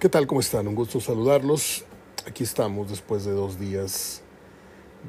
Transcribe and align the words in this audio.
¿Qué 0.00 0.08
tal? 0.08 0.26
¿Cómo 0.26 0.40
están? 0.40 0.66
Un 0.66 0.74
gusto 0.74 0.98
saludarlos. 0.98 1.84
Aquí 2.26 2.42
estamos 2.42 2.88
después 2.88 3.26
de 3.26 3.32
dos 3.32 3.60
días 3.60 4.22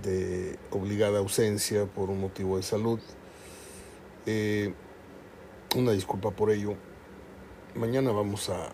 de 0.04 0.60
obligada 0.70 1.20
ausencia 1.20 1.86
por 1.86 2.10
un 2.10 2.20
motivo 2.20 2.58
de 2.58 2.64
salud. 2.64 3.00
Eh, 4.26 4.74
una 5.78 5.94
disculpa 5.94 6.32
por 6.32 6.52
ello. 6.52 6.76
Mañana 7.74 8.12
vamos 8.12 8.50
a 8.50 8.66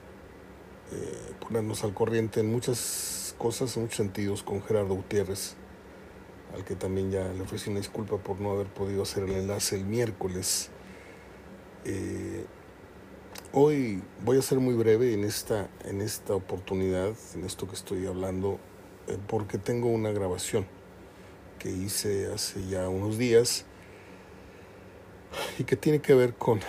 eh, 0.92 1.34
ponernos 1.40 1.84
al 1.84 1.94
corriente 1.94 2.40
en 2.40 2.52
muchas 2.52 3.36
cosas, 3.38 3.78
en 3.78 3.84
muchos 3.84 3.98
sentidos, 3.98 4.42
con 4.42 4.64
Gerardo 4.64 4.96
Gutiérrez, 4.96 5.54
al 6.56 6.66
que 6.66 6.74
también 6.74 7.12
ya 7.12 7.32
le 7.32 7.44
ofrecí 7.44 7.70
una 7.70 7.78
disculpa 7.78 8.18
por 8.18 8.40
no 8.40 8.54
haber 8.54 8.66
podido 8.66 9.04
hacer 9.04 9.26
el 9.26 9.34
enlace 9.34 9.76
el 9.76 9.86
miércoles. 9.86 10.72
Eh, 11.86 12.44
Hoy 13.54 14.04
voy 14.26 14.38
a 14.38 14.42
ser 14.42 14.60
muy 14.60 14.74
breve 14.74 15.14
en 15.14 15.24
esta, 15.24 15.70
en 15.86 16.02
esta 16.02 16.36
oportunidad, 16.36 17.14
en 17.34 17.46
esto 17.46 17.66
que 17.66 17.76
estoy 17.76 18.06
hablando, 18.06 18.60
eh, 19.08 19.18
porque 19.26 19.58
tengo 19.58 19.88
una 19.88 20.12
grabación 20.12 20.68
que 21.58 21.72
hice 21.72 22.30
hace 22.34 22.68
ya 22.68 22.90
unos 22.90 23.18
días 23.18 23.64
y 25.58 25.64
que 25.64 25.78
tiene 25.78 26.00
que 26.02 26.14
ver 26.14 26.34
con, 26.34 26.60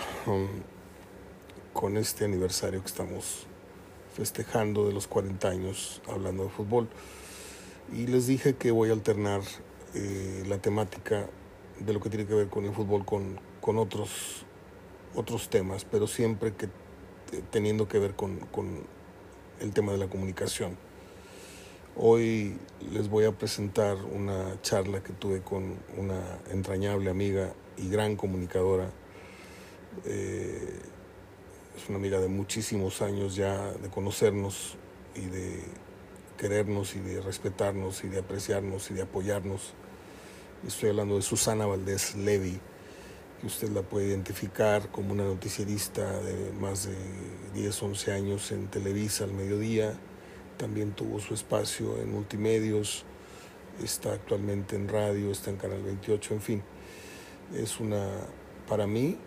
con, 1.73 1.97
este 1.97 2.23
aniversario 2.23 2.79
que 2.79 2.87
estamos 2.87 3.45
festejando 4.15 4.87
de 4.87 4.93
los 4.93 5.05
40 5.05 5.49
años 5.49 6.01
hablando 6.07 6.45
de 6.45 6.49
fútbol. 6.49 6.87
Y 7.91 8.07
les 8.07 8.25
dije 8.25 8.55
que 8.55 8.71
voy 8.71 8.89
a 8.89 8.93
alternar 8.93 9.41
eh, 9.95 10.45
la 10.47 10.59
temática 10.59 11.27
de 11.77 11.93
lo 11.93 11.99
que 11.99 12.09
tiene 12.09 12.25
que 12.25 12.35
ver 12.35 12.47
con 12.47 12.63
el 12.63 12.73
fútbol 12.73 13.05
con, 13.05 13.37
con 13.59 13.77
otros 13.77 14.45
otros 15.15 15.49
temas, 15.49 15.85
pero 15.85 16.07
siempre 16.07 16.53
que 16.53 16.69
teniendo 17.51 17.87
que 17.87 17.99
ver 17.99 18.15
con, 18.15 18.39
el 19.59 19.73
tema 19.73 19.91
de 19.91 19.97
la 19.97 20.07
comunicación. 20.07 20.77
Hoy 21.97 22.57
les 22.93 23.09
voy 23.09 23.25
a 23.25 23.33
presentar 23.33 23.97
una 23.97 24.61
charla 24.61 25.03
que 25.03 25.11
tuve 25.11 25.41
con 25.41 25.75
una 25.97 26.21
entrañable 26.49 27.09
amiga 27.09 27.53
y 27.77 27.89
gran 27.89 28.15
comunicadora. 28.15 28.89
Eh, 30.05 30.79
es 31.75 31.89
una 31.89 31.97
amiga 31.97 32.19
de 32.19 32.29
muchísimos 32.29 33.01
años 33.01 33.35
ya 33.35 33.73
de 33.73 33.89
conocernos 33.89 34.77
y 35.13 35.25
de 35.25 35.61
querernos 36.37 36.95
y 36.95 36.99
de 36.99 37.19
respetarnos 37.19 38.03
y 38.05 38.07
de 38.07 38.19
apreciarnos 38.19 38.89
y 38.91 38.93
de 38.93 39.01
apoyarnos. 39.01 39.73
Estoy 40.65 40.89
hablando 40.89 41.17
de 41.17 41.21
Susana 41.21 41.65
Valdés 41.65 42.15
Levy 42.15 42.61
que 43.39 43.47
usted 43.47 43.69
la 43.69 43.81
puede 43.81 44.07
identificar 44.07 44.89
como 44.89 45.13
una 45.13 45.23
noticierista 45.23 46.19
de 46.21 46.51
más 46.59 46.87
de 46.87 46.95
10, 47.53 47.83
11 47.83 48.11
años 48.11 48.51
en 48.51 48.67
Televisa 48.67 49.23
al 49.23 49.33
mediodía. 49.33 49.93
También 50.57 50.91
tuvo 50.91 51.19
su 51.19 51.33
espacio 51.33 51.97
en 51.99 52.11
multimedios, 52.11 53.05
está 53.83 54.13
actualmente 54.13 54.75
en 54.75 54.89
radio, 54.89 55.31
está 55.31 55.51
en 55.51 55.57
Canal 55.57 55.81
28, 55.83 56.33
en 56.33 56.41
fin. 56.41 56.63
Es 57.55 57.79
una, 57.79 58.07
para 58.67 58.87
mí, 58.87 59.17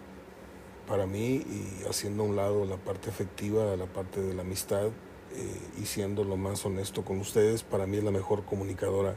para 0.86 1.06
mí, 1.06 1.36
y 1.36 1.84
haciendo 1.88 2.24
a 2.24 2.26
un 2.26 2.36
lado 2.36 2.66
la 2.66 2.76
parte 2.76 3.08
efectiva, 3.08 3.76
la 3.76 3.86
parte 3.86 4.20
de 4.20 4.34
la 4.34 4.42
amistad, 4.42 4.88
eh, 5.34 5.80
y 5.80 5.86
siendo 5.86 6.24
lo 6.24 6.36
más 6.36 6.66
honesto 6.66 7.02
con 7.02 7.18
ustedes, 7.18 7.62
para 7.62 7.86
mí 7.86 7.96
es 7.96 8.04
la 8.04 8.10
mejor 8.10 8.44
comunicadora 8.44 9.16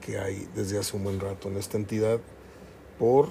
que 0.00 0.18
hay 0.18 0.48
desde 0.54 0.78
hace 0.78 0.96
un 0.96 1.04
buen 1.04 1.20
rato 1.20 1.48
en 1.48 1.58
esta 1.58 1.76
entidad 1.76 2.20
por 2.98 3.28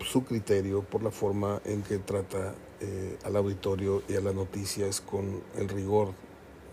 su 0.00 0.24
criterio, 0.24 0.82
por 0.82 1.02
la 1.02 1.10
forma 1.10 1.60
en 1.64 1.82
que 1.82 1.98
trata 1.98 2.54
eh, 2.80 3.18
al 3.24 3.36
auditorio 3.36 4.02
y 4.08 4.16
a 4.16 4.20
las 4.20 4.34
noticias 4.34 5.00
con 5.00 5.42
el 5.56 5.68
rigor 5.68 6.12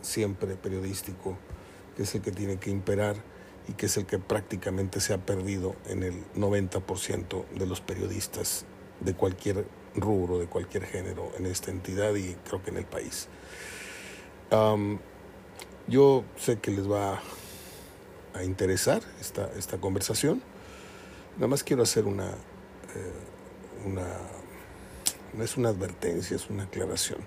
siempre 0.02 0.56
periodístico, 0.56 1.38
que 1.96 2.04
es 2.04 2.16
el 2.16 2.22
que 2.22 2.32
tiene 2.32 2.58
que 2.58 2.70
imperar 2.70 3.16
y 3.68 3.74
que 3.74 3.86
es 3.86 3.98
el 3.98 4.06
que 4.06 4.18
prácticamente 4.18 5.00
se 5.00 5.14
ha 5.14 5.18
perdido 5.20 5.76
en 5.88 6.04
el 6.04 6.24
90% 6.36 7.46
de 7.50 7.66
los 7.68 7.82
periodistas 7.82 8.66
de 9.02 9.14
cualquier 9.14 9.66
rubro, 9.96 10.40
de 10.40 10.48
cualquier 10.48 10.86
género 10.86 11.32
en 11.38 11.46
esta 11.46 11.72
entidad 11.72 12.16
y 12.16 12.36
creo 12.48 12.64
que 12.64 12.72
en 12.72 12.78
el 12.78 12.86
país. 12.86 13.28
yo 15.88 16.24
sé 16.38 16.60
que 16.60 16.72
les 16.72 16.90
va 16.90 17.22
a 18.34 18.44
interesar 18.44 19.02
esta, 19.20 19.50
esta 19.58 19.78
conversación. 19.80 20.42
Nada 21.36 21.48
más 21.48 21.64
quiero 21.64 21.84
hacer 21.84 22.06
una, 22.06 22.32
una, 23.86 24.08
no 25.34 25.44
es 25.44 25.58
una 25.58 25.70
advertencia, 25.70 26.36
es 26.36 26.50
una 26.50 26.64
aclaración. 26.64 27.20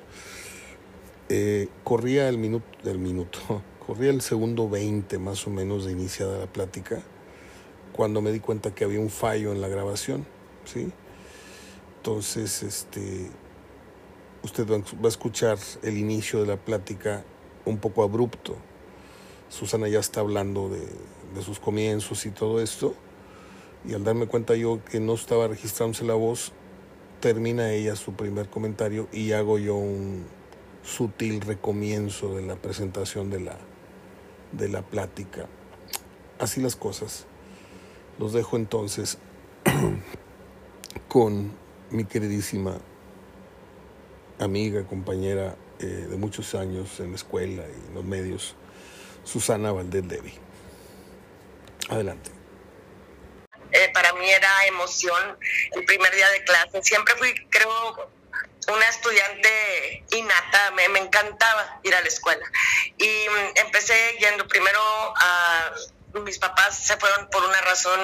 Eh, 1.29 1.69
corría 1.85 2.29
el 2.29 2.39
minuto, 2.39 2.67
del 2.83 2.99
minuto, 2.99 3.63
corría 3.87 4.11
el 4.11 4.21
segundo 4.21 4.69
20 4.69 5.19
más 5.19 5.47
o 5.47 5.51
menos 5.51 5.85
de 5.85 5.93
iniciada 5.93 6.39
la 6.39 6.47
plática, 6.47 7.03
cuando 7.93 8.21
me 8.21 8.33
di 8.33 8.41
cuenta 8.41 8.75
que 8.75 8.85
había 8.85 9.01
un 9.01 9.11
fallo 9.11 9.53
en 9.53 9.61
la 9.61 9.69
grabación, 9.69 10.27
¿sí? 10.65 10.91
Entonces, 11.99 12.63
este, 12.63 13.31
usted 14.43 14.69
va 14.69 14.77
a 15.05 15.09
escuchar 15.09 15.59
el 15.83 15.99
inicio 15.99 16.41
de 16.41 16.47
la 16.47 16.57
plática 16.57 17.23
un 17.65 17.79
poco 17.79 18.03
abrupto. 18.03 18.57
Susana 19.49 19.87
ya 19.89 20.01
está 20.01 20.21
hablando 20.21 20.69
de, 20.69 20.81
de 20.81 21.43
sus 21.43 21.61
comienzos 21.61 22.27
y 22.27 22.31
todo 22.31 22.61
esto 22.61 22.95
y 23.87 23.95
al 23.95 24.05
darme 24.05 24.27
cuenta 24.27 24.55
yo 24.55 24.81
que 24.85 25.01
no 25.01 25.15
estaba 25.15 25.49
registrándose 25.49 26.05
la 26.05 26.15
voz, 26.15 26.53
termina 27.21 27.71
ella 27.71 27.97
su 27.97 28.15
primer 28.15 28.49
comentario 28.49 29.09
y 29.13 29.33
hago 29.33 29.59
yo 29.59 29.77
un 29.77 30.25
sutil 30.83 31.41
recomienzo 31.41 32.35
de 32.35 32.43
la 32.43 32.57
presentación 32.57 33.31
de 33.31 33.41
la, 33.41 33.57
de 34.53 34.69
la 34.69 34.83
plática. 34.83 35.47
Así 36.39 36.61
las 36.61 36.77
cosas. 36.77 37.27
Los 38.19 38.33
dejo 38.33 38.57
entonces 38.57 39.19
con 41.09 41.53
mi 41.91 42.05
queridísima 42.05 42.79
amiga, 44.39 44.85
compañera 44.85 45.57
eh, 45.79 46.07
de 46.11 46.17
muchos 46.17 46.55
años 46.55 47.01
en 47.01 47.11
la 47.11 47.17
escuela 47.17 47.63
y 47.63 47.89
en 47.89 47.95
los 47.95 48.05
medios, 48.05 48.57
Susana 49.25 49.73
Valdés 49.73 50.05
Levy. 50.07 50.33
Adelante. 51.89 52.42
Eh, 54.23 54.25
para 54.25 54.27
mí 54.27 54.31
era 54.31 54.67
emoción 54.67 55.39
el 55.73 55.85
primer 55.85 56.15
día 56.15 56.29
de 56.31 56.45
clase. 56.45 56.83
Siempre 56.83 57.15
fui, 57.17 57.35
creo, 57.51 58.11
una 58.69 58.89
estudiante 58.89 60.05
innata, 60.11 60.71
me, 60.73 60.89
me 60.89 61.01
encantaba 61.01 61.81
ir 61.83 61.95
a 61.95 62.01
la 62.01 62.09
escuela. 62.09 62.45
Y 62.99 63.07
mm, 63.29 63.59
empecé 63.67 64.17
yendo 64.21 64.47
primero 64.47 64.81
a... 65.17 65.73
Mis 66.27 66.39
papás 66.39 66.77
se 66.77 66.95
fueron 66.99 67.31
por 67.31 67.43
una 67.43 67.59
razón 67.63 67.99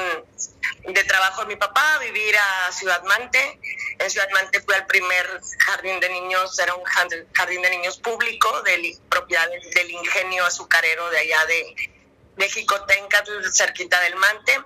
de 0.86 1.04
trabajo 1.04 1.44
mi 1.44 1.56
papá 1.56 1.96
a 1.96 1.98
vivir 1.98 2.34
a 2.38 2.72
Ciudad 2.72 3.02
Mante. 3.02 3.60
En 3.98 4.10
Ciudad 4.10 4.30
Mante 4.32 4.62
fui 4.62 4.74
al 4.74 4.86
primer 4.86 5.42
jardín 5.58 6.00
de 6.00 6.08
niños, 6.08 6.58
era 6.58 6.74
un 6.74 6.84
jardín 6.84 7.60
de 7.60 7.68
niños 7.68 7.98
público, 7.98 8.62
de 8.62 8.96
propiedad 9.10 9.46
del 9.74 9.90
ingenio 9.90 10.46
azucarero 10.46 11.10
de 11.10 11.18
allá 11.18 11.44
de, 11.44 11.97
de 12.38 12.48
Jicotenca, 12.48 13.24
cerquita 13.52 14.00
del 14.00 14.16
Mante. 14.16 14.62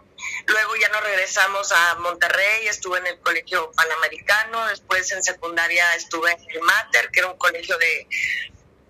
Luego 0.47 0.77
ya 0.77 0.89
nos 0.91 1.03
regresamos 1.03 1.73
a 1.73 1.95
Monterrey, 1.97 2.69
estuve 2.69 2.99
en 2.99 3.07
el 3.07 3.19
colegio 3.21 3.73
panamericano, 3.73 4.67
después 4.67 5.11
en 5.13 5.23
secundaria 5.23 5.95
estuve 5.97 6.31
en 6.33 6.51
el 6.51 6.61
Mater, 6.61 7.11
que 7.11 7.21
era 7.21 7.29
un 7.29 7.39
colegio 7.39 7.77
de, 7.79 8.07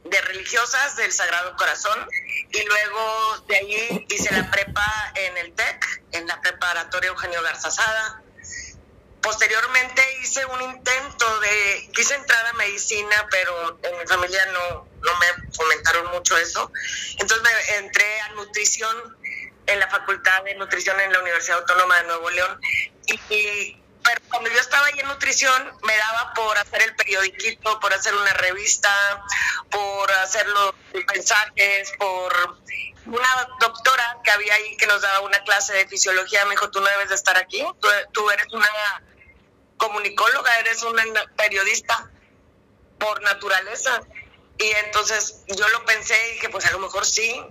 de 0.04 0.20
religiosas 0.22 0.96
del 0.96 1.12
Sagrado 1.12 1.56
Corazón, 1.56 2.06
y 2.50 2.62
luego 2.64 3.44
de 3.48 3.56
ahí 3.56 4.06
hice 4.10 4.34
la 4.34 4.50
prepa 4.50 5.12
en 5.14 5.38
el 5.38 5.54
TEC, 5.54 6.02
en 6.12 6.26
la 6.26 6.40
preparatoria 6.40 7.08
Eugenio 7.08 7.40
Garzazada. 7.42 8.22
Posteriormente 9.22 10.02
hice 10.22 10.44
un 10.46 10.60
intento 10.60 11.40
de, 11.40 11.90
quise 11.94 12.14
entrar 12.14 12.44
a 12.46 12.52
medicina, 12.54 13.28
pero 13.30 13.78
en 13.82 13.98
mi 13.98 14.06
familia 14.06 14.44
no, 14.46 14.91
no 15.02 15.18
me 15.18 15.52
fomentaron 15.52 16.10
mucho 16.12 16.36
eso. 16.36 16.70
Entonces 17.18 17.42
me 17.42 17.76
entré 17.76 18.20
a 18.20 18.28
nutrición 18.30 19.18
en 19.66 19.78
la 19.78 19.88
Facultad 19.88 20.42
de 20.44 20.54
Nutrición 20.54 20.98
en 21.00 21.12
la 21.12 21.20
Universidad 21.20 21.58
Autónoma 21.58 21.96
de 21.98 22.04
Nuevo 22.04 22.30
León. 22.30 22.60
Y, 23.06 23.76
pero 24.02 24.20
cuando 24.28 24.50
yo 24.50 24.58
estaba 24.58 24.86
ahí 24.86 24.98
en 24.98 25.06
nutrición, 25.08 25.72
me 25.84 25.96
daba 25.96 26.32
por 26.34 26.58
hacer 26.58 26.82
el 26.82 26.94
periodiquito, 26.96 27.78
por 27.80 27.92
hacer 27.92 28.14
una 28.14 28.32
revista, 28.34 28.90
por 29.70 30.10
hacer 30.12 30.46
los 30.48 30.74
mensajes, 31.14 31.92
por 31.98 32.58
una 33.06 33.48
doctora 33.60 34.18
que 34.24 34.30
había 34.30 34.54
ahí 34.54 34.76
que 34.76 34.86
nos 34.86 35.02
daba 35.02 35.20
una 35.20 35.42
clase 35.44 35.72
de 35.72 35.86
fisiología, 35.86 36.44
me 36.44 36.52
dijo, 36.52 36.70
tú 36.70 36.80
no 36.80 36.88
debes 36.88 37.08
de 37.08 37.14
estar 37.14 37.36
aquí, 37.36 37.64
tú, 37.80 37.88
tú 38.12 38.30
eres 38.30 38.46
una 38.52 38.68
comunicóloga, 39.76 40.58
eres 40.60 40.82
una 40.82 41.04
periodista 41.36 42.10
por 42.98 43.20
naturaleza. 43.22 44.02
Y 44.58 44.70
entonces 44.84 45.42
yo 45.48 45.68
lo 45.68 45.84
pensé 45.84 46.14
y 46.28 46.34
dije, 46.34 46.48
pues 46.50 46.66
a 46.66 46.72
lo 46.72 46.78
mejor 46.78 47.06
sí. 47.06 47.42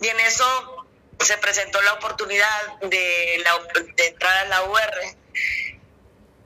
Y 0.00 0.08
en 0.08 0.20
eso 0.20 0.86
se 1.20 1.38
presentó 1.38 1.80
la 1.82 1.94
oportunidad 1.94 2.78
de, 2.82 3.40
la, 3.42 3.58
de 3.96 4.06
entrar 4.06 4.36
a 4.38 4.44
la 4.48 4.64
UR 4.64 5.16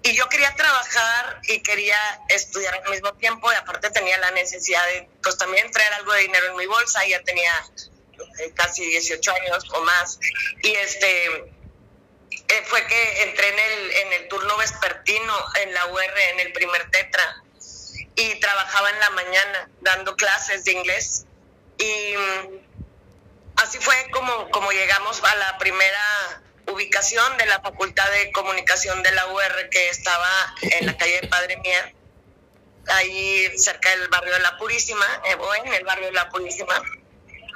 y 0.02 0.14
yo 0.14 0.28
quería 0.28 0.54
trabajar 0.54 1.40
y 1.48 1.62
quería 1.62 1.98
estudiar 2.28 2.74
al 2.74 2.90
mismo 2.90 3.12
tiempo 3.14 3.52
y 3.52 3.54
aparte 3.54 3.90
tenía 3.90 4.16
la 4.18 4.30
necesidad 4.30 4.84
de 4.86 5.08
pues 5.22 5.36
también 5.36 5.70
traer 5.70 5.92
algo 5.94 6.12
de 6.12 6.22
dinero 6.22 6.46
en 6.46 6.56
mi 6.56 6.66
bolsa, 6.66 7.06
ya 7.06 7.22
tenía 7.22 7.52
eh, 8.38 8.52
casi 8.54 8.84
18 8.86 9.32
años 9.32 9.64
o 9.74 9.82
más. 9.82 10.18
Y 10.62 10.70
este 10.70 11.26
eh, 12.30 12.62
fue 12.64 12.86
que 12.86 13.22
entré 13.24 13.48
en 13.48 13.58
el, 13.58 13.90
en 13.92 14.12
el 14.14 14.28
turno 14.28 14.56
vespertino 14.56 15.34
en 15.62 15.74
la 15.74 15.86
UR 15.86 16.18
en 16.30 16.40
el 16.40 16.52
primer 16.52 16.90
tetra 16.90 17.42
y 18.14 18.40
trabajaba 18.40 18.90
en 18.90 19.00
la 19.00 19.10
mañana 19.10 19.70
dando 19.80 20.16
clases 20.16 20.64
de 20.64 20.72
inglés 20.72 21.26
y 21.78 22.14
mm, 22.16 22.58
así 23.56 23.78
fue 23.78 23.94
como, 24.12 24.50
como 24.50 24.70
llegamos 24.70 25.22
a 25.24 25.34
la 25.36 25.58
primera 25.58 26.42
ubicación 26.66 27.36
de 27.38 27.46
la 27.46 27.60
Facultad 27.60 28.10
de 28.10 28.32
Comunicación 28.32 29.02
de 29.02 29.12
la 29.12 29.26
UR 29.28 29.68
que 29.70 29.88
estaba 29.88 30.54
en 30.62 30.86
la 30.86 30.96
calle 30.96 31.26
Padre 31.28 31.56
Mier, 31.58 31.94
ahí 32.88 33.58
cerca 33.58 33.90
del 33.90 34.08
barrio 34.08 34.34
de 34.34 34.40
la 34.40 34.56
Purísima, 34.58 35.06
eh, 35.24 35.36
en 35.64 35.72
el 35.74 35.84
barrio 35.84 36.06
de 36.06 36.12
la 36.12 36.28
Purísima. 36.28 36.82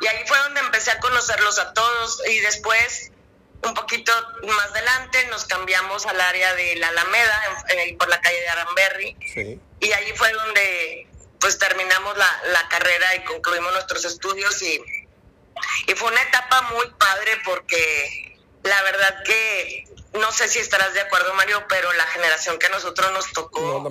Y 0.00 0.06
ahí 0.06 0.24
fue 0.26 0.38
donde 0.38 0.60
empecé 0.60 0.90
a 0.90 0.98
conocerlos 0.98 1.58
a 1.58 1.72
todos 1.72 2.22
y 2.28 2.40
después, 2.40 3.12
un 3.64 3.74
poquito 3.74 4.12
más 4.46 4.70
adelante, 4.70 5.26
nos 5.26 5.44
cambiamos 5.44 6.06
al 6.06 6.20
área 6.20 6.54
de 6.54 6.76
la 6.76 6.88
Alameda, 6.88 7.42
por 7.98 8.08
la 8.08 8.20
calle 8.20 8.40
de 8.40 8.48
Aramberry. 8.48 9.16
Y 9.80 9.92
ahí 9.92 10.12
fue 10.16 10.32
donde 10.32 11.08
pues 11.40 11.58
terminamos 11.58 12.16
la, 12.16 12.42
la 12.52 12.68
carrera 12.68 13.14
y 13.16 13.24
concluimos 13.24 13.72
nuestros 13.74 14.04
estudios 14.06 14.62
y, 14.62 14.80
y 15.86 15.94
fue 15.94 16.10
una 16.10 16.22
etapa 16.22 16.62
muy 16.72 16.90
padre 16.98 17.32
porque 17.44 18.38
la 18.62 18.82
verdad 18.82 19.22
que 19.24 19.84
no 20.14 20.32
sé 20.32 20.48
si 20.48 20.58
estarás 20.58 20.94
de 20.94 21.00
acuerdo, 21.00 21.34
Mario, 21.34 21.64
pero 21.68 21.92
la 21.92 22.06
generación 22.06 22.58
que 22.58 22.66
a 22.66 22.70
nosotros 22.70 23.12
nos 23.12 23.32
tocó, 23.32 23.90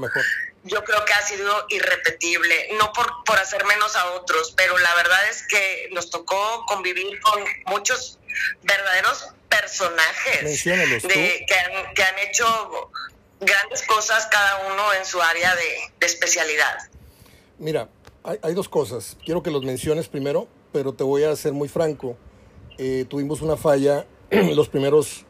yo 0.63 0.83
creo 0.83 1.05
que 1.05 1.13
ha 1.13 1.21
sido 1.21 1.65
irrepetible. 1.69 2.69
No 2.79 2.91
por, 2.93 3.23
por 3.25 3.37
hacer 3.37 3.65
menos 3.65 3.95
a 3.95 4.11
otros, 4.11 4.53
pero 4.55 4.77
la 4.77 4.95
verdad 4.95 5.29
es 5.29 5.45
que 5.47 5.89
nos 5.91 6.09
tocó 6.09 6.65
convivir 6.65 7.19
con 7.21 7.43
muchos 7.65 8.19
verdaderos 8.61 9.27
personajes 9.61 10.63
de, 10.63 11.45
que, 11.47 11.53
han, 11.53 11.93
que 11.93 12.03
han 12.03 12.19
hecho 12.27 12.45
grandes 13.39 13.83
cosas 13.83 14.27
cada 14.31 14.73
uno 14.73 14.93
en 14.97 15.05
su 15.05 15.21
área 15.21 15.53
de, 15.55 16.05
especialidad. 16.05 16.89
Mira, 17.59 17.89
hay, 18.23 18.39
hay, 18.41 18.53
dos 18.53 18.69
cosas. 18.69 19.17
Quiero 19.23 19.43
que 19.43 19.51
los 19.51 19.63
menciones 19.63 20.07
primero, 20.07 20.47
pero 20.71 20.93
te 20.93 21.03
voy 21.03 21.23
a 21.23 21.35
ser 21.35 21.53
muy 21.53 21.69
franco. 21.69 22.17
Eh, 22.77 23.05
tuvimos 23.07 23.41
una 23.41 23.57
falla 23.57 24.05
los 24.31 24.69
primeros 24.69 25.25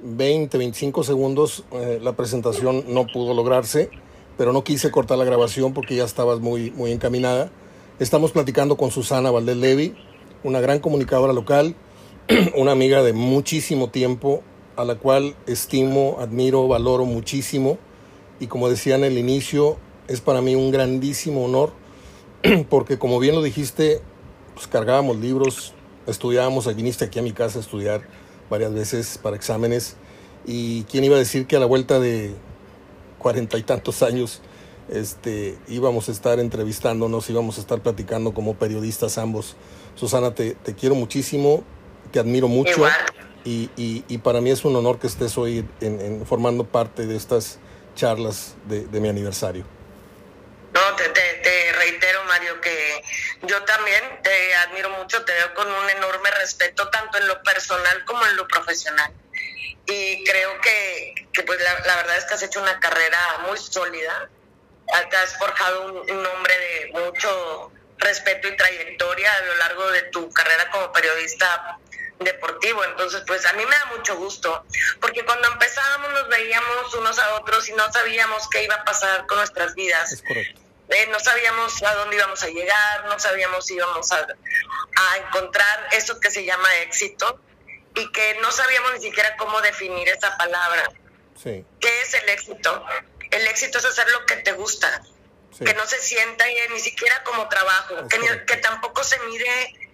20, 0.00 0.58
25 0.58 1.04
segundos 1.04 1.64
eh, 1.72 1.98
la 2.02 2.14
presentación 2.14 2.84
no 2.88 3.06
pudo 3.06 3.32
lograrse, 3.34 3.90
pero 4.36 4.52
no 4.52 4.62
quise 4.62 4.90
cortar 4.90 5.16
la 5.18 5.24
grabación 5.24 5.72
porque 5.72 5.96
ya 5.96 6.04
estabas 6.04 6.40
muy, 6.40 6.70
muy 6.72 6.92
encaminada. 6.92 7.50
Estamos 7.98 8.32
platicando 8.32 8.76
con 8.76 8.90
Susana 8.90 9.30
Valdés 9.30 9.56
Levy, 9.56 9.96
una 10.44 10.60
gran 10.60 10.80
comunicadora 10.80 11.32
local, 11.32 11.74
una 12.56 12.72
amiga 12.72 13.04
de 13.04 13.12
muchísimo 13.12 13.90
tiempo, 13.90 14.42
a 14.74 14.84
la 14.84 14.96
cual 14.96 15.36
estimo, 15.46 16.16
admiro, 16.18 16.66
valoro 16.66 17.04
muchísimo. 17.04 17.78
Y 18.40 18.48
como 18.48 18.68
decía 18.68 18.96
en 18.96 19.04
el 19.04 19.16
inicio, 19.16 19.76
es 20.08 20.20
para 20.20 20.40
mí 20.40 20.56
un 20.56 20.72
grandísimo 20.72 21.44
honor, 21.44 21.72
porque 22.68 22.98
como 22.98 23.20
bien 23.20 23.36
lo 23.36 23.42
dijiste, 23.42 24.00
pues 24.54 24.66
cargábamos 24.66 25.18
libros, 25.18 25.72
estudiábamos, 26.08 26.74
viniste 26.74 27.04
aquí 27.04 27.20
a 27.20 27.22
mi 27.22 27.32
casa 27.32 27.58
a 27.58 27.62
estudiar 27.62 28.02
varias 28.50 28.74
veces 28.74 29.18
para 29.22 29.36
exámenes. 29.36 29.96
Y 30.44 30.82
quién 30.84 31.04
iba 31.04 31.14
a 31.14 31.20
decir 31.20 31.46
que 31.46 31.56
a 31.56 31.60
la 31.60 31.66
vuelta 31.66 32.00
de 32.00 32.34
cuarenta 33.18 33.56
y 33.56 33.62
tantos 33.62 34.02
años 34.02 34.42
este, 34.88 35.58
íbamos 35.68 36.08
a 36.08 36.12
estar 36.12 36.40
entrevistándonos, 36.40 37.30
íbamos 37.30 37.58
a 37.58 37.60
estar 37.60 37.82
platicando 37.82 38.34
como 38.34 38.54
periodistas 38.54 39.16
ambos. 39.16 39.54
Susana, 39.94 40.34
te, 40.34 40.54
te 40.54 40.74
quiero 40.74 40.96
muchísimo, 40.96 41.62
te 42.12 42.18
admiro 42.18 42.48
mucho 42.48 42.86
y, 43.44 43.70
y, 43.76 44.18
para 44.18 44.40
mí 44.40 44.50
es 44.50 44.64
un 44.64 44.74
honor 44.74 44.98
que 44.98 45.06
estés 45.06 45.38
hoy 45.38 45.64
en, 45.80 46.26
formando 46.26 46.64
parte 46.64 47.06
de 47.06 47.16
estas 47.16 47.60
charlas 47.94 48.56
de, 48.64 48.86
de 48.86 49.00
mi 49.00 49.08
aniversario. 49.08 49.64
No, 50.72 50.96
te, 50.96 51.08
te, 51.08 51.72
reitero, 51.72 52.24
Mario, 52.24 52.60
que 52.60 53.02
yo 53.42 53.62
también 53.64 54.20
te 54.22 54.54
admiro 54.56 54.90
mucho, 54.90 55.24
te 55.24 55.32
veo 55.32 55.54
con 55.54 55.66
un 55.70 55.90
enorme 55.90 56.30
respeto, 56.32 56.90
tanto 56.90 57.18
en 57.18 57.28
lo 57.28 57.42
personal 57.42 58.04
como 58.04 58.26
en 58.26 58.36
lo 58.36 58.46
profesional. 58.46 59.12
Y 59.86 60.24
creo 60.24 60.60
que, 60.60 61.14
que 61.32 61.42
pues 61.44 61.58
la, 61.60 61.96
verdad 61.96 62.18
es 62.18 62.24
que 62.24 62.34
has 62.34 62.42
hecho 62.42 62.60
una 62.60 62.78
carrera 62.80 63.18
muy 63.46 63.56
sólida, 63.56 64.28
te 65.08 65.16
has 65.16 65.38
forjado 65.38 65.92
un, 65.92 66.22
nombre 66.22 66.58
de 66.58 66.90
mucho 66.92 67.72
respeto 67.98 68.48
y 68.48 68.56
trayectoria 68.56 69.32
a 69.32 69.42
lo 69.46 69.54
largo 69.54 69.90
de 69.92 70.02
tu 70.02 70.30
carrera 70.32 70.70
como 70.70 70.92
periodista 70.92 71.78
deportivo. 72.18 72.84
Entonces, 72.84 73.22
pues 73.26 73.44
a 73.46 73.52
mí 73.54 73.64
me 73.64 73.76
da 73.76 73.84
mucho 73.96 74.16
gusto, 74.16 74.64
porque 75.00 75.24
cuando 75.24 75.48
empezábamos 75.48 76.12
nos 76.12 76.28
veíamos 76.28 76.94
unos 76.94 77.18
a 77.18 77.34
otros 77.34 77.68
y 77.68 77.72
no 77.72 77.92
sabíamos 77.92 78.48
qué 78.50 78.64
iba 78.64 78.76
a 78.76 78.84
pasar 78.84 79.26
con 79.26 79.38
nuestras 79.38 79.74
vidas. 79.74 80.12
Es 80.12 80.22
correcto. 80.22 80.60
Eh, 80.88 81.08
no 81.10 81.18
sabíamos 81.18 81.82
a 81.82 81.94
dónde 81.96 82.16
íbamos 82.16 82.42
a 82.44 82.48
llegar, 82.48 83.06
no 83.06 83.18
sabíamos 83.18 83.66
si 83.66 83.74
íbamos 83.74 84.12
a, 84.12 84.18
a, 84.18 85.16
encontrar 85.16 85.88
eso 85.90 86.20
que 86.20 86.30
se 86.30 86.44
llama 86.44 86.68
éxito 86.82 87.40
y 87.96 88.12
que 88.12 88.38
no 88.40 88.52
sabíamos 88.52 88.92
ni 88.94 89.00
siquiera 89.00 89.36
cómo 89.36 89.60
definir 89.62 90.08
esa 90.08 90.36
palabra. 90.36 90.88
Sí. 91.42 91.64
¿Qué 91.80 92.02
es 92.02 92.14
el 92.14 92.28
éxito? 92.28 92.84
El 93.32 93.46
éxito 93.48 93.78
es 93.78 93.84
hacer 93.84 94.08
lo 94.10 94.24
que 94.26 94.36
te 94.36 94.52
gusta, 94.52 95.02
que 95.58 95.74
no 95.74 95.84
se 95.86 95.98
sienta 95.98 96.44
ni 96.70 96.78
siquiera 96.78 97.24
como 97.24 97.48
trabajo, 97.48 98.06
que, 98.08 98.44
que 98.46 98.56
tampoco 98.58 99.02
se 99.02 99.18
mide 99.20 99.85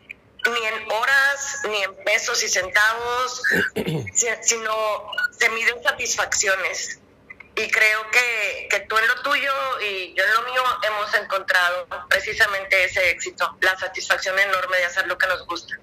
ni 0.50 0.66
en 0.66 0.90
horas, 0.90 1.62
ni 1.70 1.82
en 1.82 1.94
pesos 2.04 2.42
y 2.42 2.48
centavos, 2.48 3.42
sino 4.42 4.72
se 5.38 5.48
miden 5.50 5.82
satisfacciones 5.82 6.98
y 7.54 7.70
creo 7.70 8.00
que, 8.10 8.68
que, 8.70 8.80
tú 8.86 8.96
en 8.96 9.06
lo 9.08 9.22
tuyo 9.22 9.52
y 9.80 10.14
yo 10.14 10.24
en 10.24 10.32
lo 10.32 10.50
mío 10.50 10.62
hemos 10.88 11.14
encontrado 11.22 11.86
precisamente 12.08 12.84
ese 12.84 13.10
éxito, 13.10 13.44
la 13.60 13.78
satisfacción 13.78 14.38
enorme 14.38 14.78
de 14.78 14.84
hacer 14.84 15.06
lo 15.06 15.18
que 15.18 15.26
nos 15.26 15.46
gusta. 15.46 15.78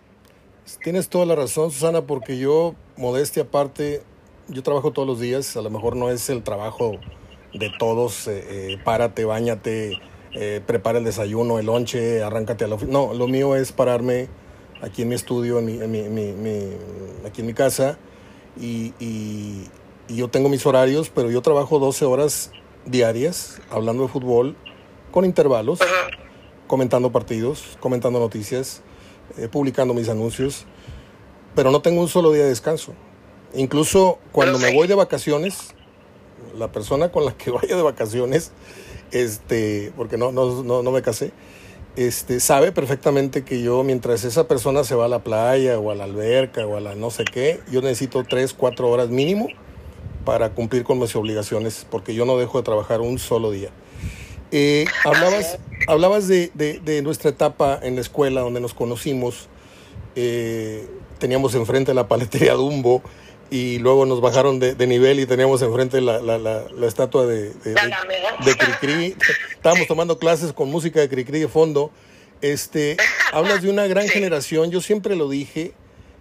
Tienes 0.83 1.09
toda 1.09 1.25
la 1.25 1.35
razón, 1.35 1.71
Susana, 1.71 2.01
porque 2.01 2.37
yo, 2.37 2.75
modestia 2.97 3.43
aparte, 3.43 4.01
yo 4.47 4.63
trabajo 4.63 4.91
todos 4.91 5.07
los 5.07 5.19
días, 5.19 5.55
a 5.57 5.61
lo 5.61 5.69
mejor 5.69 5.95
no 5.95 6.09
es 6.09 6.29
el 6.29 6.43
trabajo 6.43 6.99
de 7.53 7.71
todos, 7.77 8.27
eh, 8.27 8.73
eh, 8.73 8.77
párate, 8.83 9.25
bañate, 9.25 9.99
eh, 10.33 10.61
prepara 10.65 10.97
el 10.99 11.03
desayuno, 11.03 11.59
el 11.59 11.67
lonche, 11.67 12.23
arráncate 12.23 12.65
a 12.65 12.67
la 12.67 12.75
oficina. 12.75 12.97
No, 12.99 13.13
lo 13.13 13.27
mío 13.27 13.55
es 13.55 13.71
pararme 13.71 14.27
aquí 14.81 15.01
en 15.01 15.09
mi 15.09 15.15
estudio, 15.15 15.59
en 15.59 15.65
mi, 15.65 15.79
en 15.81 16.43
mi, 16.43 16.63
aquí 17.25 17.41
en 17.41 17.47
mi 17.47 17.53
casa, 17.53 17.97
y, 18.59 18.93
y 18.99 20.15
yo 20.15 20.27
tengo 20.27 20.49
mis 20.49 20.65
horarios, 20.65 21.09
pero 21.09 21.29
yo 21.29 21.41
trabajo 21.41 21.79
12 21.79 22.05
horas 22.05 22.51
diarias 22.85 23.61
hablando 23.69 24.03
de 24.03 24.09
fútbol 24.09 24.55
con 25.11 25.25
intervalos, 25.25 25.79
comentando 26.67 27.11
partidos, 27.11 27.77
comentando 27.79 28.19
noticias, 28.19 28.81
eh, 29.37 29.47
publicando 29.47 29.93
mis 29.93 30.09
anuncios, 30.09 30.65
pero 31.55 31.71
no 31.71 31.81
tengo 31.81 32.01
un 32.01 32.07
solo 32.07 32.31
día 32.31 32.43
de 32.43 32.49
descanso. 32.49 32.93
Incluso 33.53 34.19
cuando 34.31 34.59
me 34.59 34.73
voy 34.73 34.87
de 34.87 34.95
vacaciones, 34.95 35.73
la 36.57 36.71
persona 36.71 37.11
con 37.11 37.25
la 37.25 37.37
que 37.37 37.51
vaya 37.51 37.75
de 37.75 37.81
vacaciones, 37.81 38.51
este, 39.11 39.91
porque 39.95 40.17
no, 40.17 40.31
no, 40.31 40.63
no, 40.63 40.83
no 40.83 40.91
me 40.91 41.01
casé, 41.01 41.31
este, 41.99 42.39
sabe 42.39 42.71
perfectamente 42.71 43.43
que 43.43 43.61
yo 43.61 43.83
mientras 43.83 44.23
esa 44.23 44.47
persona 44.47 44.85
se 44.85 44.95
va 44.95 45.03
a 45.03 45.07
la 45.09 45.19
playa 45.19 45.77
o 45.79 45.91
a 45.91 45.95
la 45.95 46.05
alberca 46.05 46.65
o 46.65 46.77
a 46.77 46.79
la 46.79 46.95
no 46.95 47.11
sé 47.11 47.25
qué, 47.25 47.59
yo 47.69 47.81
necesito 47.81 48.23
tres, 48.23 48.53
cuatro 48.53 48.89
horas 48.89 49.09
mínimo 49.09 49.47
para 50.23 50.51
cumplir 50.51 50.85
con 50.85 50.97
mis 50.97 51.13
obligaciones, 51.17 51.85
porque 51.91 52.15
yo 52.15 52.23
no 52.23 52.37
dejo 52.37 52.57
de 52.57 52.63
trabajar 52.63 53.01
un 53.01 53.19
solo 53.19 53.51
día. 53.51 53.71
Eh, 54.51 54.85
hablabas 55.03 55.59
hablabas 55.87 56.29
de, 56.29 56.51
de, 56.55 57.01
nuestra 57.01 57.31
etapa 57.31 57.77
en 57.83 57.95
la 57.95 58.01
escuela 58.01 58.39
donde 58.39 58.61
nos 58.61 58.73
conocimos. 58.73 59.49
Eh, 60.15 60.87
teníamos 61.17 61.53
enfrente 61.53 61.93
la 61.93 62.07
paletería 62.07 62.53
Dumbo 62.53 63.03
y 63.51 63.79
luego 63.79 64.05
nos 64.05 64.21
bajaron 64.21 64.59
de, 64.59 64.75
nivel 64.87 65.19
y 65.19 65.25
teníamos 65.25 65.61
enfrente 65.61 66.01
la, 66.01 66.19
la, 66.19 66.37
la, 66.37 66.65
la 66.69 66.87
estatua 66.87 67.25
de, 67.25 67.53
de, 67.53 68.55
Cricri. 68.57 69.15
Estábamos 69.51 69.87
tomando 69.87 70.19
clases 70.19 70.53
con 70.53 70.69
música 70.69 70.99
de 70.99 71.09
Cricri 71.09 71.39
de 71.39 71.47
fondo. 71.47 71.91
Este, 72.41 72.95
hablas 73.33 73.61
de 73.61 73.69
una 73.69 73.87
gran 73.87 74.07
generación, 74.07 74.71
yo 74.71 74.81
siempre 74.81 75.15
lo 75.15 75.27
dije 75.27 75.73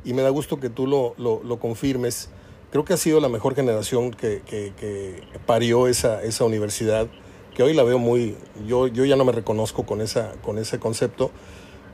y 0.05 0.15
me 0.15 0.23
da 0.23 0.31
gusto 0.31 0.59
que 0.59 0.71
tú 0.71 0.87
lo, 0.87 1.15
lo, 1.19 1.43
lo 1.45 1.59
confirmes. 1.59 2.31
Creo 2.71 2.85
que 2.85 2.95
ha 2.95 2.97
sido 2.97 3.21
la 3.21 3.29
mejor 3.29 3.55
generación 3.55 4.11
que, 4.11 4.43
que, 4.47 5.23
parió 5.47 5.87
esa, 5.87 6.23
esa 6.23 6.45
universidad, 6.45 7.09
que 7.55 7.63
hoy 7.63 7.75
la 7.75 7.83
veo 7.83 7.99
muy, 7.99 8.37
yo, 8.67 8.89
yo 8.89 9.05
ya 9.05 9.17
no 9.17 9.25
me 9.25 9.33
reconozco 9.33 9.85
con, 9.85 10.01
esa, 10.01 10.33
con 10.43 10.59
ese 10.59 10.79
concepto, 10.79 11.31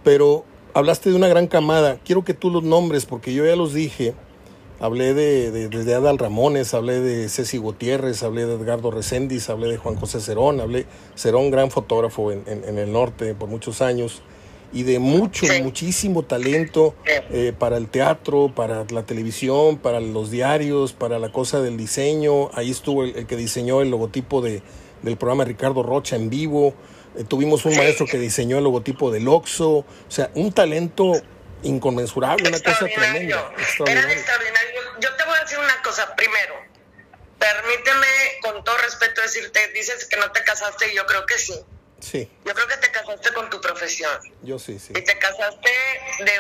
pero 0.03 0.45
hablaste 0.75 1.11
de 1.11 1.17
una 1.17 1.29
gran 1.29 1.47
camada, 1.47 1.99
quiero 2.05 2.25
que 2.25 2.35
tú 2.35 2.51
los 2.51 2.63
nombres 2.63 3.05
porque 3.07 3.35
yo 3.35 3.45
ya 3.45 3.57
los 3.57 3.73
dije 3.73 4.15
Hablé 4.81 5.15
de, 5.15 5.69
de, 5.69 5.95
Adal 5.95 6.19
Ramones, 6.19 6.75
hablé 6.75 7.01
de 7.01 7.29
Ceci 7.29 7.59
Gutiérrez, 7.59 8.23
hablé 8.25 8.45
de 8.45 8.55
Edgardo 8.55 8.91
Reséndiz, 8.91 9.49
hablé 9.49 9.69
de 9.69 9.77
Juan 9.77 9.95
José 9.95 10.21
Cerón, 10.21 10.61
hablé, 10.61 10.87
Cerón, 11.15 11.51
gran 11.51 11.71
fotógrafo 11.71 12.33
en, 12.33 12.43
en, 12.47 12.79
el 12.79 12.93
norte 12.93 13.35
por 13.35 13.49
muchos 13.49 13.81
años, 13.81 14.23
y 14.75 14.83
de 14.83 14.99
mucho, 14.99 15.47
muchísimo 15.63 16.25
talento 16.25 16.95
eh, 17.31 17.53
para 17.57 17.77
el 17.77 17.89
teatro, 17.89 18.53
para 18.53 18.85
la 18.91 19.05
televisión, 19.05 19.79
para 19.79 20.01
los 20.01 20.33
diarios, 20.33 20.93
para 20.93 21.21
la 21.21 21.31
cosa 21.31 21.63
del 21.63 21.77
diseño. 21.77 22.51
Ahí 22.55 22.73
estuvo 22.73 23.05
el, 23.05 23.27
que 23.27 23.37
diseñó 23.37 23.81
el 23.81 23.91
logotipo 23.91 24.43
de, 24.43 24.63
del 25.03 25.17
programa 25.17 25.45
Ricardo 25.45 25.85
Rocha 25.85 26.17
en 26.17 26.29
vivo. 26.29 26.75
Eh, 27.17 27.23
tuvimos 27.23 27.65
un 27.65 27.77
maestro 27.77 28.07
que 28.07 28.19
diseñó 28.19 28.59
el 28.59 28.65
logotipo 28.65 29.13
del 29.13 29.29
Oxxo. 29.29 29.71
O 29.71 29.85
sea, 30.09 30.33
un 30.35 30.51
talento 30.51 31.13
inconmensurable, 31.65 32.49
una 32.49 32.61
cosa 32.61 32.87
tremenda. 32.87 33.53
extraordinario. 33.59 34.81
Yo 35.01 35.17
te 35.17 35.25
voy 35.25 35.37
a 35.37 35.41
decir 35.41 35.59
una 35.59 35.83
cosa 35.83 36.15
primero. 36.15 36.55
Permíteme, 37.39 38.07
con 38.43 38.65
todo 38.65 38.77
respeto, 38.79 39.21
decirte, 39.21 39.69
dices 39.69 40.07
que 40.07 40.17
no 40.17 40.31
te 40.33 40.43
casaste 40.45 40.93
y 40.93 40.97
yo 40.97 41.05
creo 41.07 41.27
que 41.27 41.39
sí. 41.39 41.55
Sí. 42.01 42.31
Yo 42.45 42.55
creo 42.55 42.69
que 42.69 42.77
te 42.77 42.91
casaste 42.91 43.33
con 43.33 43.49
tu 43.49 43.61
profesión. 43.61 44.21
Yo 44.43 44.59
sí, 44.59 44.79
sí. 44.79 44.93
Y 44.95 45.03
te 45.03 45.19
casaste 45.19 45.71
de, 46.21 46.33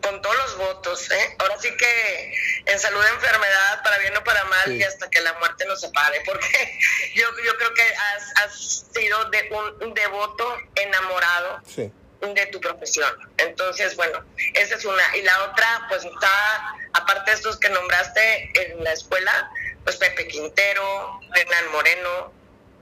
con 0.00 0.22
todos 0.22 0.36
los 0.36 0.58
votos, 0.58 1.10
¿eh? 1.10 1.36
Ahora 1.38 1.58
sí 1.58 1.68
que 1.76 2.34
en 2.66 2.78
salud, 2.78 3.00
enfermedad, 3.14 3.82
para 3.82 3.98
bien 3.98 4.16
o 4.16 4.22
para 4.22 4.44
mal, 4.44 4.72
y 4.72 4.82
hasta 4.82 5.10
que 5.10 5.20
la 5.20 5.32
muerte 5.34 5.66
nos 5.66 5.80
separe, 5.80 6.22
porque 6.24 6.78
yo, 7.14 7.26
yo 7.44 7.56
creo 7.56 7.74
que 7.74 7.82
has, 7.82 8.44
has 8.44 8.86
sido 8.92 9.24
de 9.30 9.50
un 9.80 9.94
devoto 9.94 10.56
enamorado. 10.76 11.62
Sí 11.66 11.90
de 12.20 12.46
tu 12.46 12.60
profesión. 12.60 13.10
Entonces, 13.38 13.96
bueno, 13.96 14.24
esa 14.54 14.74
es 14.74 14.84
una. 14.84 15.16
Y 15.16 15.22
la 15.22 15.44
otra, 15.44 15.86
pues 15.88 16.04
está, 16.04 16.76
aparte 16.92 17.30
de 17.30 17.36
estos 17.36 17.58
que 17.58 17.68
nombraste 17.68 18.50
en 18.54 18.82
la 18.82 18.92
escuela, 18.92 19.50
pues 19.84 19.96
Pepe 19.96 20.26
Quintero, 20.28 21.20
Hernán 21.34 21.72
Moreno, 21.72 22.32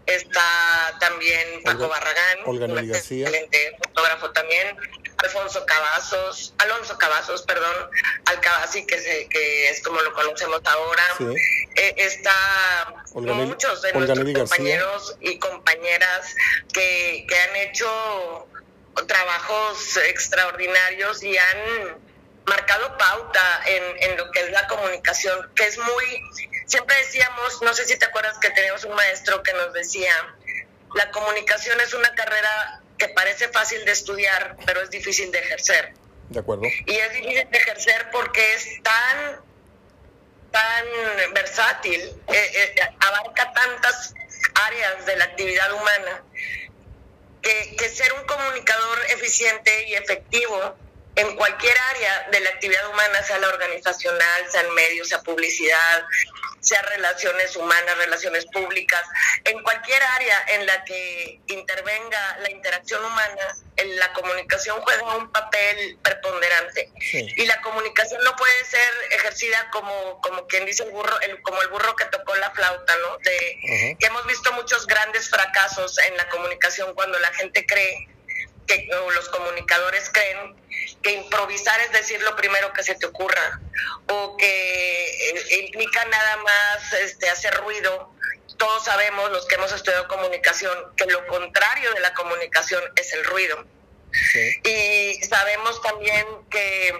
está 0.06 0.96
también 1.00 1.62
Paco 1.64 1.88
Barragán, 1.88 2.38
Olga 2.46 2.66
un 2.66 2.78
excelente 2.78 3.76
fotógrafo 3.82 4.30
también, 4.30 4.76
Alfonso 5.18 5.64
Cavazos, 5.66 6.54
Alonso 6.58 6.96
Cavazos, 6.98 7.42
perdón, 7.42 7.90
Alcabazi, 8.26 8.86
que, 8.86 9.28
que 9.28 9.68
es 9.68 9.82
como 9.82 10.00
lo 10.00 10.12
conocemos 10.12 10.60
ahora. 10.64 11.02
Eh, 11.74 11.94
está 11.96 12.94
muchos 13.14 13.82
de 13.82 13.92
nuestros 13.92 14.34
compañeros 14.34 15.16
y 15.20 15.38
compañeras 15.38 16.34
que, 16.72 17.26
que 17.28 17.38
han 17.38 17.56
hecho 17.56 18.48
trabajos 19.04 19.96
extraordinarios 19.98 21.22
y 21.22 21.36
han 21.36 21.98
marcado 22.46 22.96
pauta 22.96 23.62
en, 23.66 24.10
en, 24.10 24.16
lo 24.16 24.30
que 24.30 24.40
es 24.40 24.50
la 24.52 24.66
comunicación, 24.68 25.50
que 25.54 25.66
es 25.66 25.78
muy, 25.78 26.22
siempre 26.66 26.96
decíamos, 26.96 27.60
no 27.62 27.74
sé 27.74 27.84
si 27.84 27.98
te 27.98 28.06
acuerdas 28.06 28.38
que 28.38 28.50
teníamos 28.50 28.84
un 28.84 28.94
maestro 28.94 29.42
que 29.42 29.52
nos 29.52 29.72
decía, 29.72 30.12
la 30.94 31.10
comunicación 31.10 31.80
es 31.80 31.92
una 31.92 32.14
carrera 32.14 32.80
que 32.96 33.08
parece 33.08 33.48
fácil 33.48 33.84
de 33.84 33.92
estudiar, 33.92 34.56
pero 34.64 34.80
es 34.80 34.90
difícil 34.90 35.30
de 35.32 35.40
ejercer. 35.40 35.94
De 36.30 36.40
acuerdo. 36.40 36.62
Y 36.64 36.94
es 36.94 37.12
difícil 37.12 37.50
de 37.50 37.58
ejercer 37.58 38.08
porque 38.10 38.54
es 38.54 38.82
tan, 38.82 39.40
tan 40.52 41.34
versátil, 41.34 42.00
eh, 42.00 42.74
eh, 42.76 42.80
abarca 43.00 43.52
tantas 43.52 44.14
áreas 44.66 45.04
de 45.04 45.16
la 45.16 45.24
actividad 45.24 45.72
humana 45.72 46.22
que, 47.76 47.88
ser 47.88 48.12
un 48.14 48.24
comunicador 48.24 48.98
eficiente 49.10 49.88
y 49.88 49.94
efectivo 49.94 50.74
en 51.16 51.34
cualquier 51.34 51.76
área 51.78 52.28
de 52.30 52.40
la 52.40 52.50
actividad 52.50 52.88
humana, 52.90 53.22
sea 53.22 53.38
la 53.38 53.48
organizacional, 53.48 54.50
sea 54.50 54.60
en 54.60 54.74
medios, 54.74 55.08
sea 55.08 55.22
publicidad, 55.22 56.04
sea 56.60 56.82
relaciones 56.82 57.56
humanas, 57.56 57.96
relaciones 57.98 58.44
públicas, 58.46 59.02
en 59.44 59.62
cualquier 59.62 60.02
área 60.02 60.44
en 60.48 60.66
la 60.66 60.84
que 60.84 61.40
intervenga 61.46 62.38
la 62.40 62.50
interacción 62.50 63.04
humana, 63.04 63.56
la 63.76 64.12
comunicación 64.12 64.80
juega 64.82 65.16
un 65.16 65.30
papel 65.30 65.98
preponderante. 66.02 66.90
Y 67.12 67.46
la 67.46 67.60
comunicación 67.62 68.22
no 68.24 68.34
puede 68.36 68.64
ser 68.64 68.92
ejercida 69.12 69.70
como, 69.70 70.20
como 70.20 70.46
quien 70.46 70.66
dice 70.66 70.82
el 70.82 70.90
burro, 70.90 71.20
el, 71.20 71.40
como 71.42 71.62
el 71.62 71.68
burro 71.68 71.94
que 71.94 72.06
tocó 72.06 72.34
la 72.36 72.50
flauta, 72.50 72.94
¿no? 72.96 73.16
De, 73.18 73.96
Que 73.98 74.06
hemos 74.06 74.26
visto 74.26 74.52
muchos 74.52 74.86
grandes 74.86 75.30
fracasos 75.30 75.98
en 75.98 76.16
la 76.16 76.28
comunicación 76.28 76.94
cuando 76.94 77.18
la 77.20 77.32
gente 77.34 77.64
cree 77.64 78.08
que 78.66 78.88
los 79.14 79.28
comunicadores 79.28 80.10
creen 80.10 80.56
que 81.02 81.12
improvisar 81.12 81.80
es 81.80 81.92
decir 81.92 82.20
lo 82.22 82.36
primero 82.36 82.72
que 82.72 82.82
se 82.82 82.94
te 82.94 83.06
ocurra 83.06 83.60
o 84.08 84.36
que 84.36 85.06
eh, 85.30 85.64
implica 85.64 86.04
nada 86.04 86.36
más 86.38 86.92
este, 86.94 87.28
hacer 87.30 87.54
ruido. 87.58 88.12
Todos 88.56 88.84
sabemos, 88.84 89.30
los 89.30 89.46
que 89.46 89.56
hemos 89.56 89.72
estudiado 89.72 90.08
comunicación, 90.08 90.72
que 90.96 91.04
lo 91.06 91.26
contrario 91.26 91.92
de 91.92 92.00
la 92.00 92.14
comunicación 92.14 92.82
es 92.96 93.12
el 93.12 93.24
ruido. 93.24 93.64
Y 94.64 95.20
sabemos 95.28 95.82
también 95.82 96.26
que, 96.50 96.98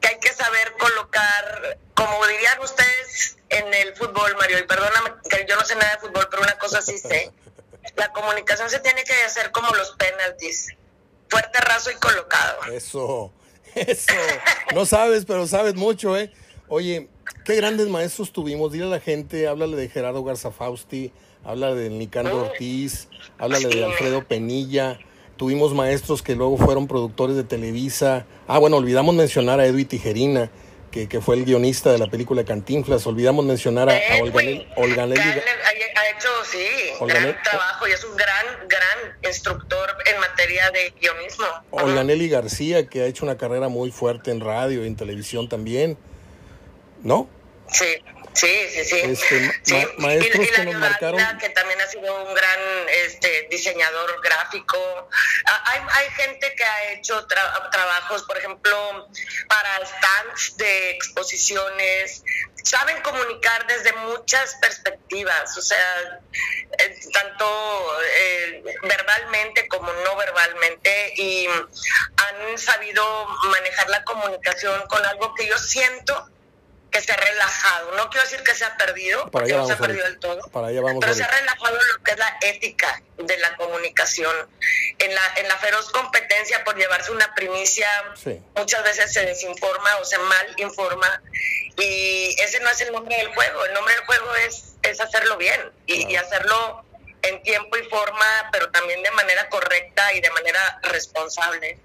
que 0.00 0.08
hay 0.08 0.18
que 0.18 0.32
saber 0.32 0.72
colocar, 0.72 1.78
como 1.94 2.26
dirían 2.26 2.58
ustedes 2.60 3.36
en 3.48 3.72
el 3.72 3.94
fútbol, 3.94 4.34
Mario, 4.36 4.58
y 4.58 4.62
perdóname 4.64 5.12
que 5.30 5.46
yo 5.48 5.54
no 5.54 5.64
sé 5.64 5.76
nada 5.76 5.92
de 5.92 6.00
fútbol, 6.00 6.26
pero 6.30 6.42
una 6.42 6.58
cosa 6.58 6.82
sí 6.82 6.98
sé. 6.98 7.30
La 7.96 8.12
comunicación 8.12 8.68
se 8.70 8.80
tiene 8.80 9.04
que 9.04 9.14
hacer 9.22 9.52
como 9.52 9.72
los 9.74 9.92
penaltis 9.92 10.68
fuerte, 11.32 11.58
raso 11.60 11.90
y 11.90 11.94
colocado. 11.94 12.64
Eso, 12.72 13.32
eso. 13.74 14.12
No 14.74 14.84
sabes, 14.84 15.24
pero 15.24 15.46
sabes 15.46 15.74
mucho, 15.74 16.16
¿eh? 16.16 16.30
Oye, 16.68 17.08
qué 17.44 17.56
grandes 17.56 17.88
maestros 17.88 18.32
tuvimos. 18.32 18.70
Dile 18.72 18.84
a 18.84 18.88
la 18.88 19.00
gente, 19.00 19.48
háblale 19.48 19.76
de 19.76 19.88
Gerardo 19.88 20.22
Garzafausti, 20.22 21.10
háblale 21.42 21.80
de 21.80 21.90
Nicandro 21.90 22.42
Ortiz, 22.42 23.08
háblale 23.38 23.68
de 23.68 23.84
Alfredo 23.84 24.22
Penilla. 24.24 24.98
Tuvimos 25.38 25.74
maestros 25.74 26.22
que 26.22 26.36
luego 26.36 26.58
fueron 26.58 26.86
productores 26.86 27.34
de 27.34 27.44
Televisa. 27.44 28.26
Ah, 28.46 28.58
bueno, 28.58 28.76
olvidamos 28.76 29.14
mencionar 29.14 29.58
a 29.58 29.66
Edwin 29.66 29.88
Tijerina 29.88 30.50
que, 30.92 31.08
que, 31.08 31.20
fue 31.20 31.34
el 31.34 31.44
guionista 31.44 31.90
de 31.90 31.98
la 31.98 32.06
película 32.06 32.44
Cantinflas. 32.44 33.04
Olvidamos 33.06 33.44
mencionar 33.44 33.88
a, 33.88 33.94
a 33.94 34.22
Olga, 34.22 34.40
Olga 34.76 35.02
Ha 35.02 36.10
hecho, 36.10 36.28
sí, 36.44 36.66
gran 37.00 37.42
trabajo 37.42 37.88
y 37.88 37.92
es 37.92 38.04
un 38.04 38.16
gran, 38.16 38.68
gran 38.68 39.18
instructor 39.24 39.90
en 40.06 40.20
materia 40.20 40.70
de 40.70 40.94
guionismo. 41.00 41.46
Olga 41.70 42.04
Nelly 42.04 42.28
García, 42.28 42.86
que 42.86 43.02
ha 43.02 43.06
hecho 43.06 43.24
una 43.24 43.36
carrera 43.36 43.68
muy 43.68 43.90
fuerte 43.90 44.30
en 44.30 44.40
radio 44.40 44.84
y 44.84 44.86
en 44.86 44.94
televisión 44.94 45.48
también, 45.48 45.98
¿no? 47.02 47.28
Sí. 47.68 47.86
Sí, 48.34 48.68
sí, 48.70 48.84
sí. 48.84 49.00
Este, 49.00 49.60
sí. 49.62 49.86
maestros 49.98 50.48
que 50.48 50.64
nos 50.64 50.74
marcaron. 50.76 51.38
Que 51.38 51.50
también 51.50 51.80
ha 51.80 51.86
sido 51.86 52.24
un 52.24 52.34
gran 52.34 52.60
este, 52.88 53.46
diseñador 53.50 54.20
gráfico. 54.22 55.08
Ah, 55.46 55.62
hay, 55.66 55.80
hay 55.90 56.10
gente 56.10 56.54
que 56.54 56.64
ha 56.64 56.92
hecho 56.92 57.26
trabajos, 57.26 58.22
por 58.22 58.38
ejemplo, 58.38 59.08
para 59.48 59.86
stands 59.86 60.56
de 60.56 60.90
exposiciones. 60.90 62.24
Saben 62.64 63.00
comunicar 63.02 63.66
desde 63.66 63.92
muchas 63.92 64.54
perspectivas, 64.60 65.58
o 65.58 65.62
sea, 65.62 66.20
eh, 66.78 67.00
tanto 67.12 67.98
eh, 68.16 68.62
verbalmente 68.84 69.66
como 69.66 69.92
no 69.92 70.16
verbalmente, 70.16 71.12
y 71.16 71.46
han 71.48 72.58
sabido 72.58 73.26
manejar 73.50 73.90
la 73.90 74.04
comunicación 74.04 74.80
con 74.86 75.04
algo 75.04 75.34
que 75.34 75.48
yo 75.48 75.58
siento 75.58 76.31
que 76.92 77.00
se 77.00 77.10
ha 77.10 77.16
relajado. 77.16 77.96
No 77.96 78.10
quiero 78.10 78.28
decir 78.28 78.44
que 78.44 78.54
se 78.54 78.64
ha 78.66 78.76
perdido, 78.76 79.28
porque 79.30 79.54
no 79.54 79.66
se 79.66 79.72
ha 79.72 79.78
perdido 79.78 80.04
del 80.04 80.18
todo, 80.18 80.42
pero 80.52 81.14
se 81.14 81.24
ha 81.24 81.28
relajado 81.28 81.74
lo 81.74 82.04
que 82.04 82.12
es 82.12 82.18
la 82.18 82.36
ética 82.42 83.02
de 83.16 83.38
la 83.38 83.56
comunicación. 83.56 84.34
En 84.98 85.14
la, 85.14 85.22
en 85.36 85.48
la 85.48 85.56
feroz 85.56 85.90
competencia 85.90 86.62
por 86.64 86.76
llevarse 86.76 87.10
una 87.10 87.34
primicia, 87.34 87.88
muchas 88.54 88.84
veces 88.84 89.12
se 89.12 89.24
desinforma 89.24 89.96
o 90.00 90.04
se 90.04 90.18
mal 90.18 90.54
informa, 90.58 91.22
y 91.78 92.36
ese 92.38 92.60
no 92.60 92.68
es 92.68 92.80
el 92.82 92.92
nombre 92.92 93.16
del 93.16 93.28
juego. 93.34 93.64
El 93.64 93.72
nombre 93.72 93.94
del 93.94 94.04
juego 94.04 94.34
es, 94.46 94.74
es 94.82 95.00
hacerlo 95.00 95.38
bien 95.38 95.60
y, 95.86 96.14
hacerlo 96.14 96.84
en 97.22 97.42
tiempo 97.42 97.78
y 97.78 97.88
forma, 97.88 98.50
pero 98.52 98.70
también 98.70 99.02
de 99.02 99.10
manera 99.12 99.48
correcta 99.48 100.12
y 100.12 100.20
de 100.20 100.30
manera 100.30 100.78
responsable. 100.82 101.78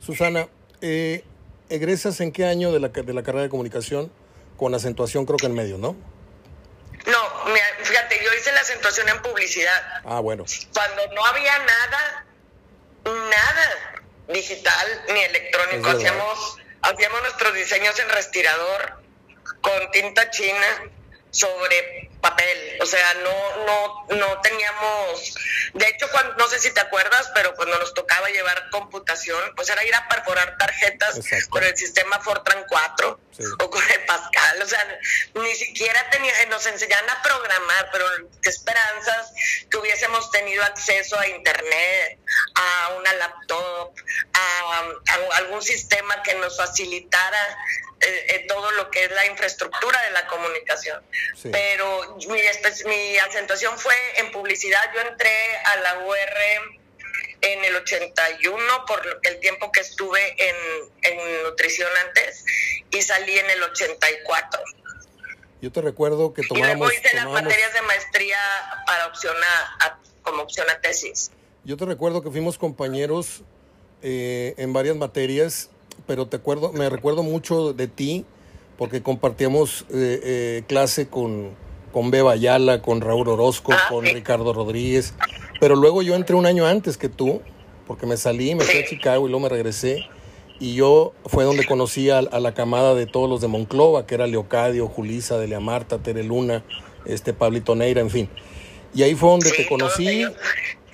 Susana, 0.00 0.48
eh, 0.80 1.24
¿egresas 1.68 2.20
en 2.20 2.32
qué 2.32 2.46
año 2.46 2.72
de 2.72 2.80
la, 2.80 2.88
de 2.88 3.12
la 3.12 3.22
carrera 3.22 3.42
de 3.42 3.50
comunicación? 3.50 4.10
Con 4.56 4.74
acentuación 4.74 5.26
creo 5.26 5.36
que 5.36 5.46
en 5.46 5.54
medio, 5.54 5.78
¿no? 5.78 5.96
No, 7.06 7.54
fíjate, 7.82 8.20
yo 8.24 8.32
hice 8.34 8.52
la 8.52 8.60
acentuación 8.60 9.08
en 9.08 9.22
publicidad. 9.22 10.02
Ah, 10.04 10.20
bueno. 10.20 10.44
Cuando 10.74 11.14
no 11.14 11.24
había 11.26 11.56
nada, 11.58 12.26
nada 13.04 14.02
digital 14.28 15.04
ni 15.12 15.20
electrónico. 15.20 15.88
Hacíamos, 15.88 16.56
hacíamos 16.82 17.22
nuestros 17.22 17.54
diseños 17.54 17.98
en 18.00 18.08
respirador 18.08 19.02
con 19.60 19.90
tinta 19.92 20.30
china. 20.30 20.90
Sobre 21.30 22.10
papel, 22.26 22.78
o 22.80 22.86
sea, 22.86 23.14
no, 23.14 23.64
no, 23.64 24.06
no 24.16 24.40
teníamos, 24.40 25.34
de 25.74 25.88
hecho, 25.88 26.08
cuando, 26.10 26.34
no 26.34 26.48
sé 26.48 26.58
si 26.58 26.72
te 26.72 26.80
acuerdas, 26.80 27.30
pero 27.34 27.54
cuando 27.54 27.78
nos 27.78 27.94
tocaba 27.94 28.28
llevar 28.30 28.68
computación, 28.70 29.40
pues 29.54 29.68
era 29.70 29.84
ir 29.84 29.94
a 29.94 30.08
perforar 30.08 30.56
tarjetas 30.58 31.20
con 31.48 31.62
el 31.62 31.76
sistema 31.76 32.18
Fortran 32.20 32.64
4 32.68 33.20
o 33.60 33.70
con 33.70 33.90
el 33.90 34.04
Pascal, 34.06 34.62
o 34.62 34.66
sea, 34.66 35.00
ni 35.34 35.54
siquiera 35.54 36.10
tenía, 36.10 36.32
nos 36.46 36.66
enseñaban 36.66 37.08
a 37.10 37.22
programar, 37.22 37.90
pero 37.92 38.06
qué 38.42 38.48
esperanzas 38.48 39.32
que 39.70 39.76
hubiésemos 39.76 40.30
tenido 40.32 40.64
acceso 40.64 41.18
a 41.18 41.28
internet, 41.28 42.18
a 42.54 42.94
una 42.98 43.12
laptop, 43.14 43.92
a 44.32 44.82
algún 45.36 45.62
sistema 45.62 46.22
que 46.22 46.34
nos 46.34 46.56
facilitara 46.56 47.56
eh, 47.98 48.26
eh, 48.28 48.44
todo 48.46 48.70
lo 48.72 48.90
que 48.90 49.04
es 49.04 49.10
la 49.10 49.24
infraestructura 49.24 49.98
de 50.02 50.10
la 50.10 50.26
comunicación. 50.26 51.02
Pero 51.50 52.15
mi, 52.28 52.40
mi 52.90 53.18
acentuación 53.18 53.78
fue 53.78 53.94
en 54.18 54.32
publicidad. 54.32 54.80
Yo 54.94 55.00
entré 55.02 55.56
a 55.64 55.76
la 55.76 55.98
UR 56.06 56.76
en 57.42 57.64
el 57.64 57.76
81 57.76 58.56
por 58.86 59.20
el 59.22 59.40
tiempo 59.40 59.70
que 59.70 59.80
estuve 59.80 60.20
en, 60.38 60.56
en 61.02 61.42
nutrición 61.44 61.90
antes 62.06 62.44
y 62.90 63.02
salí 63.02 63.38
en 63.38 63.50
el 63.50 63.62
84. 63.62 64.60
Yo 65.60 65.72
te 65.72 65.80
recuerdo 65.80 66.34
que 66.34 66.42
tomamos... 66.42 66.68
Y 66.68 66.78
luego 66.78 66.92
hice 66.92 67.14
las 67.14 67.26
materias 67.26 67.72
de 67.72 67.82
maestría 67.82 68.38
para 68.86 69.06
opción 69.06 69.36
a, 69.80 69.98
como 70.22 70.42
opción 70.42 70.68
a 70.70 70.80
tesis. 70.80 71.30
Yo 71.64 71.76
te 71.76 71.84
recuerdo 71.84 72.22
que 72.22 72.30
fuimos 72.30 72.58
compañeros 72.58 73.42
eh, 74.02 74.54
en 74.58 74.72
varias 74.72 74.96
materias 74.96 75.70
pero 76.06 76.26
te 76.26 76.36
acuerdo, 76.36 76.72
me 76.72 76.90
recuerdo 76.90 77.22
mucho 77.22 77.72
de 77.72 77.88
ti 77.88 78.24
porque 78.76 79.02
compartíamos 79.02 79.82
eh, 79.90 80.20
eh, 80.22 80.62
clase 80.66 81.08
con, 81.08 81.56
con 81.96 82.10
Beba 82.10 82.32
Ayala, 82.32 82.82
con 82.82 83.00
Raúl 83.00 83.26
Orozco, 83.26 83.72
ah, 83.72 83.86
con 83.88 84.04
Ricardo 84.04 84.52
Rodríguez. 84.52 85.14
Pero 85.60 85.76
luego 85.76 86.02
yo 86.02 86.14
entré 86.14 86.36
un 86.36 86.44
año 86.44 86.66
antes 86.66 86.98
que 86.98 87.08
tú, 87.08 87.40
porque 87.86 88.04
me 88.04 88.18
salí, 88.18 88.54
me 88.54 88.64
fui 88.64 88.80
a 88.80 88.84
Chicago 88.84 89.26
y 89.26 89.30
luego 89.30 89.44
me 89.44 89.48
regresé. 89.48 90.04
Y 90.60 90.74
yo 90.74 91.14
fue 91.24 91.44
donde 91.44 91.64
conocí 91.64 92.10
a, 92.10 92.20
la 92.20 92.52
camada 92.52 92.94
de 92.94 93.06
todos 93.06 93.30
los 93.30 93.40
de 93.40 93.48
Monclova, 93.48 94.06
que 94.06 94.14
era 94.14 94.26
Leocadio, 94.26 94.88
Julisa, 94.88 95.38
Delia 95.38 95.58
Marta, 95.58 95.96
Tere 95.96 96.22
Luna, 96.22 96.64
este, 97.06 97.32
Pablito 97.32 97.74
Neira, 97.74 98.02
en 98.02 98.10
fin. 98.10 98.28
Y 98.94 99.02
ahí 99.02 99.14
fue 99.14 99.30
donde 99.30 99.50
te 99.52 99.66
conocí 99.66 100.22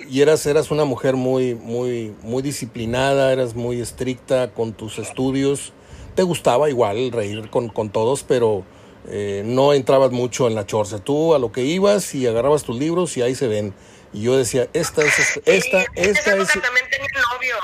y 0.09 0.21
eras, 0.21 0.47
eras 0.47 0.71
una 0.71 0.85
mujer 0.85 1.17
muy, 1.17 1.57
muy, 1.57 2.15
muy 2.23 2.43
disciplinada, 2.43 3.33
eras 3.33 3.57
muy 3.57 3.81
estricta 3.81 4.53
con 4.53 4.73
tus 4.73 5.01
estudios. 5.01 5.73
Te 6.15 6.23
gustaba 6.23 6.71
igual 6.71 7.11
reír 7.11 7.51
con, 7.51 7.71
con 7.71 7.91
todos, 7.91 8.23
pero 8.23 8.63
eh, 9.09 9.43
no 9.45 9.73
entrabas 9.73 10.11
mucho 10.11 10.47
en 10.47 10.55
la 10.55 10.67
chorza. 10.67 10.99
Tú 10.99 11.35
a 11.35 11.39
lo 11.39 11.53
que 11.53 11.63
ibas 11.63 12.15
y 12.15 12.27
agarrabas 12.27 12.65
tus 12.65 12.79
libros 12.79 13.17
y 13.17 13.23
ahí 13.23 13.35
se 13.35 13.49
ven. 13.49 13.75
Y 14.13 14.23
yo 14.25 14.37
decía, 14.37 14.69
esta 14.75 15.03
es, 15.03 15.19
esta, 15.19 15.41
esta, 15.47 15.85
esta 15.95 16.37
es... 16.37 16.49
también 16.49 16.87
tenía 16.91 17.09
novio, 17.33 17.57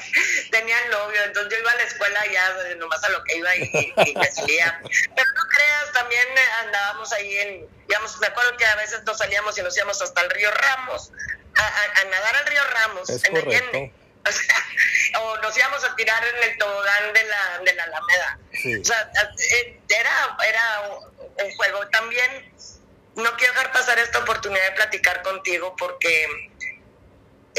tenía 0.50 0.76
novio, 0.90 1.22
entonces 1.24 1.52
yo 1.52 1.58
iba 1.60 1.70
a 1.70 1.76
la 1.76 1.82
escuela 1.84 2.20
ya 2.32 2.74
nomás 2.78 3.04
a 3.04 3.10
lo 3.10 3.22
que 3.22 3.36
iba 3.36 3.54
y, 3.54 3.92
y, 4.08 4.14
me 4.16 4.32
salía. 4.32 4.80
Pero 4.82 5.30
no 5.36 5.42
creas, 5.54 5.92
también 5.92 6.26
andábamos 6.64 7.12
ahí 7.12 7.36
en, 7.36 7.68
digamos, 7.86 8.18
me 8.20 8.26
acuerdo 8.26 8.56
que 8.56 8.64
a 8.64 8.74
veces 8.74 9.04
nos 9.06 9.18
salíamos 9.18 9.56
y 9.56 9.62
nos 9.62 9.76
íbamos 9.76 10.02
hasta 10.02 10.20
el 10.20 10.30
río 10.30 10.50
Ramos 10.50 11.12
a, 11.56 12.04
nadar 12.10 12.36
al 12.36 12.46
río 12.46 12.60
Ramos, 12.72 13.10
en 13.10 13.36
Allende. 13.36 13.92
Nos 15.54 15.58
íbamos 15.60 15.84
a 15.84 15.94
tirar 15.94 16.20
en 16.26 16.50
el 16.50 16.58
tobogán 16.58 17.12
de 17.12 17.22
la, 17.22 17.58
de 17.64 17.74
la 17.74 17.84
Alameda. 17.84 18.38
O 18.80 18.84
sea, 18.84 19.12
eh, 19.52 19.78
era, 19.88 20.36
era 20.48 20.82
un 21.44 21.54
juego. 21.54 21.86
También 21.90 22.52
no 23.14 23.36
quiero 23.36 23.52
dejar 23.52 23.70
pasar 23.70 23.96
esta 24.00 24.18
oportunidad 24.18 24.64
de 24.64 24.72
platicar 24.72 25.22
contigo 25.22 25.76
porque 25.76 26.26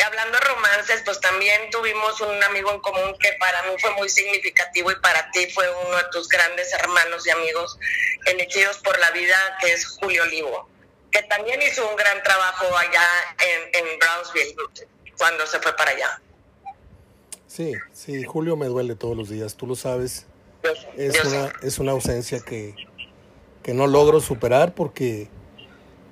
hablando 0.06 0.38
de 0.38 0.44
romances, 0.44 1.04
pues 1.06 1.22
también 1.22 1.70
tuvimos 1.70 2.20
un 2.20 2.44
amigo 2.44 2.70
en 2.74 2.82
común 2.82 3.18
que 3.18 3.32
para 3.40 3.64
mí 3.64 3.76
fue 3.80 3.92
muy 3.92 4.10
significativo 4.10 4.92
y 4.92 4.96
para 4.98 5.32
ti 5.32 5.50
fue 5.54 5.70
uno 5.70 5.96
de 5.96 6.04
tus 6.12 6.28
grandes 6.28 6.74
hermanos 6.74 7.26
y 7.26 7.30
amigos 7.30 7.80
elegidos 8.26 8.78
por 8.80 9.00
la 9.00 9.12
vida, 9.12 9.38
que 9.62 9.72
es 9.72 9.88
Julio 9.88 10.24
Olivo 10.24 10.70
que 11.12 11.24
también 11.24 11.62
hizo 11.62 11.90
un 11.90 11.96
gran 11.96 12.22
trabajo 12.24 12.78
allá 12.78 13.08
en, 13.40 13.88
en 13.88 14.00
Brownsville 14.00 14.54
cuando 15.18 15.48
se 15.48 15.62
fue 15.62 15.74
para 15.78 15.92
allá. 15.92 16.20
Sí, 17.48 17.74
sí, 17.94 18.24
Julio 18.24 18.58
me 18.58 18.66
duele 18.66 18.96
todos 18.96 19.16
los 19.16 19.30
días, 19.30 19.56
tú 19.56 19.68
lo 19.68 19.76
sabes. 19.76 20.26
es, 20.98 21.24
una, 21.26 21.54
es 21.62 21.80
una 21.80 21.92
ausencia 21.92 22.40
que, 22.40 22.76
que 23.62 23.74
no 23.74 23.88
logro 23.88 24.20
superar 24.20 24.74
porque, 24.74 25.28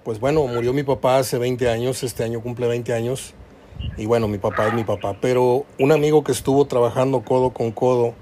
pues 0.04 0.20
bueno, 0.20 0.46
murió 0.48 0.74
mi 0.74 0.84
papá 0.84 1.18
hace 1.18 1.38
20 1.38 1.70
años, 1.70 2.04
este 2.04 2.24
año 2.24 2.42
cumple 2.42 2.68
20 2.68 2.94
años, 2.94 3.34
y 3.98 4.06
bueno, 4.06 4.28
mi 4.28 4.38
papá 4.38 4.68
es 4.68 4.74
mi 4.74 4.84
papá, 4.84 5.18
pero 5.20 5.66
un 5.80 5.92
amigo 5.92 6.24
que 6.24 6.32
estuvo 6.32 6.66
trabajando 6.66 7.24
codo 7.24 7.52
con 7.52 7.72
codo, 7.72 8.14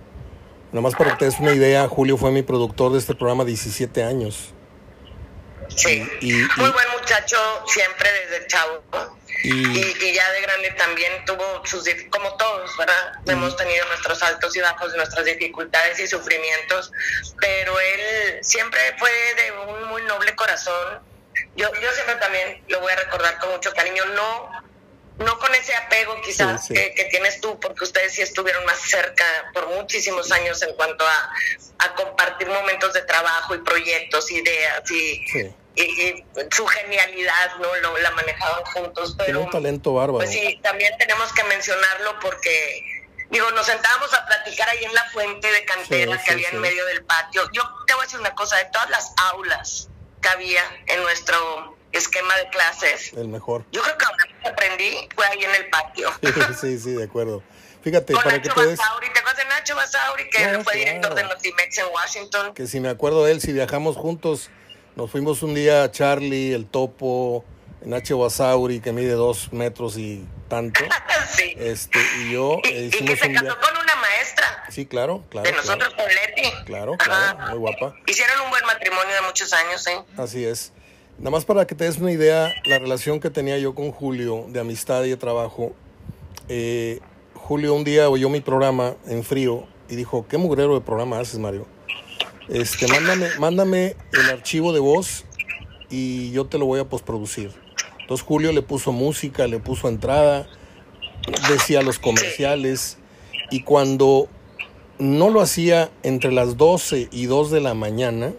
nada 0.72 0.82
más 0.82 0.96
para 0.96 1.12
que 1.12 1.18
te 1.18 1.26
des 1.26 1.40
una 1.40 1.54
idea, 1.54 1.88
Julio 1.88 2.18
fue 2.18 2.32
mi 2.32 2.42
productor 2.42 2.94
de 2.94 2.98
este 2.98 3.14
programa 3.14 3.46
17 3.46 4.04
años. 4.04 4.54
Sí, 5.76 6.00
muy 6.58 6.70
buen 6.70 6.90
muchacho 6.92 7.38
siempre 7.68 8.12
desde 8.12 8.48
chavo. 8.48 8.84
Y, 9.44 10.14
ya 10.14 10.32
de 10.32 10.42
grande 10.42 10.72
también 10.72 11.26
tuvo 11.26 11.66
sus, 11.66 11.84
como 12.12 12.36
todos, 12.36 12.78
¿verdad? 12.78 13.14
Hemos 13.26 13.56
tenido 13.58 13.86
nuestros 13.88 14.22
altos 14.22 14.56
y 14.56 14.60
bajos, 14.60 14.94
nuestras 14.96 15.26
dificultades 15.26 16.00
y 16.00 16.08
sufrimientos, 16.08 16.92
pero 17.40 17.80
él 17.80 18.40
siempre 18.44 18.80
fue 19.00 19.10
de 19.10 19.52
un 19.52 19.84
muy 19.86 20.04
noble 20.04 20.36
corazón. 20.36 21.00
Yo, 21.56 21.72
yo 21.82 21.92
siempre 21.94 22.16
también 22.16 22.64
lo 22.68 22.82
voy 22.82 22.92
a 22.92 22.98
recordar 22.98 23.40
con 23.40 23.52
mucho 23.52 23.74
cariño, 23.74 24.06
no 24.06 24.62
no 25.18 25.38
con 25.38 25.54
ese 25.54 25.76
apego 25.76 26.20
quizás 26.22 26.68
Que, 26.68 27.08
tienes 27.10 27.42
tú, 27.42 27.60
porque 27.60 27.84
ustedes 27.84 28.14
sí 28.14 28.22
estuvieron 28.22 28.66
más 28.66 28.80
cerca 28.82 29.26
por 29.54 29.68
muchísimos 29.70 30.32
años 30.32 30.62
en 30.62 30.74
cuanto 30.76 31.06
a, 31.06 31.34
a 31.80 31.96
compartir 31.96 32.48
momentos 32.48 32.94
de 32.94 33.02
trabajo 33.02 33.56
y 33.56 33.60
proyectos, 33.60 34.32
ideas 34.32 34.90
y, 34.90 35.24
y, 35.76 36.24
su 36.52 36.66
genialidad, 36.66 37.56
¿no? 37.60 37.76
Lo, 37.78 37.98
la 37.98 38.12
manejaban 38.12 38.64
juntos. 38.66 39.16
Pero, 39.18 39.26
Tiene 39.26 39.40
un 39.40 39.50
talento 39.50 39.94
bárbaro. 39.94 40.18
Pues 40.18 40.32
sí, 40.32 40.60
también 40.62 40.94
tenemos 40.98 41.32
que 41.34 41.44
mencionarlo 41.46 42.20
porque, 42.22 43.04
digo, 43.30 43.50
nos 43.52 43.66
sentábamos 43.66 44.14
a 44.14 44.26
platicar 44.26 44.70
ahí 44.70 44.84
en 44.84 44.94
la 44.94 45.04
fuente 45.12 45.52
de 45.52 45.66
cantera 45.66 46.22
que 46.24 46.32
había 46.32 46.50
en 46.50 46.60
medio 46.60 46.86
del 46.86 47.04
patio. 47.06 47.44
Yo 47.54 47.64
te 47.88 47.94
voy 47.94 48.04
a 48.04 48.06
decir 48.06 48.20
una 48.20 48.36
cosa, 48.36 48.58
de 48.58 48.66
todas 48.66 48.90
las 48.90 49.14
aulas 49.32 49.90
que 50.22 50.30
había 50.30 50.62
en 50.88 51.02
nuestro 51.02 51.78
esquema 51.92 52.36
de 52.38 52.50
clases. 52.50 53.14
El 53.14 53.28
mejor. 53.28 53.66
Yo 53.72 53.82
creo 53.82 53.98
que 53.98 54.06
lo 54.06 54.42
que 54.42 54.50
aprendí 54.50 55.10
fue 55.16 55.26
ahí 55.26 55.44
en 55.44 55.56
el 55.56 55.70
patio. 55.70 56.12
sí, 56.62 56.80
sí, 56.80 56.92
de 56.92 57.04
acuerdo. 57.04 57.44
Fíjate, 57.82 58.14
para 58.14 58.32
Nacho 58.38 58.54
que 58.54 58.62
te 58.62 58.76
Basauri, 58.76 59.12
¿te 59.12 59.20
acuerdas 59.20 59.38
de 59.38 59.46
Nacho 59.46 59.76
Basauri, 59.76 60.30
que 60.30 60.60
fue 60.64 60.76
director 60.76 61.16
de 61.16 61.24
Notimex 61.24 61.78
en 61.80 61.86
Washington? 61.92 62.54
Que 62.54 62.68
si 62.68 62.80
me 62.80 62.90
acuerdo 62.90 63.26
de 63.26 63.32
él, 63.32 63.42
si 63.42 63.54
viajamos 63.54 63.98
juntos 63.98 64.52
nos 64.96 65.10
fuimos 65.10 65.44
un 65.44 65.54
día 65.54 65.84
a 65.84 65.92
Charlie, 65.92 66.54
el 66.54 66.66
topo, 66.66 67.46
Nacho 67.84 68.20
Basauri, 68.20 68.80
que 68.80 68.92
mide 68.92 69.14
dos 69.14 69.52
metros 69.54 69.98
y 69.98 70.26
tanto. 70.48 70.82
sí. 71.36 71.56
Este, 71.58 72.00
y 72.22 72.34
yo. 72.34 72.58
Y, 72.64 72.90
que 72.90 73.16
se 73.16 73.34
casó 73.34 73.58
con 73.60 73.78
una 73.84 73.96
maestra. 73.96 74.66
Sí, 74.70 74.86
claro, 74.86 75.24
claro. 75.30 75.50
De 75.50 75.56
nosotros 75.56 75.94
con 75.94 76.06
Leti. 76.06 76.50
Claro, 76.66 76.98
claro, 76.98 77.40
muy 77.50 77.60
guapa. 77.60 77.96
Hicieron 78.08 78.42
un 78.42 78.50
buen 78.50 78.66
matrimonio 78.66 79.14
de 79.16 79.22
muchos 79.22 79.52
años, 79.54 79.86
¿eh? 79.88 80.00
Así 80.18 80.46
es. 80.46 80.74
Nada 81.18 81.32
más 81.32 81.46
para 81.46 81.66
que 81.68 81.76
te 81.76 81.84
des 81.84 81.98
una 81.98 82.12
idea, 82.12 82.54
la 82.66 82.80
relación 82.80 83.20
que 83.20 83.30
tenía 83.30 83.58
yo 83.60 83.76
con 83.76 83.92
Julio 83.92 84.46
de 84.50 84.60
amistad 84.60 85.04
y 85.04 85.10
de 85.10 85.18
trabajo. 85.18 85.74
Eh, 86.50 87.00
Julio 87.36 87.74
un 87.74 87.84
día 87.84 88.10
oyó 88.10 88.30
mi 88.30 88.42
programa 88.42 88.96
en 89.08 89.24
frío 89.24 89.68
y 89.90 89.96
dijo, 89.96 90.26
¿qué 90.28 90.38
mugrero 90.38 90.74
de 90.74 90.82
programa 90.82 91.20
haces, 91.20 91.38
Mario? 91.38 91.68
Este, 92.52 92.86
mándame, 92.88 93.28
mándame 93.40 93.96
el 94.12 94.30
archivo 94.30 94.74
de 94.74 94.82
voz 94.82 95.24
y 95.90 96.32
yo 96.32 96.48
te 96.48 96.58
lo 96.58 96.66
voy 96.66 96.82
a 96.82 96.90
postproducir. 96.90 97.52
Entonces 98.02 98.26
Julio 98.28 98.52
le 98.52 98.62
puso 98.62 98.92
música, 98.92 99.48
le 99.48 99.60
puso 99.60 99.88
entrada, 99.88 100.50
decía 101.48 101.82
los 101.82 101.98
comerciales 101.98 102.98
y 103.52 103.64
cuando 103.64 104.28
no 105.00 105.30
lo 105.30 105.40
hacía 105.40 105.92
entre 106.04 106.34
las 106.34 106.58
12 106.58 107.08
y 107.10 107.26
2 107.26 107.52
de 107.52 107.62
la 107.62 107.74
mañana, 107.74 108.34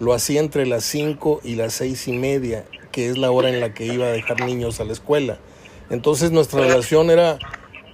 lo 0.00 0.14
hacía 0.14 0.40
entre 0.40 0.66
las 0.66 0.84
5 0.84 1.42
y 1.44 1.54
las 1.54 1.74
6 1.74 2.08
y 2.08 2.12
media, 2.12 2.64
que 2.90 3.08
es 3.08 3.16
la 3.16 3.30
hora 3.30 3.50
en 3.50 3.60
la 3.60 3.72
que 3.72 3.86
iba 3.86 4.06
a 4.06 4.10
dejar 4.10 4.40
niños 4.44 4.80
a 4.80 4.84
la 4.84 4.92
escuela. 4.92 5.38
Entonces 5.90 6.32
nuestra 6.32 6.60
relación 6.60 7.08
era 7.08 7.38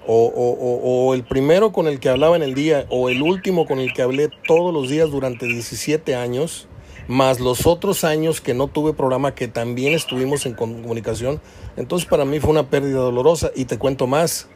o, 0.06 1.12
el 1.14 1.24
primero 1.24 1.72
con 1.72 1.86
el 1.86 2.00
que 2.00 2.08
hablaba 2.08 2.36
en 2.36 2.42
el 2.42 2.54
día 2.54 2.86
o 2.88 3.08
el 3.08 3.22
último 3.22 3.66
con 3.66 3.78
el 3.78 3.92
que 3.92 4.02
hablé 4.02 4.30
todos 4.46 4.72
los 4.72 4.88
días 4.88 5.10
durante 5.10 5.46
17 5.46 6.14
años, 6.14 6.68
más 7.06 7.40
los 7.40 7.66
otros 7.66 8.04
años 8.04 8.40
que 8.40 8.54
no 8.54 8.68
tuve 8.68 8.92
programa 8.92 9.34
que 9.34 9.48
también 9.48 9.94
estuvimos 9.94 10.46
en 10.46 10.54
comunicación. 10.54 11.40
Entonces 11.76 12.08
para 12.08 12.24
mí 12.24 12.40
fue 12.40 12.50
una 12.50 12.70
pérdida 12.70 12.98
dolorosa 12.98 13.50
y 13.54 13.66
te 13.66 13.78
cuento 13.78 14.06
más. 14.06 14.48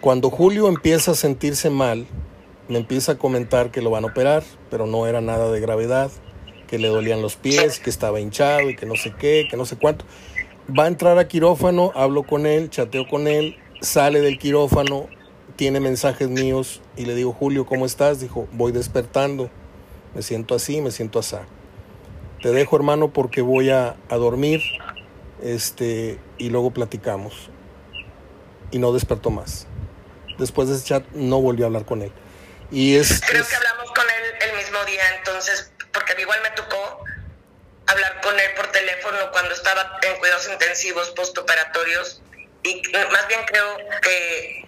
Cuando 0.00 0.30
Julio 0.30 0.68
empieza 0.68 1.12
a 1.12 1.14
sentirse 1.14 1.70
mal, 1.70 2.06
me 2.68 2.78
empieza 2.78 3.12
a 3.12 3.18
comentar 3.18 3.70
que 3.70 3.82
lo 3.82 3.90
van 3.90 4.04
a 4.04 4.08
operar, 4.08 4.42
pero 4.70 4.86
no 4.86 5.06
era 5.06 5.20
nada 5.20 5.50
de 5.50 5.60
gravedad, 5.60 6.10
que 6.66 6.78
le 6.78 6.88
dolían 6.88 7.22
los 7.22 7.36
pies, 7.36 7.78
que 7.78 7.90
estaba 7.90 8.18
hinchado 8.18 8.70
y 8.70 8.76
que 8.76 8.86
no 8.86 8.96
sé 8.96 9.12
qué, 9.16 9.46
que 9.50 9.56
no 9.56 9.64
sé 9.64 9.76
cuánto. 9.76 10.04
Va 10.76 10.84
a 10.84 10.88
entrar 10.88 11.18
a 11.18 11.28
quirófano, 11.28 11.92
hablo 11.94 12.22
con 12.22 12.46
él, 12.46 12.70
chateo 12.70 13.06
con 13.06 13.28
él, 13.28 13.56
sale 13.82 14.20
del 14.20 14.38
quirófano, 14.38 15.08
tiene 15.56 15.80
mensajes 15.80 16.28
míos 16.28 16.80
y 16.96 17.04
le 17.04 17.14
digo, 17.14 17.32
Julio, 17.32 17.66
¿cómo 17.66 17.84
estás? 17.84 18.20
Dijo, 18.20 18.48
voy 18.52 18.72
despertando, 18.72 19.50
me 20.14 20.22
siento 20.22 20.54
así, 20.54 20.80
me 20.80 20.90
siento 20.90 21.18
así. 21.18 21.36
Te 22.40 22.50
dejo 22.50 22.76
hermano 22.76 23.12
porque 23.12 23.42
voy 23.42 23.70
a, 23.70 23.96
a 24.08 24.16
dormir 24.16 24.62
este, 25.42 26.18
y 26.38 26.50
luego 26.50 26.70
platicamos. 26.70 27.50
Y 28.70 28.78
no 28.78 28.92
despertó 28.92 29.30
más. 29.30 29.66
Después 30.38 30.68
de 30.68 30.76
ese 30.76 30.84
chat 30.84 31.04
no 31.12 31.40
volví 31.40 31.62
a 31.62 31.66
hablar 31.66 31.84
con 31.84 32.02
él. 32.02 32.12
Y 32.70 32.96
es, 32.96 33.20
Creo 33.28 33.46
que 33.46 33.54
hablamos 33.54 33.90
con 33.92 34.04
él 34.04 34.48
el 34.50 34.56
mismo 34.56 34.82
día, 34.86 35.02
entonces, 35.18 35.70
porque 35.92 36.14
igual 36.18 36.38
me 36.42 36.50
tocó 36.50 37.04
hablar 37.86 38.20
con 38.22 38.34
él 38.40 38.46
por 38.56 38.66
teléfono 38.68 39.18
cuando 39.32 39.54
estaba 39.54 39.98
en 40.02 40.18
cuidados 40.18 40.48
intensivos 40.50 41.10
postoperatorios 41.10 42.22
y 42.64 42.82
más 43.12 43.28
bien 43.28 43.40
creo 43.46 43.76
que 44.02 44.66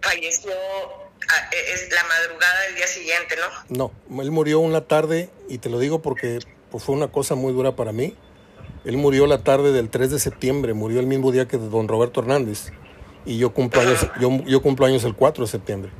falleció 0.00 0.52
ah, 0.52 1.50
e, 1.52 1.72
es 1.72 1.90
la 1.92 2.04
madrugada 2.04 2.60
del 2.66 2.76
día 2.76 2.86
siguiente, 2.86 3.36
¿no? 3.68 3.92
No, 4.08 4.22
él 4.22 4.30
murió 4.30 4.60
una 4.60 4.82
tarde 4.82 5.30
y 5.48 5.58
te 5.58 5.68
lo 5.68 5.78
digo 5.78 6.02
porque 6.02 6.40
pues, 6.70 6.84
fue 6.84 6.94
una 6.94 7.08
cosa 7.08 7.34
muy 7.34 7.52
dura 7.52 7.76
para 7.76 7.92
mí. 7.92 8.14
Él 8.84 8.96
murió 8.96 9.26
la 9.26 9.42
tarde 9.42 9.72
del 9.72 9.90
3 9.90 10.10
de 10.12 10.18
septiembre, 10.18 10.72
murió 10.72 11.00
el 11.00 11.06
mismo 11.06 11.32
día 11.32 11.46
que 11.46 11.58
don 11.58 11.88
Roberto 11.88 12.20
Hernández. 12.20 12.72
Y 13.26 13.38
yo 13.38 13.52
cumplo 13.52 13.82
años, 13.82 14.06
yo, 14.20 14.30
yo 14.46 14.62
cumplo 14.62 14.86
años 14.86 15.04
el 15.04 15.14
4 15.14 15.44
de 15.44 15.50
septiembre. 15.50 15.90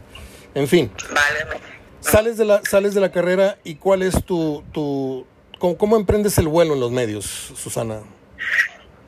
En 0.55 0.69
fin. 0.69 0.91
Vale. 1.11 1.61
Sales 2.01 2.37
de 2.39 2.45
la, 2.45 2.63
sales 2.65 2.95
de 2.95 3.01
la 3.01 3.11
carrera 3.11 3.59
y 3.65 3.75
cuál 3.75 4.03
es 4.03 4.25
tu, 4.25 4.65
tu 4.73 5.27
cómo, 5.59 5.77
cómo 5.77 5.97
emprendes 5.97 6.39
el 6.39 6.49
vuelo 6.49 6.75
en 6.75 6.81
los 6.81 6.91
medios, 6.91 7.27
Susana? 7.55 8.01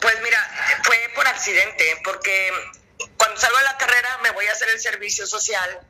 Pues 0.00 0.14
mira, 0.22 0.38
fue 0.82 0.96
por 1.14 1.26
accidente, 1.40 1.84
porque 2.04 2.52
cuando 3.16 3.40
salgo 3.40 3.56
de 3.56 3.64
la 3.64 3.78
carrera 3.78 4.18
me 4.22 4.30
voy 4.32 4.46
a 4.46 4.52
hacer 4.52 4.68
el 4.68 4.78
servicio 4.78 5.26
social 5.26 5.80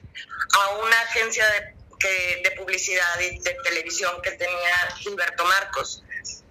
a 0.52 0.68
una 0.76 1.00
agencia 1.00 1.44
de, 1.50 1.74
que, 1.98 2.40
de 2.44 2.50
publicidad 2.52 3.18
y 3.18 3.40
de 3.40 3.56
televisión 3.64 4.22
que 4.22 4.30
tenía 4.32 4.76
Gilberto 4.98 5.44
Marcos. 5.44 6.04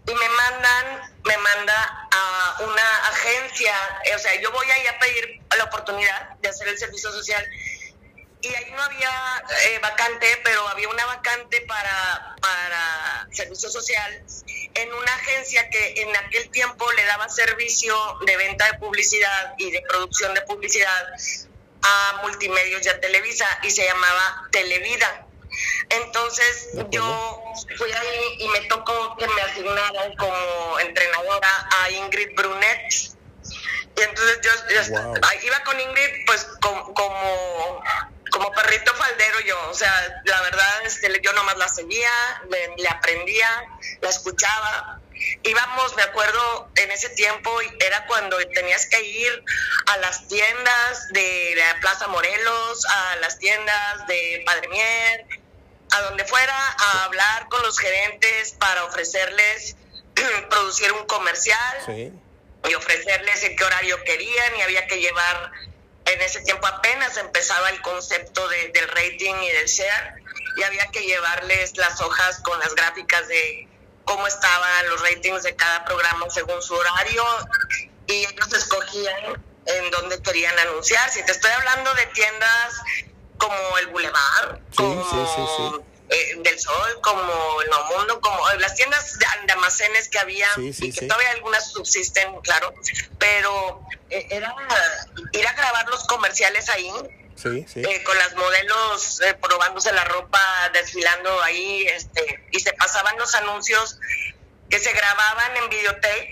Y 0.05 0.13
me 0.13 0.29
mandan, 0.29 1.13
me 1.23 1.37
manda 1.37 2.07
a 2.11 2.57
una 2.63 3.07
agencia, 3.07 3.73
o 4.15 4.19
sea, 4.19 4.35
yo 4.41 4.51
voy 4.51 4.69
ahí 4.69 4.87
a 4.87 4.99
pedir 4.99 5.41
la 5.57 5.63
oportunidad 5.65 6.29
de 6.41 6.49
hacer 6.49 6.67
el 6.67 6.77
servicio 6.77 7.11
social 7.11 7.45
y 8.41 8.47
ahí 8.47 8.71
no 8.71 8.81
había 8.81 9.43
eh, 9.65 9.79
vacante, 9.81 10.39
pero 10.43 10.67
había 10.69 10.87
una 10.87 11.05
vacante 11.05 11.61
para, 11.61 12.35
para 12.39 13.27
servicio 13.31 13.69
social 13.69 14.23
en 14.73 14.93
una 14.93 15.13
agencia 15.13 15.69
que 15.69 16.01
en 16.01 16.15
aquel 16.15 16.49
tiempo 16.49 16.89
le 16.93 17.03
daba 17.05 17.27
servicio 17.27 17.95
de 18.25 18.37
venta 18.37 18.65
de 18.71 18.77
publicidad 18.79 19.53
y 19.57 19.71
de 19.71 19.81
producción 19.81 20.33
de 20.33 20.41
publicidad 20.41 21.07
a 21.81 22.21
multimedios 22.21 22.85
y 22.85 22.89
a 22.89 22.99
Televisa 22.99 23.45
y 23.63 23.71
se 23.71 23.85
llamaba 23.85 24.47
Televida. 24.51 25.25
Entonces 25.89 26.69
yo 26.91 27.43
fui 27.77 27.91
ahí 27.91 28.35
y 28.39 28.47
me 28.49 28.61
tocó 28.67 29.17
que 29.17 29.27
me 29.27 29.41
asignaran 29.41 30.15
como 30.15 30.79
entrenadora 30.79 31.67
a 31.81 31.89
Ingrid 31.91 32.35
Brunet. 32.35 32.93
Y 33.97 34.01
entonces 34.01 34.39
yo, 34.43 35.13
iba 35.43 35.63
con 35.63 35.79
Ingrid 35.79 36.25
pues 36.25 36.47
como 36.61 36.93
como 36.93 37.83
perrito 38.53 38.93
faldero 38.95 39.39
yo, 39.41 39.69
o 39.69 39.73
sea, 39.73 40.21
la 40.25 40.41
verdad, 40.41 40.85
este, 40.85 41.09
yo 41.21 41.33
nomás 41.33 41.57
la 41.57 41.67
seguía, 41.67 42.11
le, 42.49 42.87
aprendía, 42.87 43.47
la 44.01 44.09
escuchaba. 44.09 44.99
Íbamos, 45.43 45.95
me 45.97 46.03
acuerdo, 46.03 46.69
en 46.75 46.91
ese 46.91 47.09
tiempo 47.09 47.51
era 47.85 48.05
cuando 48.07 48.37
tenías 48.53 48.85
que 48.85 49.01
ir 49.03 49.43
a 49.87 49.97
las 49.97 50.27
tiendas 50.27 51.09
de 51.11 51.55
la 51.57 51.79
Plaza 51.81 52.07
Morelos, 52.07 52.85
a 52.85 53.15
las 53.17 53.37
tiendas 53.37 54.07
de 54.07 54.43
Padre 54.45 54.67
Mier, 54.69 55.25
a 55.91 56.01
donde 56.01 56.23
fuera, 56.25 56.55
a 56.55 57.03
hablar 57.05 57.47
con 57.49 57.61
los 57.63 57.77
gerentes 57.79 58.53
para 58.53 58.85
ofrecerles 58.85 59.75
producir 60.49 60.91
un 60.93 61.05
comercial 61.05 62.13
y 62.67 62.73
ofrecerles 62.73 63.43
en 63.43 63.55
qué 63.55 63.63
horario 63.63 64.01
querían 64.03 64.55
y 64.57 64.61
había 64.61 64.87
que 64.87 64.99
llevar 64.99 65.51
en 66.13 66.21
ese 66.21 66.41
tiempo 66.41 66.65
apenas 66.67 67.17
empezaba 67.17 67.69
el 67.69 67.81
concepto 67.81 68.47
de, 68.49 68.69
del 68.69 68.87
rating 68.89 69.35
y 69.35 69.51
del 69.51 69.67
share 69.67 70.23
y 70.57 70.63
había 70.63 70.87
que 70.87 71.01
llevarles 71.01 71.77
las 71.77 72.01
hojas 72.01 72.39
con 72.41 72.59
las 72.59 72.73
gráficas 72.75 73.27
de 73.27 73.67
cómo 74.05 74.25
estaban 74.27 74.89
los 74.89 75.01
ratings 75.01 75.43
de 75.43 75.55
cada 75.55 75.85
programa 75.85 76.29
según 76.29 76.61
su 76.61 76.73
horario 76.73 77.23
y 78.07 78.25
ellos 78.25 78.53
escogían 78.53 79.43
en 79.65 79.91
dónde 79.91 80.21
querían 80.21 80.57
anunciar. 80.59 81.09
Si 81.11 81.23
te 81.23 81.31
estoy 81.31 81.51
hablando 81.51 81.93
de 81.93 82.05
tiendas 82.07 82.73
como 83.37 83.77
el 83.77 83.87
Boulevard, 83.87 84.59
como 84.75 85.85
eh, 86.09 86.35
del 86.39 86.59
Sol, 86.59 86.99
como 87.01 87.61
el 87.61 87.69
Nuevo 87.69 87.97
Mundo, 87.97 88.19
como 88.19 88.39
las 88.59 88.73
tiendas 88.73 89.19
de, 89.19 89.25
almacenes 89.51 90.09
que 90.09 90.17
había 90.17 90.47
y 90.57 90.91
que 90.91 91.05
todavía 91.05 91.31
algunas 91.31 91.71
subsisten, 91.71 92.35
claro, 92.41 92.73
pero 93.19 93.85
eh, 94.09 94.25
era 94.31 94.55
ir 95.33 95.47
a 95.47 95.53
grabar 95.53 95.87
los 95.89 96.05
comerciales 96.05 96.69
ahí. 96.69 96.91
Eh, 97.45 98.03
con 98.03 98.17
las 98.17 98.35
modelos 98.35 99.21
probándose 99.39 99.93
la 99.93 100.03
ropa, 100.03 100.41
desfilando 100.73 101.41
ahí, 101.43 101.83
este, 101.87 102.43
y 102.51 102.59
se 102.59 102.73
pasaban 102.73 103.17
los 103.17 103.33
anuncios 103.35 103.97
que 104.69 104.77
se 104.77 104.91
grababan 104.91 105.55
en 105.57 105.69
videotape, 105.69 106.31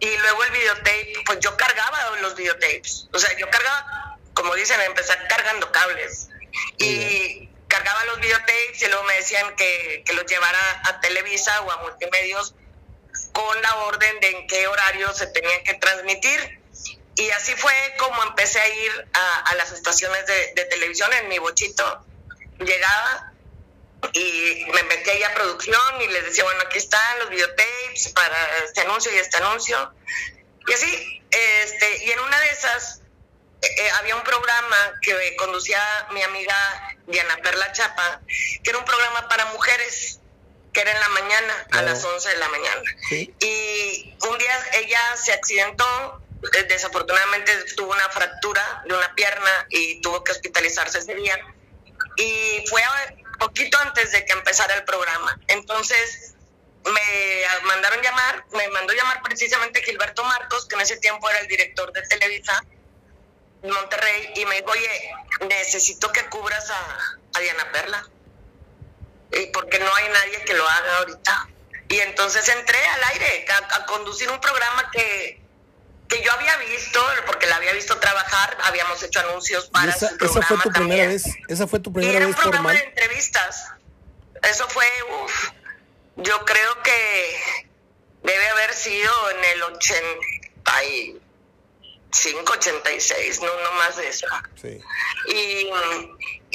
y 0.00 0.16
luego 0.18 0.44
el 0.44 0.50
videotape, 0.50 1.12
pues 1.24 1.38
yo 1.40 1.56
cargaba 1.56 2.16
los 2.20 2.34
videotapes, 2.34 3.08
o 3.12 3.18
sea, 3.18 3.34
yo 3.38 3.48
cargaba, 3.48 4.18
como 4.34 4.54
dicen, 4.54 4.78
empezar 4.82 5.26
cargando 5.28 5.72
cables, 5.72 6.28
y 6.76 7.48
cargaba 7.74 8.04
los 8.04 8.20
videotapes 8.20 8.82
y 8.82 8.86
luego 8.86 9.02
me 9.02 9.14
decían 9.14 9.56
que, 9.56 10.04
que 10.06 10.12
los 10.12 10.26
llevara 10.26 10.82
a 10.84 11.00
Televisa 11.00 11.60
o 11.62 11.72
a 11.72 11.76
multimedios 11.78 12.54
con 13.32 13.62
la 13.62 13.76
orden 13.78 14.20
de 14.20 14.28
en 14.28 14.46
qué 14.46 14.68
horario 14.68 15.12
se 15.12 15.26
tenían 15.26 15.64
que 15.64 15.74
transmitir. 15.74 16.60
Y 17.16 17.30
así 17.30 17.52
fue 17.56 17.72
como 17.98 18.22
empecé 18.22 18.60
a 18.60 18.68
ir 18.68 19.08
a, 19.12 19.54
las 19.56 19.72
estaciones 19.72 20.24
de, 20.26 20.64
televisión 20.66 21.12
en 21.14 21.28
mi 21.28 21.38
bochito. 21.38 22.04
Llegaba 22.60 23.32
y 24.12 24.66
me 24.72 24.82
metí 24.84 25.10
ahí 25.10 25.22
a 25.24 25.34
producción 25.34 26.00
y 26.02 26.08
les 26.08 26.26
decía, 26.26 26.44
bueno, 26.44 26.60
aquí 26.66 26.78
están 26.78 27.18
los 27.20 27.30
videotapes 27.30 28.12
para 28.14 28.58
este 28.64 28.82
anuncio 28.82 29.12
y 29.12 29.18
este 29.18 29.36
anuncio. 29.38 29.92
Y 30.68 30.72
así, 30.72 31.22
este, 31.30 32.04
y 32.04 32.10
en 32.12 32.20
una 32.20 32.38
de 32.38 32.48
esas 32.50 33.00
eh, 33.62 33.90
había 33.98 34.16
un 34.16 34.22
programa 34.22 34.94
que 35.00 35.36
conducía 35.36 35.80
mi 36.12 36.22
amiga 36.22 36.54
Diana 37.06 37.36
Perla 37.42 37.72
Chapa, 37.72 38.20
que 38.62 38.70
era 38.70 38.78
un 38.78 38.84
programa 38.84 39.28
para 39.28 39.46
mujeres, 39.46 40.20
que 40.72 40.80
era 40.80 40.92
en 40.92 41.00
la 41.00 41.08
mañana, 41.08 41.66
a 41.72 41.82
las 41.82 42.04
11 42.04 42.28
de 42.28 42.36
la 42.36 42.48
mañana. 42.48 42.82
Y 43.10 44.16
un 44.28 44.38
día 44.38 44.66
ella 44.74 45.16
se 45.16 45.32
accidentó, 45.32 46.22
eh, 46.52 46.64
desafortunadamente 46.64 47.52
tuvo 47.76 47.92
una 47.92 48.08
fractura 48.10 48.82
de 48.86 48.94
una 48.94 49.14
pierna 49.14 49.66
y 49.70 50.00
tuvo 50.00 50.22
que 50.24 50.32
hospitalizarse 50.32 50.98
ese 50.98 51.14
día. 51.14 51.38
Y 52.16 52.64
fue 52.68 52.82
poquito 53.38 53.78
antes 53.78 54.12
de 54.12 54.24
que 54.24 54.32
empezara 54.32 54.74
el 54.74 54.84
programa. 54.84 55.38
Entonces 55.48 56.34
me 56.84 57.44
mandaron 57.64 58.02
llamar, 58.02 58.44
me 58.52 58.68
mandó 58.68 58.92
llamar 58.92 59.22
precisamente 59.22 59.82
Gilberto 59.82 60.24
Marcos, 60.24 60.66
que 60.66 60.74
en 60.74 60.82
ese 60.82 60.96
tiempo 60.98 61.28
era 61.30 61.40
el 61.40 61.48
director 61.48 61.92
de 61.92 62.02
Televisa, 62.02 62.62
Monterrey 63.70 64.32
y 64.36 64.44
me 64.46 64.56
dijo, 64.56 64.70
oye, 64.70 65.10
necesito 65.48 66.10
que 66.12 66.24
cubras 66.26 66.70
a, 66.70 67.40
Diana 67.40 67.70
Perla. 67.72 68.08
Y 69.32 69.46
porque 69.46 69.78
no 69.80 69.94
hay 69.94 70.08
nadie 70.08 70.44
que 70.44 70.54
lo 70.54 70.68
haga 70.68 70.98
ahorita. 70.98 71.48
Y 71.88 71.98
entonces 72.00 72.48
entré 72.48 72.78
al 72.86 73.04
aire 73.12 73.46
a, 73.70 73.86
conducir 73.86 74.30
un 74.30 74.40
programa 74.40 74.90
que, 74.92 75.40
que 76.08 76.22
yo 76.22 76.32
había 76.32 76.56
visto, 76.58 77.00
porque 77.26 77.46
la 77.46 77.56
había 77.56 77.72
visto 77.72 77.98
trabajar, 77.98 78.56
habíamos 78.64 79.02
hecho 79.02 79.20
anuncios 79.20 79.66
para 79.66 79.92
esa, 79.92 80.10
esa 80.20 80.42
fue 80.42 80.56
tu 80.58 80.70
primera 80.70 81.08
vez, 81.08 81.24
esa 81.48 81.66
fue 81.66 81.80
tu 81.80 81.92
primera 81.92 82.16
era 82.16 82.26
vez 82.26 82.36
un 82.36 82.42
programa 82.42 82.72
de 82.72 82.78
entrevistas. 82.78 83.66
Eso 84.42 84.68
fue, 84.68 84.86
uff, 85.24 85.50
yo 86.16 86.44
creo 86.44 86.82
que 86.82 87.36
debe 88.22 88.48
haber 88.48 88.74
sido 88.74 89.30
en 89.30 89.44
el 89.44 89.62
80 89.62 90.84
586, 92.14 93.40
no, 93.40 93.60
no 93.60 93.72
más 93.72 93.96
de 93.96 94.08
eso. 94.08 94.26
Y, 95.28 95.68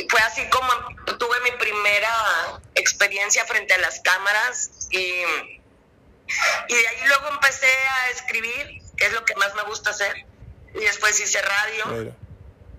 fue 0.09 0.21
así 0.21 0.47
como 0.49 0.71
tuve 1.17 1.39
mi 1.41 1.51
primera 1.51 2.61
experiencia 2.75 3.45
frente 3.45 3.73
a 3.73 3.77
las 3.79 3.99
cámaras 3.99 4.87
y, 4.91 4.97
y 4.97 6.75
de 6.75 6.87
ahí 6.87 7.07
luego 7.07 7.27
empecé 7.33 7.67
a 7.67 8.09
escribir, 8.11 8.81
que 8.95 9.07
es 9.07 9.11
lo 9.11 9.25
que 9.25 9.35
más 9.35 9.53
me 9.55 9.63
gusta 9.63 9.89
hacer. 9.89 10.25
Y 10.73 10.79
después 10.79 11.19
hice 11.19 11.41
radio. 11.41 12.15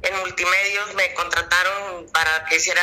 En 0.02 0.16
multimedios 0.20 0.94
me 0.94 1.12
contrataron 1.12 2.10
para 2.10 2.46
que 2.46 2.56
hiciera 2.56 2.82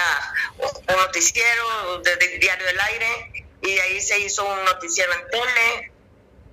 un 0.59 0.97
noticiero 0.97 1.99
de, 2.01 2.37
Diario 2.37 2.67
del 2.67 2.79
Aire 2.79 3.47
y 3.63 3.79
ahí 3.79 3.99
se 4.01 4.19
hizo 4.19 4.45
un 4.45 4.63
noticiero 4.65 5.11
en 5.13 5.27
tele 5.29 5.91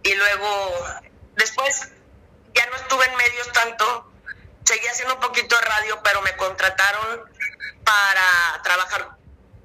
y 0.05 0.15
luego 0.15 0.87
después 1.37 1.91
ya 2.55 2.67
no 2.67 2.77
estuve 2.77 3.05
en 3.07 3.17
medios 3.17 3.53
tanto, 3.53 4.11
seguí 4.65 4.87
haciendo 4.87 5.15
un 5.15 5.21
poquito 5.21 5.57
de 5.57 5.63
radio, 5.63 6.01
pero 6.03 6.23
me 6.23 6.35
contrataron 6.37 7.23
para 7.85 8.63
trabajar 8.63 9.11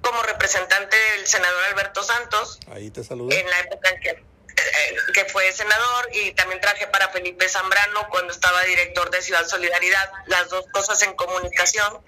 como 0.02 0.22
representante 0.24 0.96
del 0.98 1.28
senador 1.28 1.64
Alberto 1.66 2.04
Santos. 2.04 2.60
Ahí 2.72 2.90
te 2.90 3.04
saludé. 3.04 3.40
En 3.40 3.50
la 3.50 3.60
época 3.60 3.90
en 3.90 4.00
que, 4.02 4.10
eh, 4.10 4.98
que 5.14 5.26
fue 5.26 5.52
senador 5.52 6.10
y 6.14 6.32
también 6.34 6.60
traje 6.62 6.88
para 6.88 7.10
Felipe 7.10 7.48
Zambrano 7.48 8.08
cuando 8.10 8.34
estaba 8.34 8.62
director 8.64 9.10
de 9.12 9.22
Ciudad 9.22 9.46
Solidaridad, 9.48 10.12
las 10.26 10.50
dos 10.50 10.66
cosas 10.72 11.02
en 11.04 11.14
comunicación, 11.16 12.04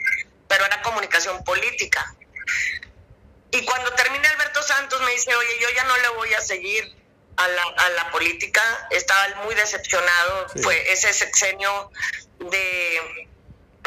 pero 0.47 0.65
era 0.65 0.81
comunicación 0.81 1.43
política. 1.43 2.15
Y 3.51 3.65
cuando 3.65 3.91
termina 3.93 4.29
Alberto 4.29 4.63
Santos 4.63 5.01
me 5.01 5.11
dice, 5.11 5.35
oye, 5.35 5.59
yo 5.59 5.69
ya 5.75 5.83
no 5.83 5.97
le 5.97 6.09
voy 6.09 6.33
a 6.33 6.41
seguir 6.41 7.00
a 7.43 7.47
la, 7.47 7.63
a 7.63 7.89
la 7.89 8.11
política, 8.11 8.61
estaba 8.91 9.43
muy 9.43 9.55
decepcionado, 9.55 10.47
fue 10.61 10.91
ese 10.91 11.13
sexenio 11.13 11.91
de 12.39 13.27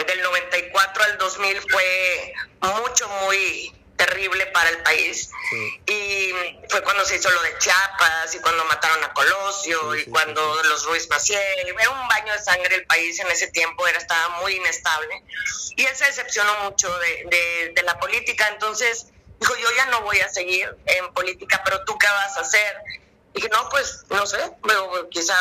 del 0.03 0.23
94 0.23 1.05
al 1.05 1.19
2000 1.19 1.61
fue 1.71 2.35
mucho, 2.61 3.09
muy 3.27 3.73
terrible 3.97 4.47
para 4.47 4.71
el 4.71 4.79
país. 4.79 5.31
Y 5.87 6.33
fue 6.69 6.83
cuando 6.83 7.05
se 7.05 7.17
hizo 7.17 7.31
lo 7.31 7.43
de 7.43 7.57
Chiapas 7.59 8.35
y 8.35 8.41
cuando 8.41 8.65
mataron 8.65 9.03
a 9.05 9.13
Colosio 9.13 9.95
y 9.95 10.05
cuando 10.07 10.63
los 10.65 10.85
Ruiz 10.87 11.09
Maciel. 11.09 11.41
Era 11.79 11.91
un 11.91 12.09
baño 12.09 12.33
de 12.33 12.41
sangre 12.41 12.75
el 12.75 12.87
país 12.87 13.19
en 13.21 13.29
ese 13.29 13.47
tiempo, 13.49 13.87
era, 13.87 13.99
estaba 13.99 14.41
muy 14.41 14.57
inestable. 14.57 15.23
Y 15.77 15.85
él 15.85 15.97
se 15.97 16.07
decepcionó 16.07 16.53
mucho 16.65 16.93
de, 16.99 17.73
de, 17.75 17.83
la 17.83 17.99
política. 17.99 18.49
Entonces 18.49 19.07
dijo, 19.41 19.57
yo 19.57 19.69
ya 19.77 19.87
no 19.87 20.03
voy 20.03 20.21
a 20.21 20.29
seguir 20.29 20.77
en 20.87 21.13
política, 21.13 21.63
pero 21.65 21.85
tú 21.85 21.97
qué 21.99 22.07
vas 22.07 22.37
a 22.37 22.41
hacer. 22.41 22.77
Dije, 23.35 23.49
no, 23.49 23.69
pues 23.69 24.05
no 24.11 24.27
sé, 24.27 24.39
pero 24.63 25.09
quizá 25.11 25.35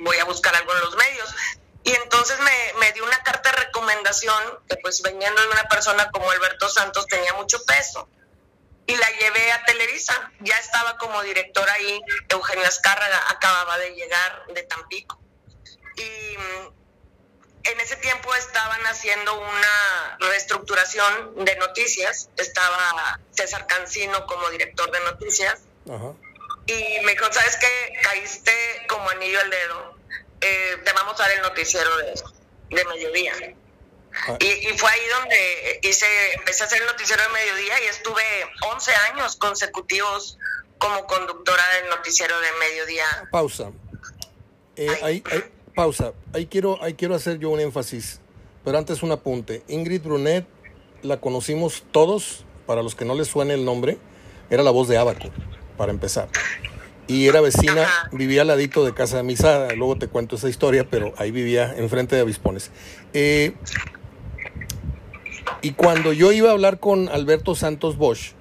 voy 0.00 0.16
a 0.18 0.24
buscar 0.24 0.54
algo 0.54 0.72
en 0.72 0.80
los 0.80 0.96
medios. 0.96 1.34
Y 1.82 1.92
entonces 1.92 2.38
me, 2.40 2.78
me 2.80 2.92
dio 2.92 3.04
una 3.04 3.22
carta 3.22 3.50
de 3.50 3.56
recomendación 3.58 4.42
que 4.68 4.76
pues 4.76 5.02
veniendo 5.02 5.40
de 5.42 5.48
una 5.48 5.64
persona 5.64 6.10
como 6.10 6.30
Alberto 6.30 6.68
Santos 6.68 7.06
tenía 7.06 7.34
mucho 7.34 7.62
peso. 7.64 8.08
Y 8.86 8.96
la 8.96 9.10
llevé 9.18 9.52
a 9.52 9.64
Televisa. 9.64 10.32
Ya 10.40 10.56
estaba 10.58 10.96
como 10.96 11.22
directora 11.22 11.72
ahí. 11.72 12.00
Eugenia 12.28 12.68
Azcárraga 12.68 13.20
acababa 13.30 13.78
de 13.78 13.90
llegar 13.94 14.46
de 14.54 14.62
Tampico. 14.62 15.18
Y 15.96 16.36
mm, 16.38 16.72
en 17.64 17.80
ese 17.80 17.96
tiempo 17.96 18.34
estaban 18.34 18.80
haciendo 18.86 19.38
una 19.38 20.16
reestructuración 20.20 21.44
de 21.44 21.56
noticias. 21.56 22.30
Estaba 22.36 23.18
César 23.32 23.66
Cancino 23.66 24.26
como 24.26 24.48
director 24.50 24.90
de 24.90 25.00
noticias. 25.00 25.60
Y 26.66 27.04
me 27.04 27.12
dijo, 27.12 27.26
¿sabes 27.30 27.56
qué? 27.56 27.92
Caíste 28.02 28.52
como 28.88 29.08
anillo 29.10 29.40
al 29.40 29.50
dedo 29.50 29.94
eh, 30.44 30.76
te 30.84 30.92
vamos 30.92 31.18
a 31.18 31.22
dar 31.22 31.32
el 31.32 31.42
noticiero 31.42 31.90
de, 31.96 32.76
de 32.76 32.84
mediodía. 32.84 33.32
Ah. 34.28 34.36
Y, 34.38 34.76
fue 34.76 34.90
ahí 34.90 35.00
donde 35.18 35.80
hice, 35.82 36.06
empecé 36.34 36.64
a 36.64 36.66
hacer 36.66 36.82
el 36.82 36.86
noticiero 36.86 37.22
de 37.22 37.28
mediodía 37.30 37.74
y 37.82 37.86
estuve 37.86 38.22
11 38.74 38.92
años 39.12 39.36
consecutivos 39.36 40.38
como 40.78 41.06
conductora 41.06 41.62
del 41.80 41.90
noticiero 41.90 42.38
de 42.40 42.46
mediodía. 42.60 43.06
Pausa. 43.30 43.72
Eh, 44.76 45.42
pausa. 45.74 46.12
Ahí 46.34 46.46
quiero, 46.46 46.82
ahí 46.82 46.94
quiero 46.94 47.14
hacer 47.14 47.38
yo 47.38 47.48
un 47.48 47.60
énfasis, 47.60 48.20
pero 48.64 48.76
antes 48.76 49.02
un 49.02 49.12
apunte. 49.12 49.62
Ingrid 49.68 50.02
Brunet 50.02 50.46
la 51.02 51.20
conocimos 51.20 51.84
todos, 51.90 52.44
para 52.66 52.82
los 52.82 52.94
que 52.94 53.06
no 53.06 53.14
les 53.14 53.28
suene 53.28 53.54
el 53.54 53.64
nombre, 53.64 53.96
era 54.50 54.62
la 54.62 54.70
voz 54.70 54.88
de 54.88 54.98
Abaco, 54.98 55.30
para 55.76 55.92
empezar 55.92 56.28
y 57.06 57.28
era 57.28 57.40
vecina, 57.40 57.86
vivía 58.12 58.42
al 58.42 58.48
ladito 58.48 58.84
de 58.84 58.94
casa 58.94 59.18
de 59.18 59.22
Misada, 59.22 59.72
luego 59.74 59.96
te 59.96 60.08
cuento 60.08 60.36
esa 60.36 60.48
historia, 60.48 60.88
pero 60.88 61.12
ahí 61.16 61.30
vivía 61.30 61.74
enfrente 61.76 62.16
de 62.16 62.22
Avispones. 62.22 62.70
Eh, 63.12 63.52
y 65.60 65.72
cuando 65.72 66.12
yo 66.12 66.32
iba 66.32 66.50
a 66.50 66.52
hablar 66.52 66.80
con 66.80 67.08
Alberto 67.08 67.54
Santos 67.54 67.96
Bosch, 67.96 68.32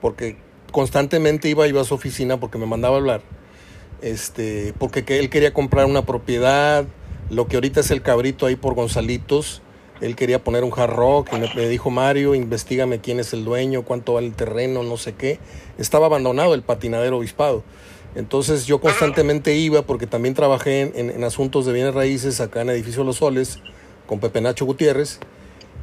porque 0.00 0.36
constantemente 0.72 1.48
iba, 1.48 1.66
iba 1.66 1.80
a 1.80 1.84
su 1.84 1.94
oficina 1.94 2.38
porque 2.40 2.58
me 2.58 2.66
mandaba 2.66 2.96
a 2.96 2.98
hablar, 2.98 3.22
este, 4.00 4.72
porque 4.78 5.04
que 5.04 5.18
él 5.18 5.28
quería 5.28 5.52
comprar 5.52 5.86
una 5.86 6.06
propiedad, 6.06 6.86
lo 7.30 7.46
que 7.46 7.56
ahorita 7.56 7.80
es 7.80 7.90
el 7.90 8.00
cabrito 8.00 8.46
ahí 8.46 8.56
por 8.56 8.74
Gonzalitos, 8.74 9.60
él 10.00 10.16
quería 10.16 10.42
poner 10.42 10.64
un 10.64 10.72
hard 10.76 10.92
rock 10.92 11.30
y 11.32 11.56
me, 11.56 11.68
dijo 11.68 11.90
Mario, 11.90 12.34
investigame 12.34 13.00
quién 13.00 13.20
es 13.20 13.32
el 13.32 13.44
dueño, 13.44 13.82
cuánto 13.82 14.14
vale 14.14 14.28
el 14.28 14.34
terreno, 14.34 14.82
no 14.82 14.96
sé 14.96 15.14
qué. 15.14 15.38
Estaba 15.78 16.06
abandonado 16.06 16.54
el 16.54 16.62
patinadero 16.62 17.18
obispado. 17.18 17.64
Entonces 18.14 18.66
yo 18.66 18.80
constantemente 18.80 19.54
iba 19.54 19.82
porque 19.82 20.06
también 20.06 20.34
trabajé 20.34 20.92
en, 20.94 21.24
asuntos 21.24 21.66
de 21.66 21.72
bienes 21.72 21.94
raíces 21.94 22.40
acá 22.40 22.62
en 22.62 22.70
Edificio 22.70 23.04
Los 23.04 23.16
Soles 23.16 23.60
con 24.06 24.18
Pepe 24.18 24.40
Nacho 24.40 24.64
Gutiérrez 24.64 25.20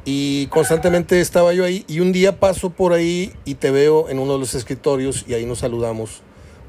y 0.06 0.48
constantemente 0.48 1.22
estaba 1.22 1.54
yo 1.54 1.64
ahí 1.64 1.86
y 1.88 2.00
un 2.00 2.12
día 2.12 2.40
paso 2.40 2.72
por 2.72 2.94
ahí 2.94 3.32
y 3.46 3.56
te 3.56 3.72
veo 3.72 4.10
en 4.10 4.20
uno 4.20 4.34
de 4.34 4.40
los 4.40 4.56
escritorios 4.56 5.26
y 5.28 5.34
ahí 5.34 5.46
nos 5.46 5.60
saludamos 5.60 6.22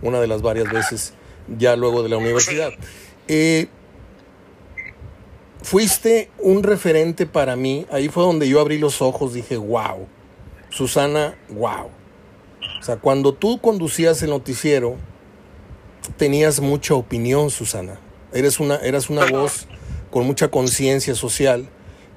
una 0.02 0.20
de 0.20 0.26
las 0.26 0.42
varias 0.42 0.70
veces 0.70 1.14
ya 1.58 1.76
luego 1.76 2.02
de 2.02 2.10
la 2.10 2.16
universidad. 2.18 2.70
Eh, 3.28 3.68
fuiste 5.66 6.30
un 6.38 6.62
referente 6.62 7.26
para 7.26 7.56
mí, 7.56 7.86
ahí 7.90 8.08
fue 8.08 8.22
donde 8.22 8.48
yo 8.48 8.60
abrí 8.60 8.78
los 8.78 9.02
ojos, 9.02 9.34
dije, 9.34 9.56
wow, 9.56 10.06
Susana, 10.70 11.36
wow. 11.48 11.90
O 12.78 12.82
sea, 12.84 12.98
cuando 12.98 13.34
tú 13.34 13.60
conducías 13.60 14.22
el 14.22 14.30
noticiero, 14.30 14.94
tenías 16.16 16.60
mucha 16.60 16.94
opinión, 16.94 17.50
Susana. 17.50 17.98
Eres 18.32 18.60
una, 18.60 18.76
eras 18.76 19.10
una 19.10 19.26
voz 19.26 19.66
con 20.12 20.24
mucha 20.24 20.52
conciencia 20.52 21.16
social 21.16 21.68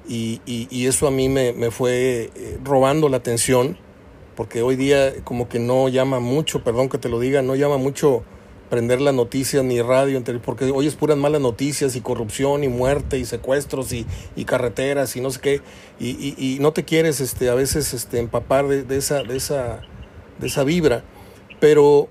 y, 0.06 0.40
y, 0.46 0.86
eso 0.86 1.08
a 1.08 1.10
mí 1.10 1.28
me, 1.28 1.52
me, 1.52 1.72
fue 1.72 2.30
eh, 2.34 2.58
robando 2.62 3.08
la 3.08 3.16
atención 3.16 3.76
porque 4.36 4.62
hoy 4.62 4.76
día 4.76 5.12
como 5.24 5.48
que 5.48 5.58
no 5.58 5.88
llama 5.88 6.20
mucho, 6.20 6.62
perdón 6.62 6.88
que 6.88 6.98
te 6.98 7.08
lo 7.08 7.18
diga, 7.18 7.42
no 7.42 7.56
llama 7.56 7.78
mucho 7.78 8.22
prender 8.70 9.00
las 9.00 9.12
noticias 9.12 9.64
ni 9.64 9.82
radio, 9.82 10.22
porque 10.44 10.70
hoy 10.70 10.86
es 10.86 10.94
puras 10.94 11.18
malas 11.18 11.40
noticias 11.40 11.96
y 11.96 12.00
corrupción 12.00 12.64
y 12.64 12.68
muerte 12.68 13.18
y 13.18 13.24
secuestros 13.24 13.92
y, 13.92 14.06
carreteras 14.44 15.16
y 15.16 15.20
no 15.20 15.30
sé 15.30 15.40
qué, 15.40 15.60
y, 15.98 16.58
no 16.60 16.72
te 16.72 16.84
quieres 16.84 17.20
este, 17.20 17.50
a 17.50 17.54
veces 17.54 17.92
este, 17.92 18.18
empapar 18.18 18.68
de, 18.68 18.96
esa, 18.96 19.22
de, 19.22 19.36
esa, 19.36 19.80
de 20.38 20.46
esa 20.46 20.64
vibra 20.64 21.04
pero 21.60 22.08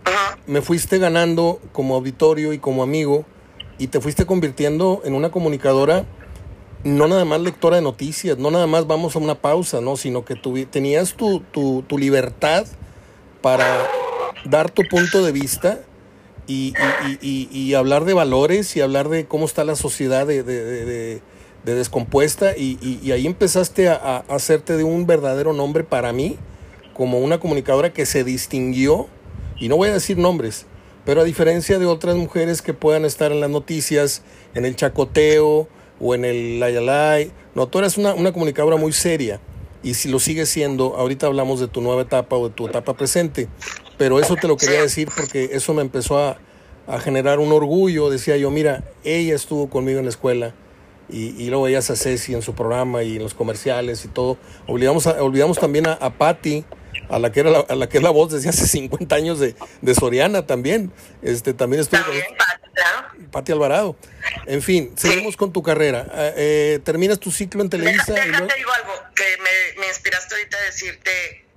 me 0.48 0.62
fuiste 0.62 1.00
ganando 1.00 1.60
como 1.74 1.96
auditorio 1.96 2.54
y 2.54 2.60
como 2.60 2.84
amigo 2.84 3.26
y 3.78 3.88
te 3.88 4.00
fuiste 4.00 4.26
convirtiendo 4.26 5.02
en 5.04 5.16
una 5.16 5.32
comunicadora 5.32 6.06
no 6.84 7.08
nada 7.10 7.26
más 7.26 7.42
lectora 7.42 7.76
de 7.76 7.82
noticias, 7.82 8.38
no 8.38 8.52
nada 8.52 8.66
más 8.66 8.88
vamos 8.88 9.16
a 9.16 9.20
una 9.20 9.36
pausa, 9.36 9.82
¿no? 9.82 9.98
sino 9.98 10.24
que 10.24 10.36
tu, 10.36 10.66
tenías 10.66 11.14
tu, 11.14 11.84
libertad 11.98 12.66
para 13.42 13.86
dar 14.46 14.70
tu 14.70 14.84
punto 14.84 15.22
de 15.22 15.34
vista 15.34 15.80
y, 16.50 16.74
y, 17.22 17.48
y, 17.52 17.74
hablar 17.76 18.06
de 18.06 18.16
valores 18.16 18.76
y 18.76 18.82
hablar 18.82 19.08
de 19.08 19.28
cómo 19.28 19.46
está 19.46 19.64
la 19.64 19.76
sociedad 19.76 20.26
de, 20.26 20.42
de, 20.42 20.64
de, 20.64 21.22
de 21.64 21.76
descompuesta 21.76 22.58
y, 22.58 23.12
ahí 23.12 23.28
empezaste 23.28 23.88
a, 23.88 23.94
a 23.96 24.18
hacerte 24.30 24.76
de 24.76 24.84
un 24.84 25.06
verdadero 25.06 25.54
nombre 25.54 25.84
para 25.84 26.12
mí 26.12 26.38
como 26.96 27.20
una 27.20 27.40
comunicadora 27.40 27.94
que 27.94 28.08
se 28.08 28.24
distinguió 28.24 29.08
y 29.60 29.70
no 29.70 29.78
voy 29.78 29.90
a 29.90 29.94
decir 29.94 30.18
nombres, 30.18 30.66
pero 31.06 31.22
a 31.22 31.24
diferencia 31.24 31.78
de 31.78 31.86
otras 31.86 32.16
mujeres 32.16 32.64
que 32.64 32.74
puedan 32.74 33.06
estar 33.06 33.32
en 33.32 33.42
las 33.42 33.50
noticias, 33.52 34.24
en 34.56 34.66
el 34.66 34.76
chacoteo 34.76 35.68
o 36.00 36.16
en 36.16 36.26
el 36.26 36.60
layalay, 36.60 37.32
no, 37.54 37.68
tú 37.68 37.78
eres 37.78 38.00
una, 38.00 38.16
una 38.16 38.34
comunicadora 38.34 38.76
muy 38.76 38.92
seria 38.92 39.40
y 39.84 39.94
si 39.94 40.10
lo 40.10 40.20
sigues 40.20 40.50
siendo, 40.50 40.96
ahorita 40.98 41.28
hablamos 41.28 41.60
de 41.60 41.68
tu 41.68 41.80
nueva 41.82 42.02
etapa 42.02 42.36
o 42.38 42.50
de 42.50 42.56
tu 42.56 42.68
etapa 42.68 42.96
presente, 42.96 43.48
pero 44.00 44.20
eso 44.20 44.36
te 44.36 44.48
lo 44.48 44.58
quería 44.58 44.82
decir 44.82 45.10
porque 45.16 45.50
eso 45.52 45.76
me 45.76 45.84
empezó 45.84 46.18
a, 46.18 46.40
a 46.88 47.00
generar 47.00 47.38
un 47.38 47.52
orgullo, 47.52 48.10
decía 48.10 48.38
yo, 48.38 48.50
mira, 48.50 48.84
ella 49.04 49.36
estuvo 49.36 49.70
conmigo 49.70 50.00
en 50.00 50.06
la 50.06 50.10
escuela 50.10 50.56
y, 51.10 51.36
y 51.42 51.50
luego 51.50 51.66
veías 51.66 51.90
a 51.92 51.96
Ceci 51.96 52.34
en 52.34 52.42
su 52.42 52.56
programa 52.56 53.04
y 53.04 53.18
en 53.18 53.24
los 53.24 53.34
comerciales 53.34 54.06
y 54.06 54.08
todo, 54.08 54.38
olvidamos, 54.66 55.06
olvidamos 55.06 55.60
también 55.60 55.86
a, 55.86 55.94
a 55.94 56.18
Patti, 56.18 56.64
a 57.10 57.20
la 57.20 57.32
que 57.32 57.42
era 57.42 57.50
la, 57.50 57.60
a 57.60 57.76
la 57.76 57.90
que 57.90 57.98
es 57.98 58.04
la 58.04 58.10
voz 58.10 58.32
desde 58.32 58.50
hace 58.50 58.68
50 58.80 59.16
años 59.16 59.40
de, 59.40 59.56
de 59.82 59.96
Soriana 59.96 60.48
también. 60.48 60.92
Este 61.22 61.54
también 61.54 61.82
estuvo 61.82 62.00
Pati 63.32 63.52
Alvarado. 63.52 63.96
En 64.46 64.62
fin, 64.62 64.94
seguimos 64.96 65.36
con 65.36 65.52
tu 65.52 65.62
carrera. 65.62 66.08
Eh, 66.14 66.34
eh, 66.38 66.80
terminas 66.84 67.20
tu 67.20 67.32
ciclo 67.32 67.62
en 67.62 67.70
Televisa. 67.70 68.14
Déjate, 68.14 68.54
y 68.54 68.58
digo 68.58 68.72
algo 68.72 68.94
que 69.14 69.24
me, 69.44 69.82
me, 69.82 69.88
inspiraste 69.88 70.36
ahorita 70.36 70.58
a 70.58 70.62
decirte 70.62 71.12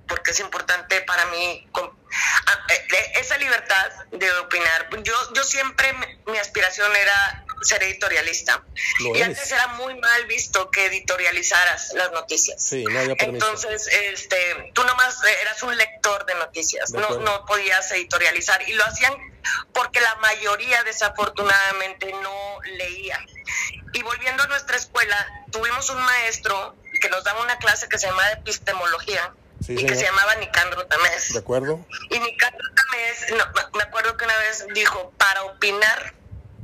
porque 0.07 0.31
es 0.31 0.39
importante 0.39 1.01
para 1.01 1.25
mí 1.27 1.67
ah, 1.73 2.67
eh, 2.69 3.11
esa 3.15 3.37
libertad 3.37 3.91
de 4.11 4.31
opinar. 4.39 4.89
Yo, 5.03 5.13
yo 5.33 5.43
siempre 5.43 5.93
mi 6.25 6.37
aspiración 6.37 6.93
era 6.95 7.45
ser 7.63 7.83
editorialista. 7.83 8.63
y 8.99 9.21
antes 9.21 9.51
era 9.51 9.67
muy 9.67 9.95
mal 9.95 10.25
visto 10.25 10.69
que 10.69 10.85
editorializaras 10.87 11.93
las 11.93 12.11
noticias. 12.11 12.61
Sí, 12.61 12.83
no 12.83 12.99
había. 12.99 13.15
Entonces, 13.19 13.87
este, 13.87 14.71
tú 14.73 14.83
nomás 14.83 15.23
eras 15.41 15.63
un 15.63 15.75
lector 15.77 16.25
de 16.25 16.35
noticias, 16.35 16.91
no, 16.91 17.19
no 17.19 17.45
podías 17.45 17.89
editorializar. 17.91 18.67
Y 18.67 18.73
lo 18.73 18.83
hacían 18.85 19.13
porque 19.73 20.01
la 20.01 20.15
mayoría 20.15 20.83
desafortunadamente 20.83 22.11
no 22.21 22.59
leía. 22.77 23.19
Y 23.93 24.01
volviendo 24.03 24.43
a 24.43 24.47
nuestra 24.47 24.77
escuela, 24.77 25.27
tuvimos 25.51 25.89
un 25.89 26.01
maestro 26.01 26.75
que 27.01 27.09
nos 27.09 27.23
daba 27.23 27.41
una 27.41 27.57
clase 27.57 27.87
que 27.89 27.97
se 27.97 28.07
llamaba 28.07 28.31
epistemología 28.31 29.33
y 29.67 29.85
que 29.85 29.95
se 29.95 30.03
llamaba 30.03 30.35
Nicandro 30.35 30.85
Tamés. 30.87 31.33
¿De 31.33 31.39
acuerdo? 31.39 31.85
Y 32.09 32.19
Nicandro 32.19 32.67
Tamés, 32.75 33.33
me 33.73 33.83
acuerdo 33.83 34.17
que 34.17 34.25
una 34.25 34.37
vez 34.37 34.65
dijo, 34.73 35.11
para 35.17 35.43
opinar, 35.43 36.13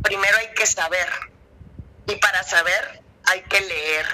primero 0.04 0.38
hay 0.38 0.54
que 0.54 0.66
saber. 0.66 1.10
Y 2.08 2.16
para 2.16 2.44
saber, 2.44 3.02
hay 3.26 3.42
que 3.44 3.62
leer. 3.62 4.06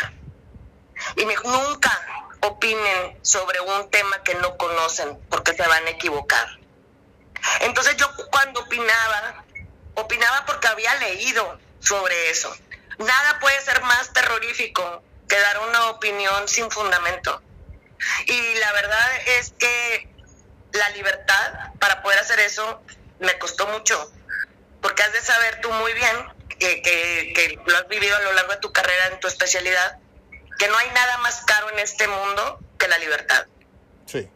Y 1.16 1.26
me 1.26 1.32
dijo, 1.32 1.50
nunca 1.50 2.26
opinen 2.42 3.18
sobre 3.22 3.60
un 3.62 3.90
tema 3.90 4.22
que 4.24 4.36
no 4.36 4.58
conocen, 4.58 5.20
porque 5.30 5.54
se 5.54 5.66
van 5.68 5.86
a 5.88 5.90
equivocar. 5.90 6.48
Entonces 7.62 7.96
yo 7.98 8.10
cuando 8.32 8.62
opinaba, 8.62 9.46
opinaba 9.96 10.46
porque 10.46 10.68
había 10.68 10.94
leído 10.96 11.60
sobre 11.80 12.30
eso. 12.30 12.56
Nada 12.98 13.40
puede 13.40 13.60
ser 13.62 13.82
más 13.84 14.14
terrorífico 14.14 15.04
que 15.28 15.40
dar 15.40 15.60
una 15.68 15.90
opinión 15.90 16.48
sin 16.48 16.70
fundamento. 16.70 17.42
Y 18.28 18.60
la 18.60 18.72
verdad 18.74 19.10
es 19.40 19.54
que 19.58 20.08
la 20.74 20.90
libertad 20.90 21.74
para 21.80 22.02
poder 22.02 22.20
hacer 22.20 22.40
eso 22.40 22.82
me 23.20 23.38
costó 23.38 23.68
mucho, 23.68 24.12
porque 24.82 25.04
has 25.04 25.14
de 25.14 25.22
saber 25.22 25.62
tú 25.62 25.72
muy 25.72 25.94
bien 25.94 26.16
que, 26.60 27.60
lo 27.66 27.78
has 27.78 27.88
vivido 27.88 28.16
a 28.16 28.22
lo 28.22 28.34
largo 28.34 28.54
de 28.54 28.60
tu 28.60 28.72
carrera 28.72 29.08
en 29.12 29.20
tu 29.20 29.28
especialidad, 29.28 30.00
que 30.58 30.68
no 30.68 30.78
hay 30.78 30.88
nada 30.94 31.18
más 31.20 31.44
caro 31.46 31.70
en 31.72 31.80
este 31.80 32.08
mundo 32.08 32.60
que 32.78 32.88
la 32.88 32.98
libertad. 32.98 33.46
Sí. 34.06 34.28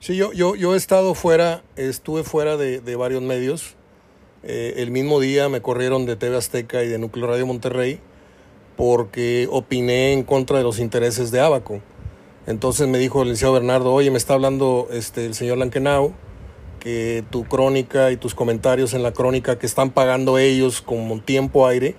Sí, 0.00 0.16
yo, 0.16 0.32
yo, 0.32 0.54
yo 0.56 0.74
he 0.74 0.76
estado 0.76 1.14
fuera, 1.14 1.62
estuve 1.76 2.24
fuera 2.24 2.56
de, 2.56 2.80
de 2.80 2.96
varios 2.96 3.22
medios. 3.22 3.74
Eh, 4.42 4.74
el 4.78 4.90
mismo 4.90 5.20
día 5.20 5.48
me 5.48 5.60
corrieron 5.60 6.06
de 6.06 6.16
TV 6.16 6.36
Azteca 6.36 6.82
y 6.82 6.88
de 6.88 6.98
Núcleo 6.98 7.26
Radio 7.26 7.46
Monterrey 7.46 8.00
porque 8.76 9.46
opiné 9.50 10.14
en 10.14 10.22
contra 10.22 10.56
de 10.56 10.64
los 10.64 10.78
intereses 10.78 11.30
de 11.30 11.40
Abaco. 11.40 11.82
Entonces 12.46 12.88
me 12.88 12.98
dijo 12.98 13.22
el 13.22 13.28
licenciado 13.28 13.54
Bernardo, 13.54 13.92
oye, 13.92 14.10
me 14.10 14.18
está 14.18 14.34
hablando 14.34 14.88
este, 14.90 15.26
el 15.26 15.34
señor 15.34 15.58
Lankenau, 15.58 16.12
que 16.80 17.22
tu 17.30 17.44
crónica 17.44 18.10
y 18.10 18.16
tus 18.16 18.34
comentarios 18.34 18.94
en 18.94 19.02
la 19.02 19.12
crónica 19.12 19.58
que 19.58 19.66
están 19.66 19.90
pagando 19.90 20.38
ellos 20.38 20.80
como 20.80 21.20
tiempo 21.20 21.66
aire, 21.66 21.96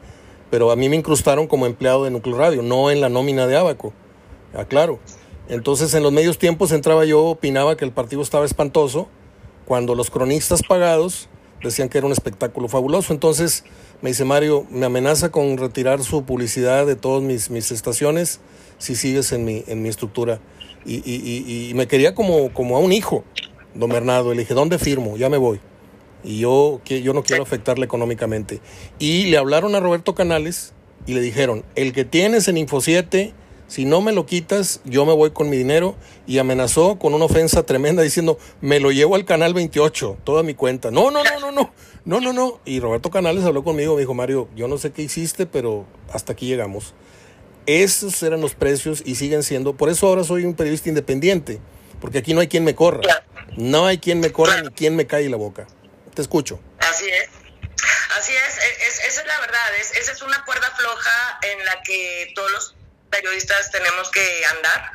pero 0.50 0.72
a 0.72 0.76
mí 0.76 0.90
me 0.90 0.96
incrustaron 0.96 1.48
como 1.48 1.66
empleado 1.66 2.04
de 2.04 2.12
Núcleo 2.12 2.38
Radio, 2.38 2.64
no 2.64 2.92
en 2.92 3.00
la 3.00 3.10
nómina 3.10 3.48
de 3.48 3.56
Abaco. 3.56 3.94
Aclaro. 4.54 5.00
Entonces 5.48 5.94
en 5.94 6.04
los 6.04 6.12
medios 6.12 6.38
tiempos 6.38 6.72
entraba 6.72 7.06
yo, 7.06 7.24
opinaba 7.24 7.78
que 7.78 7.86
el 7.86 7.92
partido 7.92 8.22
estaba 8.22 8.46
espantoso, 8.46 9.08
cuando 9.66 9.96
los 9.96 10.10
cronistas 10.10 10.64
pagados 10.64 11.30
decían 11.64 11.88
que 11.88 11.98
era 11.98 12.08
un 12.08 12.14
espectáculo 12.14 12.68
fabuloso. 12.68 13.14
Entonces 13.14 13.64
me 14.02 14.10
dice 14.10 14.26
Mario, 14.26 14.66
me 14.70 14.86
amenaza 14.86 15.30
con 15.30 15.58
retirar 15.58 16.04
su 16.04 16.24
publicidad 16.26 16.86
de 16.86 16.96
todas 16.96 17.22
mis, 17.22 17.50
mis 17.50 17.72
estaciones 17.72 18.40
si 18.82 18.96
sigues 18.96 19.32
en 19.32 19.46
mi, 19.46 19.64
en 19.68 19.82
mi 19.82 19.90
estructura. 19.90 20.40
Y, 20.84 20.96
y, 20.96 21.70
y, 21.70 21.74
me 21.76 21.88
quería 21.88 22.16
como, 22.16 22.52
como 22.52 22.76
a 22.76 22.80
un 22.80 22.92
hijo, 22.92 23.24
don 23.76 23.92
Bernardo. 23.92 24.34
Le 24.34 24.42
dije, 24.42 24.56
¿dónde 24.56 24.80
firmo? 24.80 25.18
Ya 25.18 25.30
me 25.30 25.38
voy. 25.38 25.60
Y 26.24 26.40
yo, 26.40 26.82
que, 26.84 27.04
yo 27.04 27.14
no 27.14 27.24
quiero 27.24 27.44
afectarle 27.44 27.86
económicamente. 27.86 28.60
Y 28.98 29.26
le 29.26 29.38
hablaron 29.38 29.76
a 29.76 29.80
Roberto 29.80 30.16
Canales 30.16 30.74
y 31.06 31.14
le 31.14 31.22
dijeron, 31.22 31.64
el 31.76 31.94
que 31.94 32.06
tienes 32.06 32.48
en 32.48 32.58
Info 32.58 32.82
7, 32.82 33.34
si 33.68 33.86
no 33.86 34.02
me 34.02 34.14
lo 34.14 34.26
quitas, 34.26 34.82
yo 34.84 35.06
me 35.06 35.14
voy 35.14 35.30
con 35.30 35.48
mi 35.52 35.58
dinero. 35.58 35.96
Y 36.26 36.40
amenazó 36.40 36.98
con 36.98 37.14
una 37.14 37.26
ofensa 37.26 37.64
tremenda 37.64 38.02
diciendo, 38.02 38.40
me 38.62 38.80
lo 38.80 38.92
llevo 38.92 39.14
al 39.14 39.26
canal 39.26 39.54
28, 39.54 40.18
toda 40.24 40.42
mi 40.42 40.56
cuenta. 40.56 40.90
No, 40.90 41.12
no, 41.12 41.24
no, 41.24 41.40
no, 41.40 41.52
no. 41.52 41.72
No, 42.04 42.20
no, 42.20 42.34
no. 42.34 42.60
Y 42.66 42.80
Roberto 42.80 43.12
Canales 43.12 43.46
habló 43.46 43.64
conmigo, 43.64 43.94
me 43.94 44.02
dijo, 44.02 44.16
Mario, 44.16 44.48
yo 44.56 44.68
no 44.68 44.80
sé 44.80 44.92
qué 44.92 45.04
hiciste, 45.04 45.46
pero 45.46 45.86
hasta 46.12 46.34
aquí 46.34 46.48
llegamos. 46.48 46.96
Esos 47.80 48.22
eran 48.22 48.42
los 48.42 48.54
precios 48.54 49.02
y 49.06 49.16
siguen 49.16 49.44
siendo. 49.44 49.78
Por 49.78 49.90
eso 49.90 50.08
ahora 50.08 50.26
soy 50.26 50.44
un 50.44 50.56
periodista 50.56 50.90
independiente, 50.90 51.62
porque 52.02 52.18
aquí 52.18 52.34
no 52.34 52.42
hay 52.42 52.50
quien 52.50 52.66
me 52.66 52.76
corra. 52.76 53.24
No 53.56 53.86
hay 53.86 53.98
quien 53.98 54.20
me 54.20 54.34
corra 54.34 54.62
ni 54.62 54.70
quien 54.72 54.98
me 54.98 55.08
cae 55.08 55.30
la 55.30 55.38
boca. 55.38 55.68
Te 56.14 56.22
escucho. 56.22 56.60
Así 56.80 57.10
es. 57.10 57.30
Así 58.18 58.34
es, 58.34 59.00
esa 59.08 59.22
es 59.22 59.26
la 59.26 59.40
verdad. 59.40 59.76
esa 59.80 60.12
es 60.12 60.22
una 60.22 60.44
cuerda 60.44 60.70
floja 60.72 61.40
en 61.44 61.64
la 61.66 61.82
que 61.82 62.34
todos 62.36 62.52
los 62.52 62.76
periodistas 63.10 63.72
tenemos 63.72 64.12
que 64.12 64.46
andar 64.58 64.92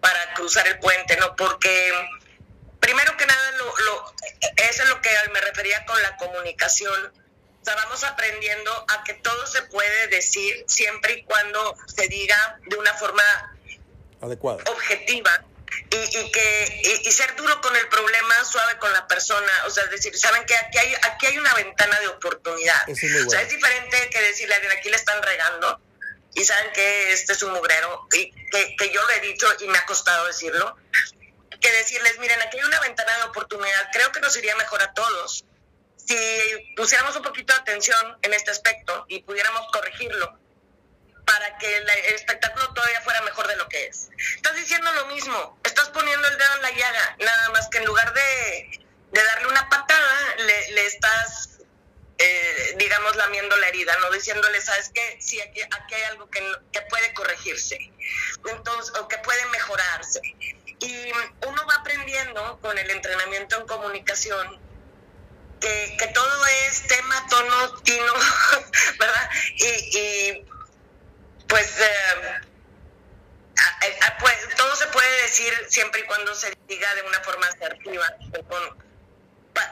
para 0.00 0.34
cruzar 0.34 0.68
el 0.68 0.78
puente, 0.78 1.16
¿no? 1.16 1.34
Porque 1.34 1.92
primero 2.78 3.16
que 3.16 3.26
nada, 3.26 3.50
lo, 3.58 3.64
lo, 3.64 4.14
eso 4.68 4.82
es 4.84 4.88
lo 4.88 5.00
que 5.02 5.10
me 5.32 5.40
refería 5.40 5.84
con 5.84 6.00
la 6.00 6.16
comunicación 6.16 7.12
o 7.64 7.66
sea, 7.66 7.76
vamos 7.76 8.04
aprendiendo 8.04 8.84
a 8.88 9.04
que 9.04 9.14
todo 9.14 9.46
se 9.46 9.62
puede 9.62 10.08
decir 10.08 10.66
siempre 10.68 11.14
y 11.14 11.24
cuando 11.24 11.74
se 11.86 12.06
diga 12.08 12.58
de 12.66 12.76
una 12.76 12.92
forma 12.92 13.22
adecuada, 14.20 14.62
objetiva. 14.66 15.42
Y, 15.90 16.30
que 16.30 17.00
y, 17.04 17.10
ser 17.10 17.34
duro 17.36 17.60
con 17.62 17.74
el 17.74 17.88
problema, 17.88 18.44
suave 18.44 18.78
con 18.78 18.92
la 18.92 19.08
persona, 19.08 19.50
o 19.66 19.70
sea, 19.70 19.86
decir, 19.86 20.16
saben 20.16 20.44
que 20.44 20.54
aquí 20.54 20.78
hay 20.78 20.94
aquí 21.02 21.26
hay 21.26 21.38
una 21.38 21.54
ventana 21.54 21.98
de 22.00 22.08
oportunidad. 22.08 22.88
es 22.88 23.02
O 23.26 23.30
sea, 23.30 23.40
es 23.40 23.48
diferente 23.48 24.10
que 24.10 24.20
decirle 24.20 24.54
a 24.54 24.56
alguien 24.58 24.76
aquí 24.76 24.90
le 24.90 24.96
están 24.96 25.20
regando 25.22 25.80
y 26.34 26.44
saben 26.44 26.70
que 26.74 27.12
este 27.12 27.32
es 27.32 27.42
un 27.42 27.54
mugrero 27.54 28.06
y 28.12 28.30
que, 28.50 28.76
que 28.76 28.92
yo 28.92 29.02
lo 29.02 29.10
he 29.10 29.20
dicho 29.20 29.48
y 29.60 29.68
me 29.68 29.78
ha 29.78 29.86
costado 29.86 30.26
decirlo, 30.26 30.76
que 31.60 31.72
decirles, 31.72 32.18
miren, 32.18 32.40
aquí 32.42 32.58
hay 32.58 32.64
una 32.64 32.80
ventana 32.80 33.16
de 33.16 33.22
oportunidad, 33.24 33.88
creo 33.92 34.12
que 34.12 34.20
nos 34.20 34.36
iría 34.36 34.54
mejor 34.56 34.82
a 34.82 34.92
todos 34.92 35.44
si 36.06 36.74
pusiéramos 36.76 37.16
un 37.16 37.22
poquito 37.22 37.52
de 37.54 37.60
atención 37.60 38.18
en 38.22 38.34
este 38.34 38.50
aspecto 38.50 39.06
y 39.08 39.22
pudiéramos 39.22 39.66
corregirlo 39.72 40.38
para 41.24 41.56
que 41.58 41.76
el, 41.76 41.88
espectáculo 42.14 42.72
todavía 42.74 43.00
fuera 43.00 43.22
mejor 43.22 43.46
de 43.48 43.56
lo 43.56 43.66
que 43.68 43.86
es. 43.86 44.10
Estás 44.36 44.54
diciendo 44.56 44.92
lo 44.92 45.06
mismo, 45.06 45.58
estás 45.64 45.88
poniendo 45.88 46.28
el 46.28 46.36
dedo 46.36 46.56
en 46.56 46.62
la 46.62 46.70
llaga, 46.70 47.16
nada 47.20 47.48
más 47.50 47.68
que 47.68 47.78
en 47.78 47.86
lugar 47.86 48.12
de, 48.12 48.80
darle 49.12 49.48
una 49.48 49.68
patada, 49.70 50.36
le, 50.38 50.86
estás, 50.86 51.60
eh, 52.18 52.74
digamos, 52.76 53.16
lamiendo 53.16 53.56
la 53.56 53.68
herida, 53.68 53.96
no 54.00 54.10
diciéndole, 54.10 54.60
¿sabes 54.60 54.90
qué? 54.92 55.16
Sí, 55.20 55.40
aquí, 55.40 55.62
aquí 55.62 55.94
hay 55.94 56.02
algo 56.04 56.28
que, 56.28 56.46
que 56.72 56.82
puede 56.82 57.14
corregirse, 57.14 57.78
entonces, 58.46 58.94
o 58.98 59.08
que 59.08 59.16
puede 59.18 59.46
mejorarse. 59.46 60.20
Y 60.80 61.12
uno 61.46 61.66
va 61.66 61.76
aprendiendo 61.76 62.58
con 62.60 62.76
el 62.76 62.90
entrenamiento 62.90 63.58
en 63.58 63.66
comunicación 63.66 64.63
que, 65.96 66.06
todo 66.08 66.46
es 66.46 66.86
tema, 66.86 67.26
tono, 67.28 67.82
tino, 67.82 68.12
¿verdad? 68.98 69.30
Y, 69.56 70.44
pues, 71.48 71.80
eh, 71.80 72.40
pues, 74.20 74.36
todo 74.56 74.76
se 74.76 74.86
puede 74.88 75.22
decir 75.22 75.52
siempre 75.68 76.00
y 76.00 76.04
cuando 76.04 76.34
se 76.34 76.52
diga 76.68 76.94
de 76.94 77.02
una 77.02 77.20
forma 77.20 77.46
asertiva, 77.46 78.14
con, 78.48 78.78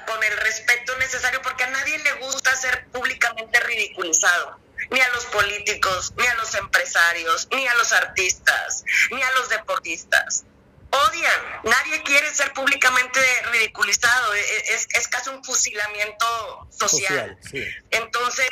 con 0.06 0.24
el 0.24 0.36
respeto 0.38 0.96
necesario, 0.98 1.42
porque 1.42 1.64
a 1.64 1.70
nadie 1.70 1.98
le 1.98 2.12
gusta 2.14 2.54
ser 2.56 2.86
públicamente 2.88 3.60
ridiculizado 3.60 4.60
ni 4.90 5.00
a 5.00 5.08
los 5.10 5.26
políticos, 5.26 6.12
ni 6.16 6.26
a 6.26 6.34
los 6.34 6.54
empresarios, 6.54 7.48
ni 7.52 7.66
a 7.66 7.74
los 7.74 7.92
artistas, 7.92 8.84
ni 9.10 9.22
a 9.22 9.30
los 9.32 9.48
deportistas 9.48 10.44
odian. 10.92 11.60
Nadie 11.64 12.02
quiere 12.02 12.32
ser 12.34 12.52
públicamente 12.52 13.20
ridiculizado. 13.52 14.34
E, 14.34 14.40
e, 14.40 14.74
es, 14.74 14.86
es 14.94 15.08
casi 15.08 15.30
un 15.30 15.42
fusilamiento 15.44 16.68
social. 16.70 17.38
Entonces, 17.90 18.50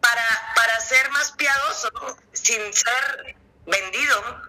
para, 0.00 0.52
para 0.56 0.80
ser 0.80 1.08
más 1.10 1.32
piadoso, 1.32 1.90
sin 2.32 2.72
ser 2.72 3.36
vendido, 3.66 4.42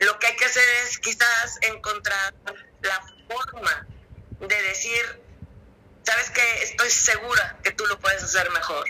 lo 0.00 0.18
que 0.18 0.26
hay 0.28 0.36
que 0.36 0.44
hacer 0.44 0.68
es 0.84 0.98
quizás 0.98 1.58
encontrar 1.62 2.34
la 2.82 3.00
forma 3.28 3.86
de 4.40 4.62
decir, 4.62 5.22
sabes 6.02 6.30
que 6.30 6.62
estoy 6.62 6.90
segura 6.90 7.58
que 7.62 7.72
tú 7.72 7.86
lo 7.86 7.98
puedes 7.98 8.22
hacer 8.22 8.50
mejor. 8.50 8.84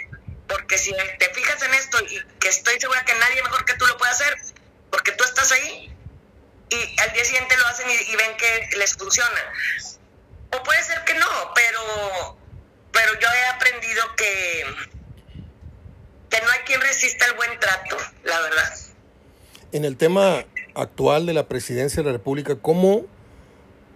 Porque 0.48 0.78
si 0.78 0.92
te 1.18 1.32
fijas 1.32 1.62
en 1.62 1.74
esto 1.74 1.98
y 2.06 2.24
que 2.40 2.48
estoy 2.48 2.80
segura 2.80 3.04
que 3.04 3.14
nadie 3.14 3.42
mejor 3.42 3.64
que 3.64 3.74
tú 3.74 3.86
lo 3.86 3.96
puede 3.96 4.10
hacer, 4.10 4.36
porque 4.90 5.12
tú 5.12 5.24
estás 5.24 5.52
ahí, 5.52 5.89
y 6.70 7.00
al 7.00 7.12
día 7.12 7.24
siguiente 7.24 7.56
lo 7.56 7.66
hacen 7.66 7.86
y, 7.90 8.16
ven 8.16 8.36
que 8.36 8.76
les 8.76 8.94
funciona. 8.94 9.40
O 10.52 10.62
puede 10.62 10.82
ser 10.82 11.02
que 11.04 11.14
no, 11.14 11.26
pero, 11.54 12.38
pero 12.92 13.12
yo 13.20 13.28
he 13.28 13.46
aprendido 13.46 14.02
que, 14.16 14.64
que 16.30 16.40
no 16.40 16.50
hay 16.50 16.60
quien 16.66 16.80
resista 16.80 17.26
el 17.26 17.34
buen 17.34 17.58
trato, 17.58 17.96
la 18.24 18.40
verdad. 18.40 18.74
En 19.72 19.84
el 19.84 19.96
tema 19.96 20.44
actual 20.74 21.26
de 21.26 21.34
la 21.34 21.46
presidencia 21.46 22.02
de 22.02 22.06
la 22.06 22.12
República, 22.12 22.56
¿cómo, 22.56 23.06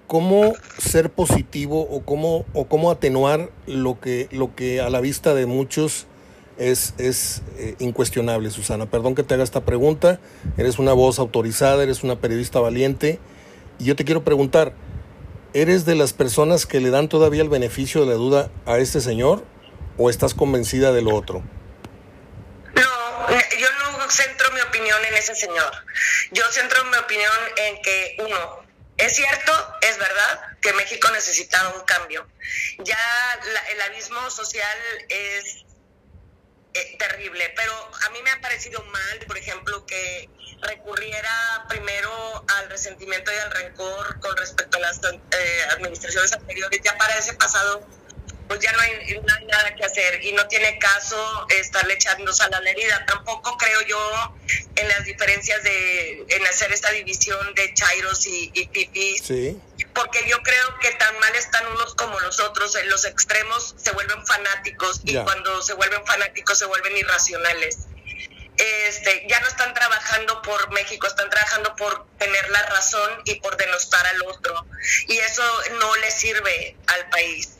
cómo 0.06 0.54
ser 0.78 1.10
positivo 1.10 1.82
o 1.82 2.04
cómo, 2.04 2.44
o 2.52 2.68
cómo 2.68 2.90
atenuar 2.90 3.50
lo 3.66 4.00
que, 4.00 4.28
lo 4.30 4.54
que 4.54 4.80
a 4.80 4.90
la 4.90 5.00
vista 5.00 5.34
de 5.34 5.46
muchos 5.46 6.06
es, 6.58 6.94
es 6.98 7.42
eh, 7.58 7.74
incuestionable, 7.78 8.50
Susana. 8.50 8.86
Perdón 8.86 9.14
que 9.14 9.22
te 9.22 9.34
haga 9.34 9.44
esta 9.44 9.64
pregunta, 9.64 10.20
eres 10.56 10.78
una 10.78 10.92
voz 10.92 11.18
autorizada, 11.18 11.82
eres 11.82 12.02
una 12.02 12.20
periodista 12.20 12.60
valiente, 12.60 13.18
y 13.78 13.84
yo 13.84 13.96
te 13.96 14.04
quiero 14.04 14.24
preguntar, 14.24 14.74
¿eres 15.52 15.84
de 15.84 15.94
las 15.94 16.12
personas 16.12 16.66
que 16.66 16.80
le 16.80 16.90
dan 16.90 17.08
todavía 17.08 17.42
el 17.42 17.48
beneficio 17.48 18.02
de 18.02 18.06
la 18.08 18.14
duda 18.14 18.50
a 18.66 18.78
este 18.78 19.00
señor 19.00 19.44
o 19.98 20.10
estás 20.10 20.34
convencida 20.34 20.92
de 20.92 21.02
lo 21.02 21.14
otro? 21.14 21.42
No, 22.74 23.28
yo 23.58 23.68
no 23.78 24.10
centro 24.10 24.50
mi 24.52 24.60
opinión 24.60 24.98
en 25.04 25.14
ese 25.14 25.34
señor. 25.34 25.72
Yo 26.32 26.44
centro 26.50 26.84
mi 26.84 26.96
opinión 26.96 27.32
en 27.56 27.82
que, 27.82 28.16
uno, 28.20 28.64
es 28.96 29.16
cierto, 29.16 29.52
es 29.80 29.98
verdad 29.98 30.40
que 30.60 30.72
México 30.74 31.08
necesitaba 31.10 31.74
un 31.74 31.84
cambio. 31.84 32.26
Ya 32.78 32.98
el 33.72 33.80
abismo 33.82 34.30
social 34.30 34.78
es 35.08 35.63
eh, 36.74 36.96
terrible, 36.98 37.52
pero 37.56 37.72
a 38.06 38.10
mí 38.10 38.20
me 38.22 38.30
ha 38.30 38.40
parecido 38.40 38.82
mal, 38.84 39.18
por 39.26 39.38
ejemplo, 39.38 39.86
que 39.86 40.28
recurriera 40.60 41.66
primero 41.68 42.44
al 42.56 42.68
resentimiento 42.68 43.30
y 43.32 43.36
al 43.36 43.50
rencor 43.50 44.18
con 44.20 44.36
respecto 44.36 44.78
a 44.78 44.80
las 44.80 45.00
eh, 45.04 45.62
administraciones 45.70 46.32
anteriores, 46.32 46.80
ya 46.82 46.96
para 46.96 47.16
ese 47.16 47.34
pasado 47.34 47.86
pues 48.48 48.60
ya 48.60 48.72
no 48.72 48.80
hay, 48.80 49.20
nada 49.46 49.74
que 49.74 49.84
hacer 49.84 50.22
y 50.22 50.32
no 50.32 50.46
tiene 50.48 50.78
caso 50.78 51.46
estarle 51.48 51.94
echando 51.94 52.32
sal 52.32 52.52
a 52.52 52.60
la 52.60 52.70
herida. 52.70 53.04
Tampoco 53.06 53.56
creo 53.56 53.80
yo 53.82 54.34
en 54.76 54.88
las 54.88 55.04
diferencias 55.04 55.62
de 55.62 56.24
en 56.28 56.46
hacer 56.46 56.72
esta 56.72 56.90
división 56.90 57.54
de 57.54 57.72
chairos 57.72 58.26
y, 58.26 58.50
y 58.52 58.66
pipis. 58.68 59.22
Porque 59.94 60.28
yo 60.28 60.42
creo 60.42 60.78
que 60.80 60.90
tan 60.92 61.18
mal 61.20 61.34
están 61.36 61.66
unos 61.68 61.94
como 61.94 62.18
los 62.20 62.40
otros. 62.40 62.74
En 62.76 62.88
los 62.90 63.04
extremos 63.04 63.74
se 63.78 63.92
vuelven 63.92 64.26
fanáticos 64.26 65.00
y 65.04 65.16
cuando 65.16 65.62
se 65.62 65.74
vuelven 65.74 66.04
fanáticos 66.04 66.58
se 66.58 66.66
vuelven 66.66 66.96
irracionales. 66.96 67.78
Este, 68.56 69.26
ya 69.28 69.40
no 69.40 69.48
están 69.48 69.74
trabajando 69.74 70.40
por 70.42 70.70
México, 70.72 71.06
están 71.06 71.28
trabajando 71.28 71.74
por 71.74 72.06
tener 72.18 72.50
la 72.50 72.62
razón 72.66 73.22
y 73.24 73.36
por 73.36 73.56
denostar 73.56 74.06
al 74.06 74.22
otro. 74.22 74.66
Y 75.08 75.18
eso 75.18 75.42
no 75.80 75.96
le 75.96 76.10
sirve 76.10 76.76
al 76.86 77.08
país 77.10 77.54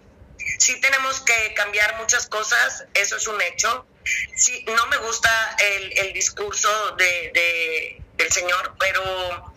sí 0.59 0.80
tenemos 0.80 1.20
que 1.20 1.55
cambiar 1.55 1.97
muchas 1.97 2.26
cosas, 2.26 2.85
eso 2.95 3.16
es 3.16 3.26
un 3.26 3.41
hecho. 3.43 3.87
Sí, 4.37 4.64
no 4.76 4.87
me 4.87 4.97
gusta 4.99 5.57
el, 5.59 5.99
el 5.99 6.12
discurso 6.12 6.68
de, 6.97 8.01
del 8.16 8.32
señor, 8.32 8.74
pero 8.78 9.53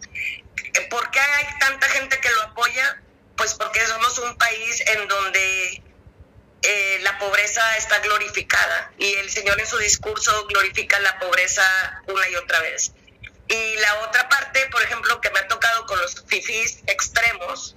¿por 0.81 1.09
qué 1.11 1.19
hay 1.19 1.45
tanta 1.59 1.87
gente 1.89 2.19
que 2.19 2.29
lo 2.29 2.41
apoya? 2.43 3.01
Pues 3.35 3.53
porque 3.53 3.85
somos 3.85 4.17
un 4.19 4.37
país 4.37 4.83
en 4.87 5.07
donde 5.07 5.83
eh, 6.63 6.99
la 7.01 7.17
pobreza 7.19 7.77
está 7.77 7.99
glorificada 7.99 8.91
y 8.97 9.13
el 9.15 9.29
señor 9.29 9.59
en 9.59 9.67
su 9.67 9.77
discurso 9.77 10.47
glorifica 10.47 10.99
la 10.99 11.19
pobreza 11.19 11.63
una 12.07 12.27
y 12.29 12.35
otra 12.35 12.59
vez. 12.61 12.91
Y 13.47 13.75
la 13.77 13.99
otra 13.99 14.27
parte, 14.27 14.65
por 14.71 14.81
ejemplo, 14.81 15.21
que 15.21 15.29
me 15.29 15.39
ha 15.39 15.47
tocado 15.47 15.85
con 15.85 15.99
los 15.99 16.23
fifís 16.27 16.79
extremos, 16.87 17.75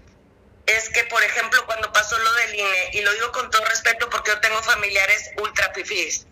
es 0.66 0.88
que, 0.88 1.04
por 1.04 1.22
ejemplo, 1.22 1.64
cuando 1.66 1.92
pasó 1.92 2.18
lo 2.18 2.32
del 2.32 2.54
INE, 2.54 2.90
y 2.94 3.00
lo 3.02 3.12
digo 3.12 3.32
con 3.32 3.50
todo 3.50 3.64
respeto 3.66 4.08
porque 4.10 4.30
yo 4.30 4.40
tengo 4.40 4.62
familiares 4.62 5.30
ultra 5.36 5.72
pifís, 5.72 6.26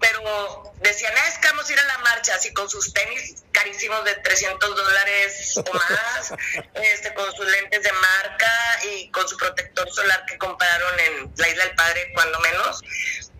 pero 0.00 0.74
decían, 0.80 1.12
ah, 1.16 1.28
es 1.28 1.38
que 1.38 1.48
vamos 1.48 1.68
a 1.68 1.72
ir 1.72 1.78
a 1.78 1.84
la 1.84 1.98
marcha, 1.98 2.34
así 2.34 2.52
con 2.52 2.68
sus 2.68 2.92
tenis 2.92 3.42
carísimos 3.52 4.04
de 4.04 4.14
300 4.16 4.76
dólares 4.76 5.56
o 5.56 5.74
más, 5.74 6.34
este, 6.74 7.14
con 7.14 7.34
sus 7.34 7.46
lentes 7.46 7.82
de 7.82 7.92
marca 7.92 8.80
y 8.94 9.10
con 9.10 9.28
su 9.28 9.36
protector 9.36 9.90
solar 9.92 10.24
que 10.26 10.38
compraron 10.38 11.00
en 11.00 11.32
la 11.36 11.48
Isla 11.48 11.64
del 11.64 11.74
Padre, 11.74 12.12
cuando 12.14 12.40
menos. 12.40 12.82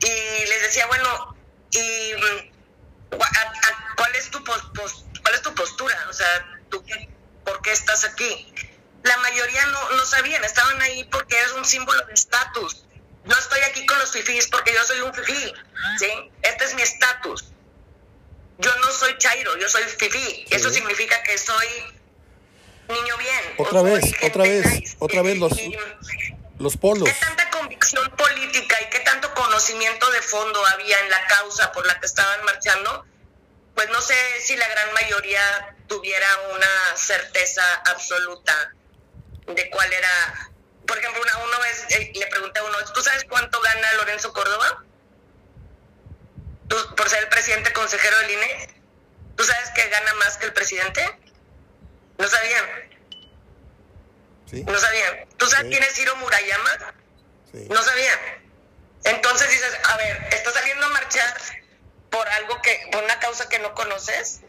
Y 0.01 0.47
les 0.47 0.63
decía, 0.63 0.87
bueno, 0.87 1.37
¿y 1.71 2.15
mm, 2.15 3.17
cuál, 3.97 4.15
es 4.15 4.31
tu 4.31 4.45
cuál 4.45 5.35
es 5.35 5.43
tu 5.43 5.55
postura? 5.55 6.07
O 6.09 6.13
sea, 6.13 6.47
¿tú 6.71 6.85
¿por 7.45 7.61
qué 7.63 7.73
estás 7.73 8.05
aquí? 8.05 8.53
la 9.03 9.17
mayoría 9.19 9.67
no, 9.67 9.91
no 9.91 10.07
sabían, 10.07 10.45
estaban 10.45 10.81
ahí 10.83 11.05
porque 11.05 11.39
es 11.39 11.53
un 11.53 11.65
símbolo 11.65 12.05
de 12.07 12.15
estatus. 12.15 12.85
No 13.25 13.39
estoy 13.39 13.61
aquí 13.61 13.87
con 13.87 13.99
los 13.99 14.11
fifís 14.11 14.49
porque 14.49 14.73
yo 14.73 14.85
soy 14.85 15.01
un 15.01 15.15
fifí, 15.15 15.55
¿sí? 15.99 16.31
Este 16.43 16.65
es 16.65 16.75
mi 16.75 16.83
estatus. 16.83 17.53
Yo 18.59 18.75
no 18.77 18.93
soy 18.93 19.17
chairo, 19.19 19.57
yo 19.59 19.69
soy 19.69 19.83
fifí. 19.85 20.45
Eso 20.51 20.71
significa 20.71 21.23
que 21.23 21.39
soy 21.39 21.67
niño 22.89 23.17
bien. 23.19 23.55
Otra 23.59 23.83
vez, 23.83 24.05
otra 24.23 24.43
vez, 24.45 24.97
otra 24.99 25.23
vez 25.23 25.39
los, 25.39 25.53
los 26.59 26.77
polos. 26.77 27.09
¿Qué 27.09 27.15
tanta 27.21 27.51
convicción 27.51 28.11
política 28.17 28.77
y 28.83 28.91
qué 28.91 29.01
tanto 29.01 29.33
conocimiento 29.35 30.11
de 30.11 30.23
fondo 30.23 30.65
había 30.67 30.99
en 31.01 31.11
la 31.11 31.27
causa 31.27 31.73
por 31.73 31.87
la 31.87 31.99
que 32.01 32.07
estaban 32.07 32.45
marchando? 32.45 33.05
Pues 33.75 33.89
no 33.91 34.01
sé 34.01 34.15
si 34.41 34.57
la 34.57 34.69
gran 34.69 34.93
mayoría 34.93 35.77
tuviera 35.87 36.27
una 36.55 36.97
certeza 36.97 37.63
absoluta 37.87 38.73
de 39.47 39.71
cuál 39.71 39.93
era, 39.93 40.52
por 40.87 40.99
ejemplo, 40.99 41.23
una, 41.23 41.39
una 41.39 41.59
vez 41.59 41.87
eh, 41.91 42.13
le 42.15 42.27
pregunté 42.27 42.61
a 42.61 42.65
uno, 42.65 42.77
¿tú 42.95 43.03
sabes 43.03 43.25
cuánto 43.29 43.61
gana 43.61 43.93
Lorenzo 43.95 44.33
Córdoba? 44.33 44.85
¿Tú, 46.69 46.77
por 46.97 47.09
ser 47.09 47.23
el 47.23 47.29
presidente 47.29 47.73
consejero 47.73 48.19
del 48.19 48.31
INE, 48.31 48.83
¿tú 49.37 49.45
sabes 49.45 49.71
que 49.71 49.89
gana 49.89 50.15
más 50.15 50.37
que 50.39 50.47
el 50.47 50.53
presidente? 50.53 51.19
No 52.19 52.29
sabían. 52.29 52.65
No 54.67 54.79
sabían. 54.79 55.29
¿Tú 55.39 55.47
sabes 55.47 55.71
quién 55.71 55.83
es 55.83 55.95
Ciro 55.95 56.15
Murayama? 56.17 56.95
No 57.71 57.83
sabían. 57.83 58.19
Entonces 59.05 59.51
dices, 59.51 59.79
a 59.85 59.97
ver, 59.97 60.29
¿estás 60.33 60.55
saliendo 60.55 60.87
a 60.87 60.91
marchar 60.91 61.35
por 62.11 62.29
algo 62.29 62.61
que, 62.63 62.89
por 62.93 63.03
una 63.03 63.19
causa 63.19 63.49
que 63.49 63.59
no 63.59 63.75
conoces? 63.75 64.41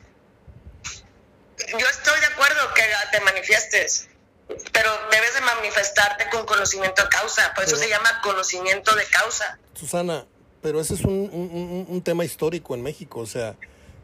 Yo 1.58 1.88
estoy 1.88 2.20
de 2.20 2.26
acuerdo 2.28 2.74
que 2.74 2.84
te 3.12 3.20
manifiestes, 3.22 4.10
pero 4.48 4.90
debes 5.12 5.34
de 5.34 5.42
manifestarte 5.42 6.26
con 6.30 6.46
conocimiento 6.46 7.04
de 7.04 7.10
causa, 7.10 7.54
por 7.56 7.64
eso 7.64 7.76
se 7.76 7.90
llama 7.90 8.22
conocimiento 8.22 8.96
de 8.96 9.06
causa. 9.06 9.58
Susana, 9.74 10.26
pero 10.62 10.80
ese 10.80 10.96
es 10.96 11.02
un, 11.02 11.86
un, 11.90 12.02
tema 12.02 12.26
histórico 12.26 12.76
en 12.76 12.82
México, 12.82 13.20
o 13.20 13.26
sea, 13.26 13.56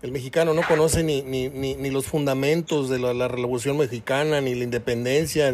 el 0.02 0.12
mexicano 0.12 0.54
no 0.54 0.62
conoce 0.66 1.04
ni, 1.04 1.22
ni, 1.22 1.50
ni, 1.50 1.90
los 1.90 2.06
fundamentos 2.06 2.90
de 2.90 3.00
la, 3.00 3.28
Revolución 3.28 3.78
Mexicana, 3.78 4.40
ni 4.40 4.56
la 4.56 4.64
independencia, 4.64 5.54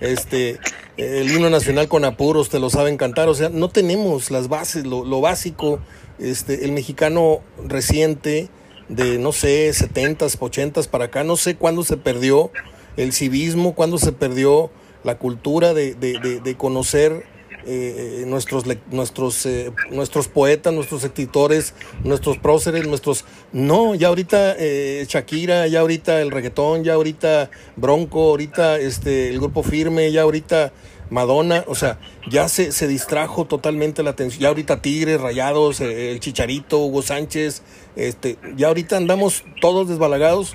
este, 0.00 0.58
el 0.98 1.30
himno 1.30 1.48
nacional 1.48 1.88
con 1.88 2.04
apuros, 2.04 2.50
te 2.50 2.58
lo 2.58 2.68
saben 2.68 2.98
cantar, 2.98 3.28
o 3.28 3.34
sea, 3.34 3.48
no 3.48 3.70
tenemos 3.70 4.30
las 4.30 4.48
bases, 4.48 4.84
lo, 4.84 5.04
lo 5.04 5.20
básico, 5.20 5.80
este, 6.18 6.64
el 6.64 6.72
mexicano 6.72 7.42
reciente, 7.64 8.50
de 8.88 9.18
no 9.18 9.32
sé, 9.32 9.70
70s, 9.70 10.38
80s 10.38 10.88
para 10.88 11.06
acá, 11.06 11.24
no 11.24 11.36
sé 11.36 11.56
cuándo 11.56 11.82
se 11.82 11.96
perdió 11.96 12.50
el 12.98 13.12
civismo, 13.12 13.74
cuando 13.74 13.96
se 13.96 14.12
perdió 14.12 14.70
la 15.04 15.18
cultura 15.18 15.72
de, 15.72 15.94
de, 15.94 16.40
de, 16.40 16.56
conocer 16.56 17.24
eh, 17.64 18.24
nuestros, 18.26 18.64
nuestros, 18.90 19.46
eh, 19.46 19.70
nuestros 19.90 20.26
poetas, 20.26 20.74
nuestros 20.74 21.04
escritores, 21.04 21.74
nuestros 22.02 22.38
próceres, 22.38 22.86
nuestros... 22.88 23.24
No, 23.52 23.94
ya 23.94 24.08
ahorita 24.08 24.56
eh, 24.58 25.06
Shakira, 25.08 25.68
ya 25.68 25.80
ahorita 25.80 26.20
el 26.20 26.32
reggaetón, 26.32 26.82
ya 26.82 26.94
ahorita 26.94 27.50
Bronco, 27.76 28.30
ahorita 28.30 28.78
este, 28.78 29.28
el 29.28 29.38
grupo 29.38 29.62
firme, 29.62 30.10
ya 30.10 30.22
ahorita 30.22 30.72
Madonna, 31.08 31.64
o 31.68 31.76
sea, 31.76 32.00
ya 32.28 32.48
se, 32.48 32.72
se 32.72 32.88
distrajo 32.88 33.46
totalmente 33.46 34.02
la 34.02 34.10
atención, 34.10 34.42
ya 34.42 34.48
ahorita 34.48 34.82
Tigres, 34.82 35.20
Rayados, 35.20 35.80
el 35.80 36.18
Chicharito, 36.18 36.78
Hugo 36.78 37.02
Sánchez, 37.02 37.62
este, 37.96 38.38
ya 38.56 38.68
ahorita 38.68 38.96
andamos 38.96 39.44
todos 39.60 39.88
desbalagados 39.88 40.54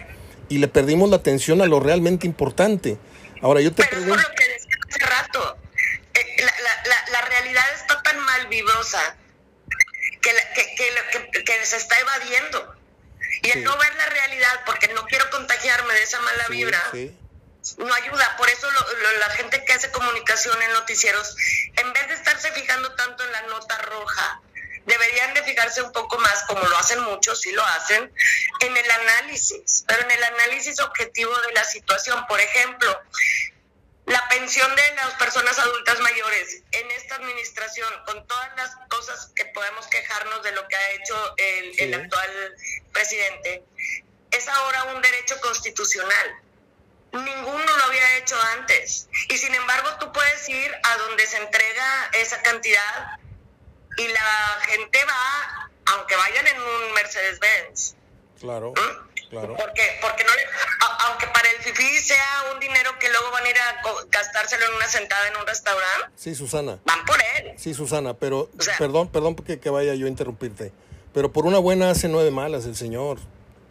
y 0.49 0.57
le 0.57 0.67
perdimos 0.67 1.09
la 1.09 1.17
atención 1.17 1.61
a 1.61 1.65
lo 1.65 1.79
realmente 1.79 2.27
importante. 2.27 2.97
Ahora 3.41 3.61
yo 3.61 3.73
te 3.73 3.85
pregunto... 3.85 4.15
lo 4.15 4.35
que 4.35 4.47
decía 4.47 4.75
hace 4.89 5.05
rato, 5.05 5.57
eh, 6.13 6.35
la, 6.39 6.53
la, 6.85 7.11
la, 7.11 7.21
realidad 7.27 7.63
está 7.75 8.01
tan 8.03 8.19
mal 8.19 8.47
vibrosa 8.47 9.17
que, 10.21 10.31
que, 10.55 11.43
que, 11.43 11.65
se 11.65 11.77
está 11.77 11.99
evadiendo. 11.99 12.75
Y 13.41 13.49
el 13.57 13.63
no 13.63 13.77
ver 13.77 13.95
la 13.95 14.05
realidad, 14.05 14.61
porque 14.65 14.87
no 14.93 15.05
quiero 15.05 15.29
contagiarme 15.29 15.93
de 15.93 16.03
esa 16.03 16.21
mala 16.21 16.47
vibra, 16.47 16.81
no 17.77 17.93
ayuda. 17.93 18.37
Por 18.37 18.49
eso 18.49 18.67
la 19.19 19.29
gente 19.31 19.63
que 19.65 19.73
hace 19.73 19.91
comunicación 19.91 20.61
en 20.61 20.73
noticieros, 20.73 21.35
en 21.75 21.91
vez 21.93 22.07
de 22.07 22.13
estarse 22.13 22.51
fijando 22.51 22.93
tanto 22.95 23.23
en 23.25 23.31
la 23.31 23.41
nota 23.43 23.77
roja, 23.79 24.41
deberían 24.86 25.34
de 25.34 25.43
fijarse 25.43 25.81
un 25.81 25.91
poco 25.91 26.17
más, 26.19 26.43
como 26.43 26.65
lo 26.67 26.77
hacen 26.77 26.99
muchos, 27.01 27.41
sí 27.41 27.51
lo 27.51 27.63
hacen, 27.63 28.11
en 28.59 28.77
el 28.77 28.91
análisis, 28.91 29.86
pero 29.88 30.01
en 30.03 30.11
el 30.11 30.23
análisis 30.23 30.79
objetivo 30.79 31.36
de 31.47 31.53
la 31.53 31.63
situación. 31.63 32.25
Por 32.27 32.39
ejemplo, 32.39 33.01
la 34.05 34.27
pensión 34.27 34.75
de 34.75 34.95
las 34.95 35.13
personas 35.15 35.57
adultas 35.59 35.99
mayores 35.99 36.61
en 36.71 36.91
esta 36.91 37.15
administración, 37.15 37.89
con 38.05 38.27
todas 38.27 38.49
las 38.57 38.75
cosas 38.89 39.31
que 39.36 39.45
podemos 39.45 39.88
quejarnos 39.88 40.43
de 40.43 40.51
lo 40.51 40.67
que 40.67 40.75
ha 40.75 40.91
hecho 40.91 41.36
el, 41.38 41.79
el 41.79 41.93
actual 41.93 42.55
presidente, 42.91 43.63
es 44.31 44.47
ahora 44.47 44.84
un 44.95 45.01
derecho 45.01 45.39
constitucional. 45.41 46.36
Ninguno 47.13 47.77
lo 47.77 47.84
había 47.84 48.17
hecho 48.17 48.36
antes. 48.57 49.07
Y 49.29 49.38
sin 49.38 49.53
embargo, 49.53 49.97
tú 49.99 50.11
puedes 50.11 50.49
ir 50.49 50.75
a 50.84 50.97
donde 50.97 51.27
se 51.27 51.38
entrega 51.38 52.09
esa 52.13 52.41
cantidad 52.41 53.19
y 53.97 54.07
la 54.07 54.59
gente 54.67 54.99
va 55.05 55.69
aunque 55.95 56.15
vayan 56.15 56.47
en 56.47 56.57
un 56.57 56.93
Mercedes-Benz. 56.95 57.95
Claro, 58.39 58.71
¿Mm? 58.71 59.29
claro. 59.29 59.55
Porque, 59.57 59.81
porque 60.01 60.23
no 60.23 60.33
le- 60.33 60.45
a- 60.79 61.07
aunque 61.09 61.27
para 61.27 61.49
el 61.49 61.57
FIFI 61.57 61.99
sea 61.99 62.25
un 62.53 62.59
dinero 62.59 62.91
que 62.99 63.09
luego 63.09 63.31
van 63.31 63.45
a 63.45 63.49
ir 63.49 63.55
a 63.57 63.81
gastárselo 64.09 64.65
en 64.69 64.75
una 64.75 64.87
sentada 64.87 65.27
en 65.27 65.35
un 65.37 65.45
restaurante, 65.47 66.07
Sí, 66.15 66.35
Susana. 66.35 66.79
van 66.85 67.05
por 67.05 67.17
él. 67.37 67.53
Sí, 67.57 67.73
Susana, 67.73 68.13
pero 68.13 68.49
O 68.57 68.61
sea- 68.61 68.77
perdón, 68.77 69.09
perdón 69.09 69.35
que, 69.35 69.59
que 69.59 69.69
vaya 69.69 69.93
yo 69.95 70.05
a 70.05 70.09
interrumpirte. 70.09 70.71
Pero 71.13 71.31
por 71.31 71.45
una 71.45 71.59
buena 71.59 71.89
hace 71.91 72.07
nueve 72.07 72.31
malas 72.31 72.65
el 72.65 72.75
señor. 72.75 73.19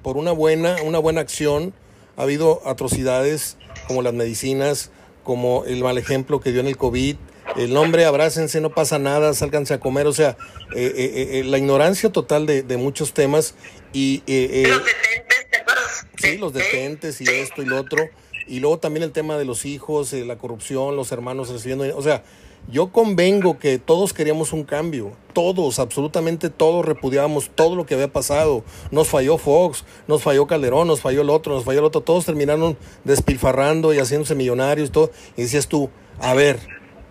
Por 0.02 0.16
una 0.16 0.32
buena, 0.32 0.76
una 0.82 0.98
buena 0.98 1.20
acción 1.20 1.74
ha 2.16 2.22
habido 2.22 2.60
atrocidades 2.68 3.56
como 3.88 4.02
las 4.02 4.12
medicinas, 4.12 4.90
como 5.24 5.64
el 5.64 5.82
mal 5.82 5.96
ejemplo 5.98 6.40
que 6.40 6.50
dio 6.52 6.60
en 6.60 6.66
el 6.68 6.76
COVID. 6.76 7.16
El 7.57 7.74
nombre, 7.74 8.05
abrácense, 8.05 8.61
no 8.61 8.70
pasa 8.70 8.98
nada, 8.98 9.34
sálganse 9.34 9.74
a 9.74 9.80
comer. 9.80 10.07
O 10.07 10.12
sea, 10.12 10.36
eh, 10.74 10.92
eh, 10.96 11.28
eh, 11.38 11.44
la 11.44 11.59
ignorancia 11.59 12.11
total 12.11 12.46
de, 12.46 12.62
de 12.62 12.76
muchos 12.76 13.12
temas 13.12 13.55
y 13.92 14.18
Los 14.18 14.84
detentes, 14.84 15.46
¿te 15.50 15.59
acuerdas? 15.59 16.07
Sí, 16.16 16.38
los 16.38 16.53
detentes 16.53 17.20
y 17.20 17.24
esto 17.24 17.62
y 17.62 17.66
lo 17.66 17.80
otro. 17.80 18.09
Y 18.46 18.61
luego 18.61 18.78
también 18.78 19.03
el 19.05 19.12
tema 19.12 19.36
de 19.36 19.44
los 19.44 19.64
hijos, 19.64 20.12
la 20.12 20.36
corrupción, 20.36 20.96
los 20.96 21.12
hermanos 21.12 21.48
recibiendo. 21.48 21.96
O 21.96 22.03
sea, 22.03 22.22
yo 22.68 22.92
convengo 22.92 23.59
que 23.59 23.78
todos 23.78 24.12
queríamos 24.12 24.53
un 24.53 24.64
cambio. 24.64 25.12
Todos, 25.32 25.78
absolutamente 25.78 26.50
todos 26.50 26.84
repudiábamos 26.84 27.50
todo 27.55 27.74
lo 27.74 27.86
que 27.86 27.94
había 27.94 28.12
pasado. 28.12 28.64
Nos 28.90 29.09
falló 29.09 29.38
Fox, 29.38 29.84
nos 30.07 30.22
falló 30.22 30.46
Calderón, 30.46 30.86
nos 30.86 31.00
falló 31.00 31.22
el 31.22 31.30
otro, 31.30 31.55
nos 31.55 31.64
falló 31.64 31.80
el 31.80 31.84
otro. 31.86 32.03
Todos 32.03 32.24
terminaron 32.24 32.76
despilfarrando 33.05 33.92
y 33.92 33.98
haciéndose 33.98 34.34
millonarios 34.34 34.88
y 34.88 34.92
todo. 34.92 35.11
Y 35.36 35.42
decías 35.42 35.66
tú, 35.68 35.90
a 36.20 36.34
ver, 36.34 36.61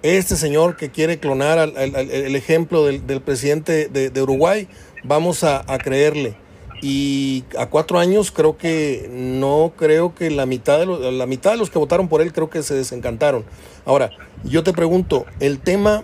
este 0.03 0.35
señor 0.35 0.77
que 0.77 0.89
quiere 0.89 1.19
clonar 1.19 1.59
al, 1.59 1.77
el 1.77 2.35
ejemplo 2.35 2.85
del, 2.85 3.21
presidente 3.21 3.87
de, 3.87 4.21
Uruguay, 4.21 4.67
vamos 5.03 5.43
a, 5.43 5.63
a 5.71 5.77
creerle. 5.77 6.35
Y 6.81 7.43
a 7.59 7.67
cuatro 7.67 7.99
años 7.99 8.31
creo 8.31 8.57
que 8.57 9.07
no 9.11 9.73
creo 9.77 10.15
que 10.15 10.31
la 10.31 10.47
mitad 10.47 10.79
de 10.79 10.87
los, 10.87 11.13
la 11.13 11.27
mitad 11.27 11.51
de 11.51 11.57
los 11.57 11.69
que 11.69 11.77
votaron 11.77 12.07
por 12.07 12.21
él 12.21 12.33
creo 12.33 12.49
que 12.49 12.63
se 12.63 12.73
desencantaron. 12.73 13.45
Ahora, 13.85 14.09
yo 14.43 14.63
te 14.63 14.73
pregunto, 14.73 15.25
el 15.39 15.59
tema 15.59 16.03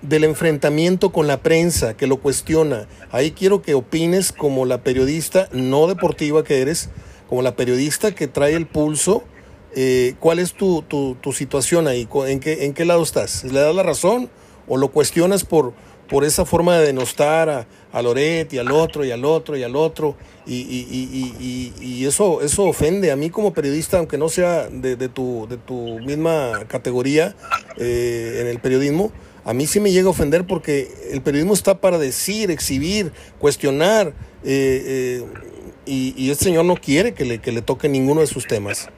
del 0.00 0.24
enfrentamiento 0.24 1.10
con 1.10 1.26
la 1.26 1.42
prensa 1.42 1.96
que 1.96 2.06
lo 2.06 2.16
cuestiona, 2.16 2.86
ahí 3.10 3.32
quiero 3.32 3.60
que 3.60 3.74
opines 3.74 4.32
como 4.32 4.64
la 4.64 4.78
periodista 4.78 5.48
no 5.52 5.86
deportiva 5.86 6.44
que 6.44 6.62
eres, 6.62 6.88
como 7.28 7.42
la 7.42 7.56
periodista 7.56 8.14
que 8.14 8.26
trae 8.26 8.54
el 8.54 8.66
pulso, 8.66 9.22
eh, 9.76 10.14
¿cuál 10.18 10.40
es 10.40 10.54
tu, 10.54 10.82
tu, 10.82 11.14
tu 11.20 11.32
situación 11.32 11.86
ahí? 11.86 12.06
¿Co- 12.06 12.26
¿En 12.26 12.40
qué, 12.40 12.64
¿En 12.64 12.74
qué 12.74 12.84
lado 12.84 13.02
estás? 13.04 13.44
¿Le 13.44 13.60
das 13.60 13.74
la 13.74 13.82
razón 13.84 14.28
o 14.66 14.76
lo 14.78 14.88
cuestionas 14.88 15.44
por, 15.44 15.74
por 16.08 16.24
esa 16.24 16.44
forma 16.44 16.76
de 16.78 16.86
denostar 16.86 17.48
a, 17.50 17.66
a 17.92 18.02
Loret 18.02 18.52
y 18.52 18.58
al 18.58 18.72
otro 18.72 19.04
y 19.04 19.12
al 19.12 19.24
otro 19.24 19.56
y 19.56 19.62
al 19.62 19.76
otro? 19.76 20.16
Y, 20.46 20.54
y, 20.60 21.72
y, 21.80 22.06
eso, 22.06 22.40
eso 22.40 22.64
ofende 22.64 23.10
a 23.10 23.16
mí 23.16 23.30
como 23.30 23.52
periodista, 23.52 23.98
aunque 23.98 24.16
no 24.16 24.28
sea 24.28 24.68
de, 24.68 24.94
de, 24.96 25.08
tu, 25.08 25.46
de 25.48 25.56
tu 25.56 25.98
misma 26.00 26.64
categoría 26.68 27.34
eh, 27.76 28.38
en 28.40 28.46
el 28.46 28.58
periodismo. 28.60 29.12
A 29.44 29.52
mí 29.54 29.66
sí 29.66 29.78
me 29.80 29.90
llega 29.92 30.06
a 30.08 30.10
ofender 30.10 30.46
porque 30.46 30.88
el 31.10 31.20
periodismo 31.20 31.52
está 31.54 31.80
para 31.80 31.98
decir, 31.98 32.50
exhibir, 32.50 33.12
cuestionar, 33.38 34.08
eh, 34.44 35.22
eh, 35.24 35.24
y, 35.84 36.14
y 36.16 36.30
este 36.30 36.44
señor 36.44 36.64
no 36.64 36.76
quiere 36.76 37.12
que 37.14 37.24
le, 37.24 37.40
que 37.40 37.52
le 37.52 37.60
toque 37.62 37.88
ninguno 37.88 38.20
de 38.20 38.26
sus 38.28 38.46
temas. 38.46 38.88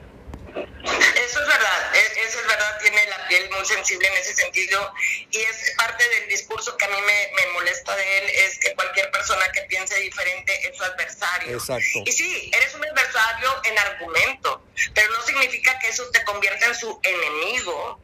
Eso 0.85 1.41
es 1.41 1.47
verdad, 1.47 1.79
e- 1.95 2.21
eso 2.29 2.39
es 2.41 2.47
verdad, 2.47 2.71
tiene 2.81 2.97
la 3.11 3.29
piel 3.29 3.43
muy 3.59 3.67
sensible 3.67 4.07
en 4.09 4.15
ese 4.15 4.35
sentido 4.35 4.93
y 5.31 5.39
es 5.39 5.75
parte 5.77 6.09
del 6.09 6.29
discurso 6.29 6.77
que 6.77 6.85
a 6.85 6.89
mí 6.89 7.01
me, 7.01 7.31
me 7.35 7.53
molesta 7.53 7.95
de 7.97 8.19
él, 8.19 8.25
es 8.31 8.59
que 8.59 8.75
cualquier 8.75 9.11
persona 9.11 9.51
que 9.53 9.63
piense 9.63 9.97
diferente 9.97 10.69
es 10.69 10.77
su 10.77 10.85
adversario. 10.85 11.57
Exacto. 11.57 12.03
Y 12.07 12.13
sí, 12.13 12.51
eres 12.55 12.75
un 12.75 12.85
adversario 12.87 13.61
en 13.65 13.79
argumento, 13.79 14.65
pero 14.95 15.13
no 15.13 15.23
significa 15.23 15.79
que 15.81 15.89
eso 15.89 16.09
te 16.11 16.23
convierta 16.25 16.67
en 16.67 16.75
su 16.75 16.99
enemigo. 17.03 18.01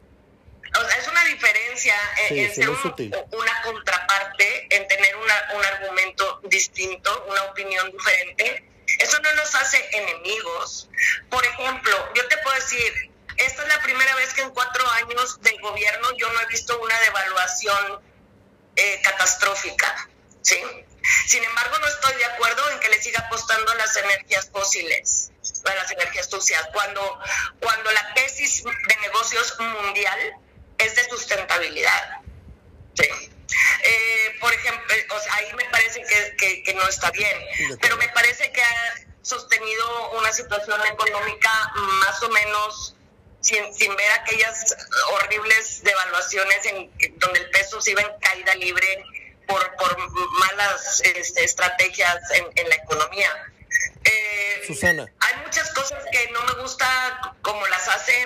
O 0.77 0.89
sea, 0.89 0.97
es 0.97 1.07
una 1.07 1.23
diferencia 1.25 1.95
en, 2.23 2.27
Sí, 2.35 2.39
en 2.45 2.55
ser 2.55 2.69
un- 2.69 3.13
una 3.31 3.61
contraparte, 3.63 4.67
en 4.75 4.87
tener 4.89 5.15
una- 5.15 5.47
un 5.55 5.63
argumento 5.65 6.41
distinto, 6.43 7.25
una 7.29 7.43
opinión 7.43 7.89
diferente. 7.91 8.65
Eso 8.99 9.17
no 9.21 9.33
nos 9.35 9.55
hace 9.55 9.83
enemigos. 9.93 10.89
Por 11.29 11.45
ejemplo, 11.45 12.11
yo 12.13 12.27
te 12.27 12.37
puedo 12.39 12.55
decir, 12.55 13.11
esta 13.37 13.63
es 13.63 13.67
la 13.69 13.81
primera 13.81 14.15
vez 14.15 14.33
que 14.33 14.41
en 14.41 14.49
cuatro 14.51 14.89
años 14.91 15.39
de 15.41 15.57
gobierno 15.59 16.09
yo 16.17 16.31
no 16.31 16.41
he 16.41 16.45
visto 16.47 16.79
una 16.79 16.99
devaluación 17.01 18.01
eh, 18.75 19.01
catastrófica, 19.03 20.09
¿sí? 20.41 20.61
Sin 21.27 21.43
embargo, 21.43 21.77
no 21.79 21.87
estoy 21.87 22.13
de 22.15 22.25
acuerdo 22.25 22.69
en 22.71 22.79
que 22.79 22.89
le 22.89 23.01
siga 23.01 23.19
apostando 23.21 23.71
a 23.71 23.75
las 23.75 23.95
energías 23.95 24.49
fósiles, 24.51 25.31
a 25.69 25.75
las 25.75 25.91
energías 25.91 26.29
sucias, 26.29 26.67
cuando, 26.73 27.19
cuando 27.59 27.91
la 27.91 28.13
tesis 28.15 28.63
de 28.63 28.95
negocios 28.97 29.55
mundial 29.59 30.19
es 30.79 30.95
de 30.95 31.07
sustentabilidad. 31.09 32.21
Sí. 32.95 33.07
Eh, 33.83 34.35
por 34.41 34.51
ejemplo, 34.51 34.93
eh, 34.95 35.07
o 35.11 35.19
sea, 35.19 35.35
ahí 35.35 35.53
me 35.53 35.65
parece 35.65 36.01
que, 36.01 36.35
que- 36.37 36.63
que 36.63 36.73
no 36.73 36.87
está 36.87 37.11
bien, 37.11 37.37
pero 37.79 37.95
me 37.97 38.09
parece 38.09 38.51
que 38.51 38.61
ha 38.63 38.95
sostenido 39.21 40.11
una 40.19 40.31
situación 40.33 40.83
económica 40.87 41.71
más 41.75 42.21
o 42.23 42.29
menos 42.29 42.95
sin, 43.45 43.73
sin 43.73 43.95
ver 43.95 44.11
aquellas 44.13 44.75
horribles 45.11 45.83
devaluaciones 45.83 46.65
en 46.65 46.91
donde 47.19 47.39
el 47.39 47.49
peso 47.51 47.79
se 47.79 47.91
iba 47.91 48.01
en 48.01 48.19
caída 48.19 48.55
libre 48.55 49.03
por, 49.47 49.75
por 49.75 49.97
malas 50.39 51.01
este, 51.03 51.43
estrategias 51.43 52.17
en, 52.31 52.45
en 52.55 52.69
la 52.69 52.75
economía. 52.75 53.29
Eh, 54.03 54.63
Susana. 54.65 55.05
hay 55.19 55.35
muchas 55.43 55.71
cosas 55.73 56.03
que 56.11 56.31
no 56.31 56.41
me 56.43 56.61
gusta 56.61 57.35
como 57.41 57.65
las 57.67 57.87
hace. 57.87 58.25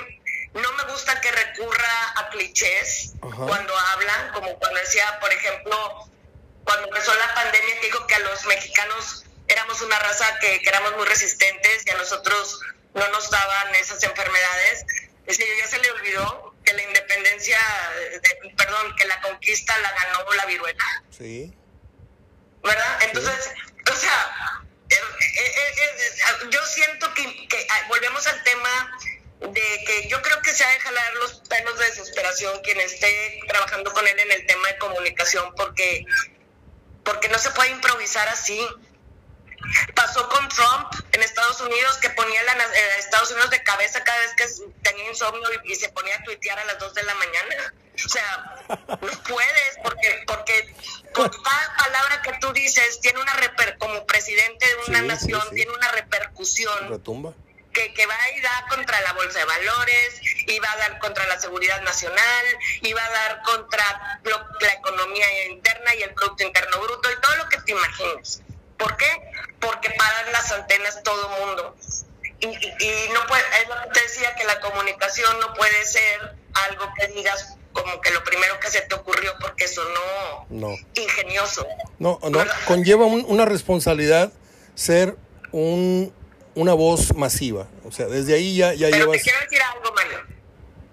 No 0.53 0.71
me 0.73 0.83
gusta 0.91 1.21
que 1.21 1.31
recurra 1.31 2.13
a 2.15 2.29
clichés 2.29 3.13
Ajá. 3.21 3.45
cuando 3.45 3.77
hablan, 3.77 4.31
como 4.33 4.57
cuando 4.57 4.79
decía, 4.79 5.19
por 5.19 5.31
ejemplo, 5.31 6.09
cuando 6.63 6.87
empezó 6.87 7.13
la 7.13 7.35
pandemia, 7.35 7.79
que 7.79 7.85
dijo 7.87 8.07
que 8.07 8.15
a 8.15 8.19
los 8.19 8.45
mexicanos 8.45 9.25
éramos 9.47 9.81
una 9.81 9.99
raza 9.99 10.39
que, 10.39 10.59
que 10.61 10.69
éramos 10.69 10.95
muy 10.95 11.05
resistentes 11.05 11.85
y 11.85 11.89
a 11.91 11.97
nosotros 11.97 12.59
no 12.95 13.07
nos 13.09 13.29
daban 13.29 13.75
esas 13.75 14.01
enfermedades. 14.03 14.85
Dice, 15.29 15.45
ya 15.59 15.67
se 15.67 15.79
le 15.79 15.91
olvidó 15.91 16.55
que 16.65 16.73
la 16.73 16.83
independencia, 16.83 17.57
de- 18.11 18.49
perdón, 18.57 18.95
que 18.97 19.05
la 19.05 19.21
conquista 19.21 19.77
la 19.79 19.91
ganó 19.93 20.33
la 20.33 20.45
viruela. 20.45 20.83
Sí. 21.17 21.53
¿verdad? 22.63 22.99
Entonces, 23.03 23.51
o 23.89 23.95
sea, 23.95 24.61
eh, 24.89 24.95
eh, 24.95 25.73
eh, 25.77 26.49
yo 26.49 26.65
siento 26.65 27.13
que, 27.13 27.47
que, 27.47 27.67
ah, 27.69 27.85
volvemos 27.87 28.25
al 28.27 28.43
tema 28.43 28.97
de 29.39 29.83
que 29.85 30.07
yo 30.09 30.21
creo 30.21 30.41
que 30.41 30.51
se 30.51 30.65
ha 30.65 30.69
de 30.69 30.79
jalar 30.81 31.13
los 31.15 31.35
pelos 31.47 31.79
de 31.79 31.85
desesperación 31.85 32.59
quien 32.61 32.79
esté 32.81 33.39
trabajando 33.47 33.93
con 33.93 34.05
él 34.05 34.19
en 34.19 34.31
el 34.33 34.45
tema 34.45 34.67
de 34.67 34.77
comunicación 34.77 35.53
porque 35.55 36.03
porque 37.05 37.29
no 37.29 37.39
se 37.39 37.49
puede 37.51 37.69
improvisar 37.69 38.27
así. 38.27 38.59
Pasó 39.95 40.27
con 40.29 40.47
Trump 40.49 40.87
en 41.11 41.21
Estados 41.23 41.59
Unidos 41.61 41.97
que 41.97 42.09
ponía 42.11 42.41
na- 42.55 42.63
eh, 42.63 42.89
Estados 42.99 43.31
Unidos 43.31 43.49
de 43.51 43.61
cabeza 43.63 44.03
cada 44.03 44.19
vez 44.19 44.33
que 44.35 44.45
tenía 44.83 45.09
insomnio 45.09 45.47
y, 45.65 45.71
y 45.73 45.75
se 45.75 45.89
ponía 45.89 46.15
a 46.15 46.23
tuitear 46.23 46.57
a 46.59 46.65
las 46.65 46.79
2 46.79 46.93
de 46.93 47.03
la 47.03 47.13
mañana. 47.15 47.73
O 48.05 48.09
sea, 48.09 48.55
no 48.69 49.23
puedes 49.23 49.77
porque 49.83 50.23
porque 50.25 50.73
con 51.13 51.29
cada 51.29 51.75
palabra 51.77 52.21
que 52.21 52.33
tú 52.39 52.53
dices 52.53 53.01
tiene 53.01 53.19
una 53.19 53.33
reper 53.33 53.77
como 53.77 54.05
presidente 54.05 54.65
de 54.65 54.75
una 54.87 54.99
Sí, 54.99 55.03
sí, 55.03 55.07
nación 55.07 55.41
sí. 55.49 55.55
tiene 55.55 55.71
una 55.73 55.91
repercusión 55.91 56.89
Retumba. 56.89 57.33
que, 57.73 57.93
que 57.93 58.05
va 58.05 58.15
a 58.15 58.31
ir 58.31 58.47
a 58.47 58.65
contra 58.69 59.01
la 59.01 59.11
bolsa 59.13 59.39
de 59.39 59.45
valores, 59.45 60.21
y 60.47 60.59
va 60.59 60.71
a 60.71 60.77
dar 60.77 60.99
contra 60.99 61.27
la 61.27 61.39
seguridad 61.39 61.81
nacional, 61.81 62.45
y 62.81 62.93
va 62.93 63.03
a 63.05 63.09
dar 63.09 63.41
contra 63.43 64.19
lo- 64.23 64.47
la 64.61 64.73
economía 64.73 65.47
interna 65.47 65.93
y 65.95 66.03
el 66.03 66.13
Producto 66.13 66.43
Interno 66.43 66.79
Bruto 66.81 67.11
y 67.11 67.19
todo 67.21 67.35
lo 67.35 67.49
que 67.49 67.57
te 67.57 67.71
imagines. 67.73 68.41
¿Por 68.79 68.97
qué? 68.97 69.07
Porque 69.59 69.91
paran 69.91 70.31
las 70.31 70.51
antenas 70.51 71.03
todo 71.03 71.29
mundo. 71.45 71.75
Y, 72.39 72.47
y- 72.47 73.09
no 73.13 73.27
puede, 73.27 73.43
es 73.61 73.67
lo 73.67 73.75
que 73.83 73.89
te 73.93 74.01
decía, 74.01 74.33
que 74.35 74.45
la 74.45 74.59
comunicación 74.61 75.39
no 75.41 75.53
puede 75.53 75.85
ser 75.85 76.35
algo 76.53 76.91
que 76.97 77.07
digas 77.07 77.55
como 77.73 77.99
que 78.01 78.09
lo 78.11 78.23
primero 78.23 78.59
que 78.59 78.69
se 78.71 78.81
te 78.81 78.95
ocurrió 78.95 79.33
porque 79.41 79.67
sonó 79.67 80.45
No. 80.49 80.69
ingenioso. 80.95 81.67
No, 81.99 82.17
no, 82.29 82.43
conlleva 82.65 83.05
un- 83.05 83.25
una 83.27 83.45
responsabilidad 83.45 84.31
ser 84.73 85.15
un, 85.51 86.13
una 86.55 86.73
voz 86.73 87.13
masiva. 87.15 87.67
O 87.85 87.91
sea, 87.91 88.05
desde 88.07 88.33
ahí 88.35 88.55
ya, 88.57 88.73
ya 88.73 88.87
Pero 88.89 88.97
llevas... 89.05 89.17
te 89.17 89.23
quiero 89.23 89.39
decir 89.41 89.61
algo, 89.61 89.91
Mario. 89.93 90.19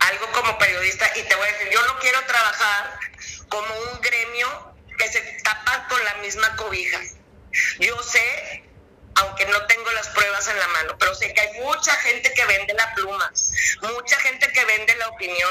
Algo 0.00 0.26
como 0.34 0.58
periodista, 0.58 1.06
y 1.16 1.22
te 1.22 1.34
voy 1.36 1.48
a 1.48 1.52
decir, 1.52 1.68
yo 1.72 1.80
no 1.86 1.98
quiero 2.00 2.18
trabajar 2.26 2.98
como 3.48 3.66
un 3.92 4.00
gremio 4.00 4.48
que 4.98 5.08
se 5.08 5.20
tapa 5.44 5.86
con 5.88 6.02
la 6.04 6.14
misma 6.16 6.54
cobija. 6.56 6.98
Yo 7.80 8.02
sé, 8.02 8.62
aunque 9.16 9.46
no 9.46 9.66
tengo 9.66 9.90
las 9.92 10.08
pruebas 10.08 10.46
en 10.48 10.58
la 10.58 10.68
mano, 10.68 10.96
pero 10.98 11.14
sé 11.14 11.32
que 11.32 11.40
hay 11.40 11.60
mucha 11.60 11.92
gente 11.96 12.32
que 12.34 12.44
vende 12.44 12.74
la 12.74 12.92
pluma, 12.94 13.32
mucha 13.82 14.18
gente 14.20 14.50
que 14.52 14.64
vende 14.64 14.94
la 14.96 15.08
opinión, 15.08 15.50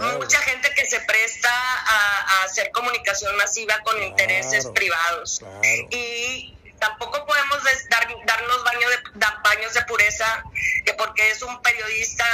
Ah, 0.00 0.14
mucha 0.18 0.38
gente 0.40 0.72
que 0.74 0.86
se 0.86 1.00
presta 1.00 1.50
a, 1.52 2.20
a 2.40 2.44
hacer 2.44 2.70
comunicación 2.72 3.36
masiva 3.36 3.78
con 3.80 3.94
Claro. 3.96 4.08
intereses 4.08 4.66
privados. 4.74 5.38
Claro. 5.40 5.60
Y 5.90 6.56
tampoco 6.78 7.24
podemos 7.26 7.58
dar- 7.90 8.08
darnos 8.24 8.64
baño 8.64 8.88
de, 8.88 8.98
baños 9.44 9.74
de 9.74 9.82
pureza, 9.82 10.44
que 10.84 10.94
porque 10.94 11.30
es 11.30 11.42
un 11.42 11.60
periodista 11.62 12.24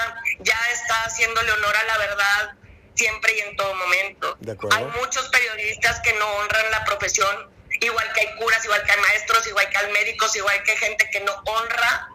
ya 0.40 0.58
está 0.72 1.04
haciéndole 1.04 1.50
honor 1.52 1.76
a 1.76 1.84
la 1.84 1.98
verdad 1.98 2.54
siempre 2.94 3.32
y 3.36 3.40
en 3.40 3.56
todo 3.56 3.74
momento. 3.74 4.36
Hay 4.72 4.84
muchos 5.00 5.28
periodistas 5.28 6.00
que 6.00 6.12
no 6.14 6.26
honran 6.38 6.70
la 6.72 6.84
profesión, 6.84 7.50
igual 7.80 8.12
que 8.12 8.20
hay 8.20 8.36
curas, 8.36 8.64
igual 8.64 8.82
que 8.84 8.92
hay 8.92 9.00
maestros, 9.00 9.46
igual 9.46 9.68
que 9.70 9.78
hay 9.78 9.92
médicos, 9.92 10.34
igual 10.36 10.62
que 10.62 10.72
hay 10.72 10.78
gente 10.78 11.08
que 11.10 11.20
no 11.20 11.32
honra 11.46 12.08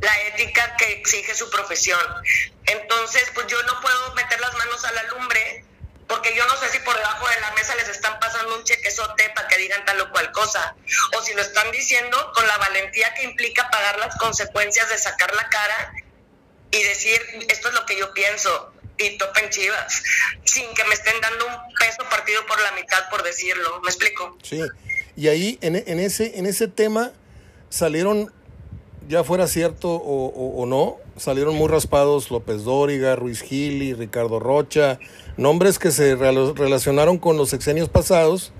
la 0.00 0.20
ética 0.22 0.76
que 0.76 0.92
exige 0.92 1.34
su 1.34 1.48
profesión. 1.50 2.00
Entonces, 2.66 3.30
pues 3.34 3.46
yo 3.46 3.62
no 3.62 3.80
puedo 3.80 4.14
meter 4.14 4.40
las 4.40 4.54
manos 4.54 4.84
a 4.84 4.92
la 4.92 5.02
lumbre 5.04 5.64
porque 6.06 6.34
yo 6.34 6.46
no 6.46 6.56
sé 6.58 6.68
si 6.70 6.78
por 6.80 6.96
debajo 6.96 7.28
de 7.28 7.40
la 7.40 7.50
mesa 7.52 7.74
les 7.74 7.88
están 7.88 8.18
pasando 8.20 8.56
un 8.56 8.64
chequezote 8.64 9.28
para 9.30 9.48
que 9.48 9.58
digan 9.58 9.84
tal 9.84 10.00
o 10.00 10.10
cual 10.10 10.30
cosa, 10.32 10.76
o 11.16 11.22
si 11.22 11.34
lo 11.34 11.42
están 11.42 11.70
diciendo 11.72 12.32
con 12.32 12.46
la 12.46 12.56
valentía 12.58 13.12
que 13.14 13.24
implica 13.24 13.68
pagar 13.70 13.98
las 13.98 14.16
consecuencias 14.16 14.88
de 14.88 14.98
sacar 14.98 15.34
la 15.34 15.48
cara 15.48 15.92
y 16.70 16.82
decir, 16.84 17.20
esto 17.48 17.68
es 17.68 17.74
lo 17.74 17.86
que 17.86 17.96
yo 17.96 18.12
pienso, 18.12 18.72
y 18.98 19.18
topen 19.18 19.50
chivas, 19.50 20.02
sin 20.44 20.64
que 20.74 20.84
me 20.84 20.94
estén 20.94 21.14
dando 21.20 21.46
un 21.46 21.74
peso 21.78 22.02
partido 22.10 22.40
por 22.46 22.60
la 22.60 22.72
mitad 22.72 23.08
por 23.10 23.22
decirlo. 23.22 23.80
¿Me 23.82 23.88
explico? 23.90 24.36
Sí. 24.42 24.60
Y 25.16 25.28
ahí, 25.28 25.58
en, 25.62 25.76
en 25.76 25.98
ese, 26.00 26.38
en 26.38 26.46
ese 26.46 26.68
tema, 26.68 27.12
salieron, 27.68 28.32
ya 29.08 29.24
fuera 29.24 29.46
cierto 29.46 29.90
o, 29.90 30.26
o- 30.26 30.62
o 30.62 30.66
no, 30.66 30.96
salieron 31.16 31.54
muy 31.54 31.68
raspados 31.68 32.30
López 32.30 32.64
Dóriga, 32.64 33.16
Ruiz 33.16 33.40
Gili, 33.42 33.94
Ricardo 33.94 34.40
Rocha, 34.40 34.98
nombres 35.36 35.78
que 35.78 35.90
se 35.90 36.16
rela- 36.16 36.54
relacionaron 36.54 37.18
con 37.18 37.36
los 37.36 37.50
sexenios 37.50 37.88
pasados, 37.88 38.52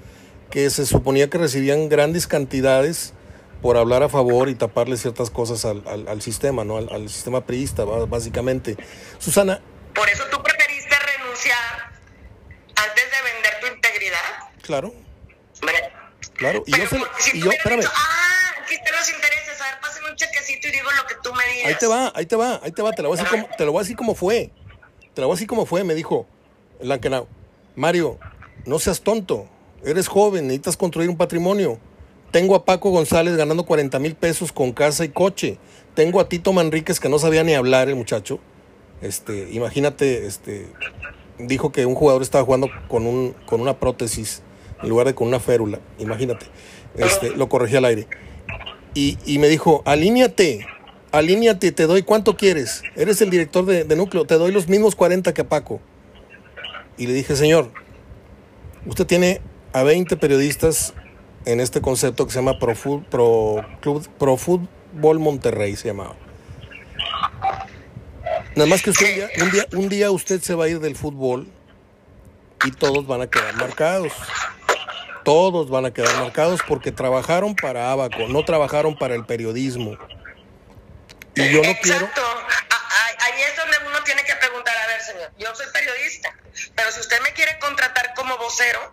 que 0.50 0.70
se 0.70 0.86
suponía 0.86 1.28
que 1.28 1.38
recibían 1.38 1.88
grandes 1.88 2.26
cantidades 2.26 3.12
por 3.62 3.76
hablar 3.76 4.02
a 4.02 4.08
favor 4.08 4.48
y 4.48 4.54
taparle 4.54 4.96
ciertas 4.96 5.28
cosas 5.30 5.64
al, 5.64 5.82
al- 5.88 6.08
al 6.08 6.22
sistema, 6.22 6.64
¿no? 6.64 6.76
Al, 6.76 6.88
al 6.90 7.08
sistema 7.08 7.44
priista, 7.44 7.84
básicamente. 7.84 8.76
Susana, 9.18 9.60
Por 9.96 10.08
eso 10.08 10.24
tú 10.30 10.42
preferiste 10.42 10.94
renunciar 11.16 11.90
antes 12.76 13.04
de 13.10 13.32
vender 13.32 13.60
tu 13.60 13.66
integridad. 13.74 14.18
claro, 14.62 14.92
Hombre, 15.60 15.92
claro. 16.34 16.62
Y 16.66 16.72
Pero 16.72 16.84
yo, 16.84 17.06
si 17.18 17.38
y 17.38 17.40
yo, 17.40 17.50
espérame. 17.50 17.80
dicho, 17.80 17.92
ah, 17.94 18.50
aquí 18.62 18.74
están 18.74 18.94
los 18.94 19.08
intereses, 19.08 19.60
a 19.60 19.64
ver, 19.64 19.80
pásenme 19.80 20.10
un 20.10 20.16
chequecito 20.16 20.68
y 20.68 20.70
digo 20.72 20.88
lo 20.90 21.06
que 21.06 21.14
tú 21.22 21.32
me 21.32 21.44
digas. 21.46 21.66
Ahí 21.68 21.74
te 21.78 21.86
va, 21.86 22.12
ahí 22.14 22.26
te 22.26 22.36
va, 22.36 22.60
ahí 22.62 22.72
te 22.72 22.82
va, 22.82 22.92
te 22.92 23.02
lo 23.02 23.08
voy 23.08 23.18
a 23.18 23.22
decir 23.22 23.30
como, 23.40 23.56
te 23.56 23.64
lo 23.64 23.72
voy 23.72 23.80
a 23.80 23.82
decir 23.82 23.96
como 23.96 24.14
fue. 24.14 24.50
Te 25.14 25.22
lo 25.22 25.28
voy 25.28 25.34
a 25.34 25.36
decir 25.36 25.48
como 25.48 25.64
fue, 25.64 25.82
me 25.82 25.94
dijo 25.94 26.26
Lankenau. 26.80 27.26
Mario, 27.74 28.18
no 28.66 28.78
seas 28.78 29.00
tonto. 29.00 29.48
Eres 29.82 30.08
joven, 30.08 30.46
necesitas 30.46 30.76
construir 30.76 31.08
un 31.08 31.16
patrimonio. 31.16 31.78
Tengo 32.32 32.54
a 32.54 32.64
Paco 32.66 32.90
González 32.90 33.34
ganando 33.36 33.64
40 33.64 33.98
mil 33.98 34.14
pesos 34.14 34.52
con 34.52 34.72
casa 34.72 35.04
y 35.04 35.08
coche. 35.08 35.58
Tengo 35.94 36.20
a 36.20 36.28
Tito 36.28 36.52
Manríquez 36.52 37.00
que 37.00 37.08
no 37.08 37.18
sabía 37.18 37.44
ni 37.44 37.54
hablar 37.54 37.88
el 37.88 37.94
muchacho. 37.96 38.40
Este, 39.02 39.50
imagínate, 39.52 40.26
este, 40.26 40.66
dijo 41.38 41.72
que 41.72 41.86
un 41.86 41.94
jugador 41.94 42.22
estaba 42.22 42.44
jugando 42.44 42.68
con 42.88 43.06
un, 43.06 43.34
con 43.46 43.60
una 43.60 43.78
prótesis 43.78 44.42
en 44.82 44.88
lugar 44.88 45.06
de 45.06 45.14
con 45.14 45.28
una 45.28 45.40
férula. 45.40 45.80
Imagínate. 45.98 46.46
Este, 46.96 47.36
lo 47.36 47.48
corregí 47.48 47.76
al 47.76 47.84
aire 47.84 48.06
y, 48.96 49.18
y 49.26 49.38
me 49.38 49.48
dijo, 49.48 49.82
alíñate, 49.84 50.66
alíñate, 51.12 51.70
te 51.70 51.86
doy 51.86 52.02
cuánto 52.02 52.36
quieres. 52.36 52.82
Eres 52.96 53.20
el 53.20 53.28
director 53.28 53.66
de, 53.66 53.84
de 53.84 53.94
núcleo, 53.94 54.24
te 54.24 54.36
doy 54.36 54.50
los 54.50 54.68
mismos 54.68 54.96
40 54.96 55.34
que 55.34 55.42
a 55.42 55.48
Paco. 55.48 55.80
Y 56.96 57.06
le 57.06 57.12
dije, 57.12 57.36
señor, 57.36 57.70
usted 58.86 59.06
tiene 59.06 59.42
a 59.74 59.82
20 59.82 60.16
periodistas 60.16 60.94
en 61.44 61.60
este 61.60 61.82
concepto 61.82 62.24
que 62.24 62.32
se 62.32 62.38
llama 62.38 62.58
Pro, 62.58 62.72
Pro, 63.10 63.66
Pro 64.18 64.36
Fútbol 64.38 65.18
Monterrey, 65.18 65.76
se 65.76 65.88
llamaba. 65.88 66.16
Nada 68.56 68.68
más 68.68 68.82
que 68.82 68.90
usted 68.90 69.06
un 69.06 69.14
día, 69.14 69.28
un 69.44 69.50
día, 69.50 69.66
un 69.72 69.88
día 69.88 70.10
usted 70.10 70.40
se 70.40 70.54
va 70.54 70.64
a 70.64 70.68
ir 70.68 70.80
del 70.80 70.96
fútbol 70.96 71.46
y 72.64 72.70
todos 72.72 73.06
van 73.06 73.20
a 73.22 73.26
quedar 73.28 73.54
marcados. 73.56 74.12
Todos 75.24 75.68
van 75.68 75.84
a 75.86 75.92
quedar 75.92 76.14
marcados 76.16 76.60
porque 76.66 76.90
trabajaron 76.92 77.54
para 77.54 77.90
Abaco, 77.92 78.28
no 78.28 78.44
trabajaron 78.44 78.96
para 78.96 79.14
el 79.14 79.26
periodismo. 79.26 79.98
Y 81.34 81.50
yo 81.52 81.62
no 81.62 81.74
quiero. 81.82 82.06
Exacto. 82.06 82.22
A- 82.22 83.24
Ahí 83.26 83.42
es 83.42 83.56
donde 83.56 83.76
uno 83.88 84.02
tiene 84.04 84.22
que 84.24 84.34
preguntar, 84.36 84.74
a 84.76 84.86
ver, 84.86 85.02
señor, 85.02 85.30
yo 85.38 85.54
soy 85.54 85.66
periodista, 85.72 86.32
pero 86.76 86.90
si 86.92 87.00
usted 87.00 87.20
me 87.22 87.32
quiere 87.32 87.58
contratar 87.58 88.14
como 88.14 88.38
vocero, 88.38 88.92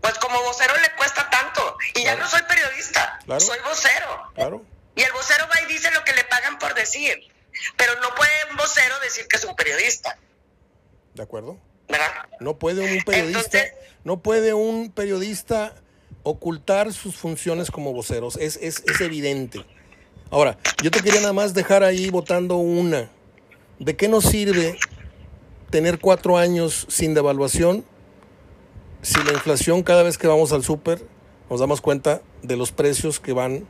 pues 0.00 0.14
como 0.18 0.40
vocero 0.44 0.72
le 0.80 0.90
cuesta 0.96 1.28
tanto. 1.28 1.76
Y 1.96 2.04
ya 2.04 2.14
no 2.16 2.26
soy 2.28 2.40
periodista, 2.48 3.18
Claro. 3.26 3.40
soy 3.40 3.58
vocero. 3.68 4.22
Claro, 4.36 4.64
Y 4.94 5.02
el 5.02 5.12
vocero 5.12 5.46
va 5.54 5.60
y 5.62 5.66
dice 5.72 5.90
lo 5.90 6.04
que 6.04 6.12
le 6.14 6.24
pagan 6.24 6.58
por 6.58 6.74
decir. 6.74 7.18
Pero 7.76 7.92
no 8.00 8.08
puede 8.14 8.30
un 8.50 8.56
vocero 8.56 8.94
decir 9.02 9.26
que 9.28 9.36
es 9.36 9.44
un 9.44 9.54
periodista, 9.56 10.18
¿de 11.14 11.22
acuerdo? 11.22 11.58
¿verdad? 11.88 12.06
No 12.40 12.58
puede 12.58 12.80
un 12.80 13.02
periodista, 13.02 13.40
Entonces- 13.58 13.72
no 14.04 14.20
puede 14.22 14.54
un 14.54 14.90
periodista 14.90 15.74
ocultar 16.22 16.92
sus 16.92 17.16
funciones 17.16 17.70
como 17.70 17.92
voceros. 17.92 18.36
Es, 18.36 18.56
es, 18.62 18.82
es 18.86 19.00
evidente. 19.00 19.64
Ahora, 20.30 20.56
yo 20.82 20.90
te 20.90 21.00
quería 21.02 21.20
nada 21.20 21.32
más 21.34 21.52
dejar 21.52 21.84
ahí 21.84 22.08
votando 22.08 22.56
una. 22.56 23.10
¿De 23.78 23.96
qué 23.96 24.08
nos 24.08 24.24
sirve 24.24 24.78
tener 25.70 25.98
cuatro 25.98 26.38
años 26.38 26.86
sin 26.88 27.12
devaluación 27.14 27.84
si 29.02 29.22
la 29.24 29.32
inflación 29.32 29.82
cada 29.82 30.02
vez 30.02 30.16
que 30.16 30.28
vamos 30.28 30.52
al 30.52 30.62
súper 30.62 31.04
nos 31.50 31.60
damos 31.60 31.80
cuenta 31.80 32.22
de 32.42 32.56
los 32.56 32.72
precios 32.72 33.20
que 33.20 33.32
van 33.32 33.66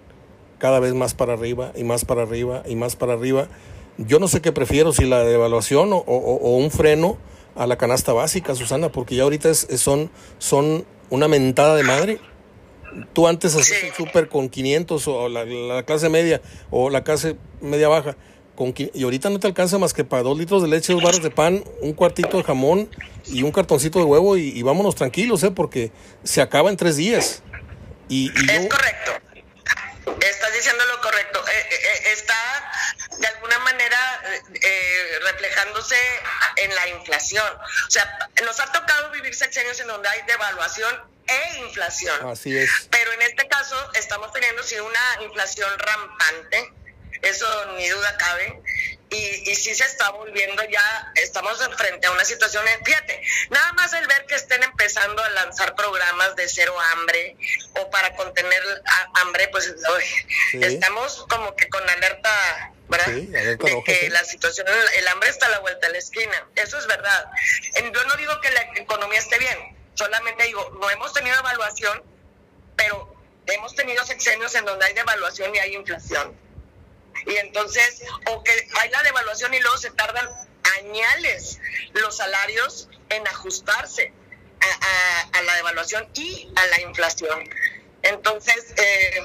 cada 0.58 0.78
vez 0.78 0.94
más 0.94 1.14
para 1.14 1.32
arriba 1.32 1.72
y 1.74 1.82
más 1.84 2.04
para 2.04 2.22
arriba 2.22 2.62
y 2.66 2.76
más 2.76 2.94
para 2.94 3.14
arriba? 3.14 3.48
Yo 3.98 4.18
no 4.18 4.28
sé 4.28 4.40
qué 4.40 4.52
prefiero, 4.52 4.92
si 4.92 5.04
la 5.04 5.22
devaluación 5.24 5.92
o, 5.92 5.96
o- 5.98 6.36
o 6.36 6.56
un 6.56 6.70
freno 6.70 7.18
a 7.54 7.66
la 7.66 7.76
canasta 7.76 8.12
básica, 8.12 8.54
Susana, 8.54 8.90
porque 8.90 9.14
ya 9.16 9.24
ahorita 9.24 9.50
es- 9.50 9.66
son, 9.76 10.10
son 10.38 10.84
una 11.10 11.28
mentada 11.28 11.76
de 11.76 11.82
madre. 11.82 12.18
Tú 13.12 13.26
antes 13.28 13.54
hacías 13.54 13.84
el 13.84 13.92
súper 13.94 14.28
con 14.28 14.48
500 14.48 15.08
o 15.08 15.28
la, 15.28 15.44
la 15.44 15.82
clase 15.84 16.08
media 16.08 16.40
o 16.70 16.90
la 16.90 17.04
clase 17.04 17.36
media 17.60 17.88
baja. 17.88 18.16
Con, 18.54 18.74
y 18.76 19.02
ahorita 19.02 19.30
no 19.30 19.38
te 19.40 19.46
alcanza 19.46 19.78
más 19.78 19.94
que 19.94 20.04
para 20.04 20.22
dos 20.22 20.36
litros 20.38 20.60
de 20.62 20.68
leche, 20.68 20.92
dos 20.92 21.02
barras 21.02 21.22
de 21.22 21.30
pan, 21.30 21.64
un 21.80 21.94
cuartito 21.94 22.36
de 22.36 22.42
jamón 22.44 22.88
y 23.26 23.42
un 23.44 23.50
cartoncito 23.50 23.98
de 23.98 24.04
huevo 24.04 24.36
y, 24.36 24.48
y 24.50 24.62
vámonos 24.62 24.94
tranquilos, 24.94 25.42
¿eh? 25.42 25.50
porque 25.50 25.90
se 26.22 26.42
acaba 26.42 26.68
en 26.68 26.76
tres 26.76 26.96
días. 26.96 27.42
Y, 28.10 28.26
y 28.26 28.50
Es 28.50 28.68
correcto. 28.68 29.12
Estás 30.20 30.52
diciendo 30.54 30.82
lo 30.94 31.00
correcto. 31.00 31.38
Eh, 31.38 31.50
eh, 31.70 31.74
eh, 31.74 32.12
está 32.12 32.34
de 33.22 33.28
alguna 33.28 33.58
manera 33.60 34.20
eh, 34.24 34.42
eh, 34.60 35.18
reflejándose 35.22 35.96
en 36.56 36.74
la 36.74 36.88
inflación. 36.88 37.46
O 37.86 37.90
sea, 37.90 38.28
nos 38.44 38.58
ha 38.58 38.70
tocado 38.72 39.10
vivir 39.10 39.34
sexenios 39.34 39.78
en 39.80 39.86
donde 39.86 40.08
hay 40.08 40.22
devaluación 40.22 41.00
e 41.26 41.58
inflación. 41.58 42.28
así 42.28 42.58
es. 42.58 42.88
Pero 42.90 43.12
en 43.12 43.22
este 43.22 43.46
caso 43.46 43.76
estamos 43.94 44.32
teniendo 44.32 44.62
sí 44.64 44.74
una 44.80 45.22
inflación 45.22 45.70
rampante, 45.78 46.72
eso 47.22 47.66
ni 47.76 47.88
duda 47.88 48.16
cabe, 48.18 48.60
y, 49.10 49.50
y 49.50 49.54
sí 49.54 49.74
se 49.74 49.84
está 49.84 50.10
volviendo 50.10 50.62
ya, 50.64 51.12
estamos 51.16 51.58
frente 51.76 52.06
a 52.06 52.10
una 52.12 52.24
situación, 52.24 52.64
fíjate, 52.84 53.22
nada 53.50 53.72
más 53.74 53.92
el 53.92 54.06
ver 54.06 54.24
que 54.26 54.34
estén 54.34 54.62
empezando 54.62 55.22
a 55.22 55.28
lanzar 55.30 55.74
programas 55.74 56.34
de 56.36 56.48
cero 56.48 56.74
hambre 56.92 57.36
o 57.78 57.90
para 57.90 58.14
contener 58.16 58.62
hambre, 59.14 59.48
pues 59.48 59.74
Sí. 60.50 60.58
estamos 60.62 61.26
como 61.28 61.54
que 61.56 61.68
con 61.68 61.88
alerta. 61.88 62.72
¿verdad? 62.88 63.06
Sí, 63.06 63.26
de 63.26 63.58
que 63.86 64.00
sí. 64.00 64.08
la 64.10 64.22
situación, 64.22 64.66
el 64.96 65.08
hambre 65.08 65.30
está 65.30 65.46
a 65.46 65.48
la 65.48 65.60
vuelta 65.60 65.86
de 65.86 65.94
la 65.94 65.98
esquina. 65.98 66.46
Eso 66.56 66.78
es 66.78 66.86
verdad. 66.86 67.24
Yo 67.90 68.04
no 68.04 68.16
digo 68.16 68.38
que 68.42 68.50
la 68.50 68.60
economía 68.76 69.18
esté 69.18 69.38
bien, 69.38 69.58
solamente 69.94 70.44
digo, 70.44 70.70
no 70.78 70.90
hemos 70.90 71.10
tenido 71.14 71.38
evaluación, 71.38 72.02
pero 72.76 73.14
hemos 73.46 73.74
tenido 73.74 74.04
sexenios 74.04 74.54
en 74.56 74.66
donde 74.66 74.84
hay 74.84 74.92
devaluación 74.92 75.54
y 75.54 75.58
hay 75.58 75.74
inflación. 75.74 76.36
Y 77.26 77.36
entonces, 77.36 78.02
o 78.26 78.42
que 78.42 78.68
hay 78.80 78.90
la 78.90 79.02
devaluación 79.02 79.54
y 79.54 79.60
luego 79.60 79.76
se 79.78 79.90
tardan 79.90 80.28
añales 80.80 81.58
los 81.94 82.16
salarios 82.16 82.88
en 83.08 83.26
ajustarse 83.28 84.12
a, 85.32 85.42
la 85.42 85.54
devaluación 85.56 86.08
y 86.14 86.52
a 86.56 86.66
la 86.66 86.80
inflación. 86.82 87.48
Entonces, 88.02 88.74
eh, 88.76 89.22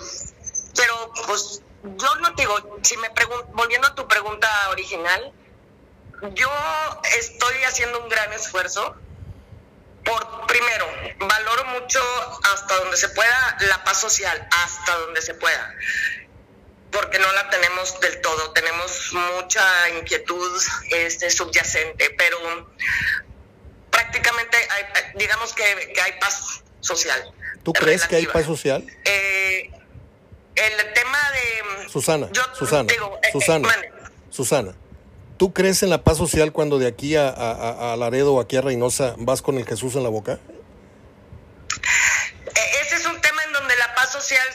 pero 0.75 1.11
pues 1.27 1.61
yo 1.83 2.15
no 2.15 2.35
te 2.35 2.43
digo, 2.43 2.79
si 2.83 2.97
me 2.97 3.09
volviendo 3.53 3.87
a 3.87 3.95
tu 3.95 4.07
pregunta 4.07 4.47
original, 4.69 5.31
yo 6.33 6.49
estoy 7.17 7.55
haciendo 7.63 8.01
un 8.01 8.09
gran 8.09 8.33
esfuerzo 8.33 8.95
por, 10.03 10.47
primero, 10.47 10.87
valoro 11.19 11.65
mucho 11.65 12.01
hasta 12.53 12.75
donde 12.77 12.97
se 12.97 13.09
pueda 13.09 13.57
la 13.61 13.83
paz 13.83 13.99
social, 13.99 14.47
hasta 14.51 14.95
donde 14.99 15.21
se 15.21 15.33
pueda. 15.35 15.75
Porque 16.91 17.19
no 17.19 17.31
la 17.33 17.49
tenemos 17.49 17.99
del 17.99 18.21
todo, 18.21 18.51
tenemos 18.51 19.11
mucha 19.13 19.89
inquietud 19.89 20.61
este, 20.91 21.29
subyacente, 21.29 22.09
pero 22.17 22.37
prácticamente 23.91 24.57
hay, 24.69 24.83
digamos 25.15 25.53
que, 25.53 25.63
hay 25.63 26.13
paz 26.19 26.63
social. 26.79 27.21
¿Tú 27.63 27.73
crees 27.73 28.07
que 28.07 28.15
hay 28.15 28.25
paz 28.25 28.45
social? 28.45 28.85
Eh, 29.05 29.69
el 30.55 30.93
tema 30.93 31.19
de... 31.31 31.89
Susana, 31.89 32.29
Susana, 32.53 32.91
eh, 32.91 33.31
Susana, 33.31 33.69
Susana. 34.29 34.75
¿Tú 35.37 35.53
crees 35.53 35.83
en 35.83 35.89
la 35.89 36.03
paz 36.03 36.17
social 36.17 36.51
cuando 36.51 36.79
de 36.79 36.87
aquí 36.87 37.15
a, 37.15 37.29
a, 37.29 37.93
a 37.93 37.97
Laredo 37.97 38.33
o 38.33 38.41
aquí 38.41 38.55
a 38.57 38.61
Reynosa 38.61 39.13
vas 39.17 39.41
con 39.41 39.57
el 39.57 39.65
Jesús 39.65 39.95
en 39.95 40.03
la 40.03 40.09
boca? 40.09 40.39
social 44.19 44.47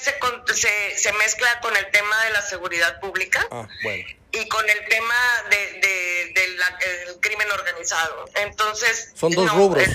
se, 0.53 0.99
se, 0.99 1.13
mezcla 1.15 1.61
con 1.61 1.77
el 1.77 1.91
tema 1.91 2.25
de 2.25 2.31
la 2.31 2.43
seguridad 2.43 3.01
pública 3.01 3.47
ah, 3.51 3.67
bueno. 3.83 4.05
y 4.33 4.49
con 4.49 4.69
el 4.69 4.89
tema 4.89 5.15
de, 5.51 6.33
del 6.35 7.21
crimen 7.21 7.51
organizado. 7.51 8.25
Entonces, 8.35 9.13
son 9.15 9.33
dos 9.33 9.53
rubros. 9.53 9.87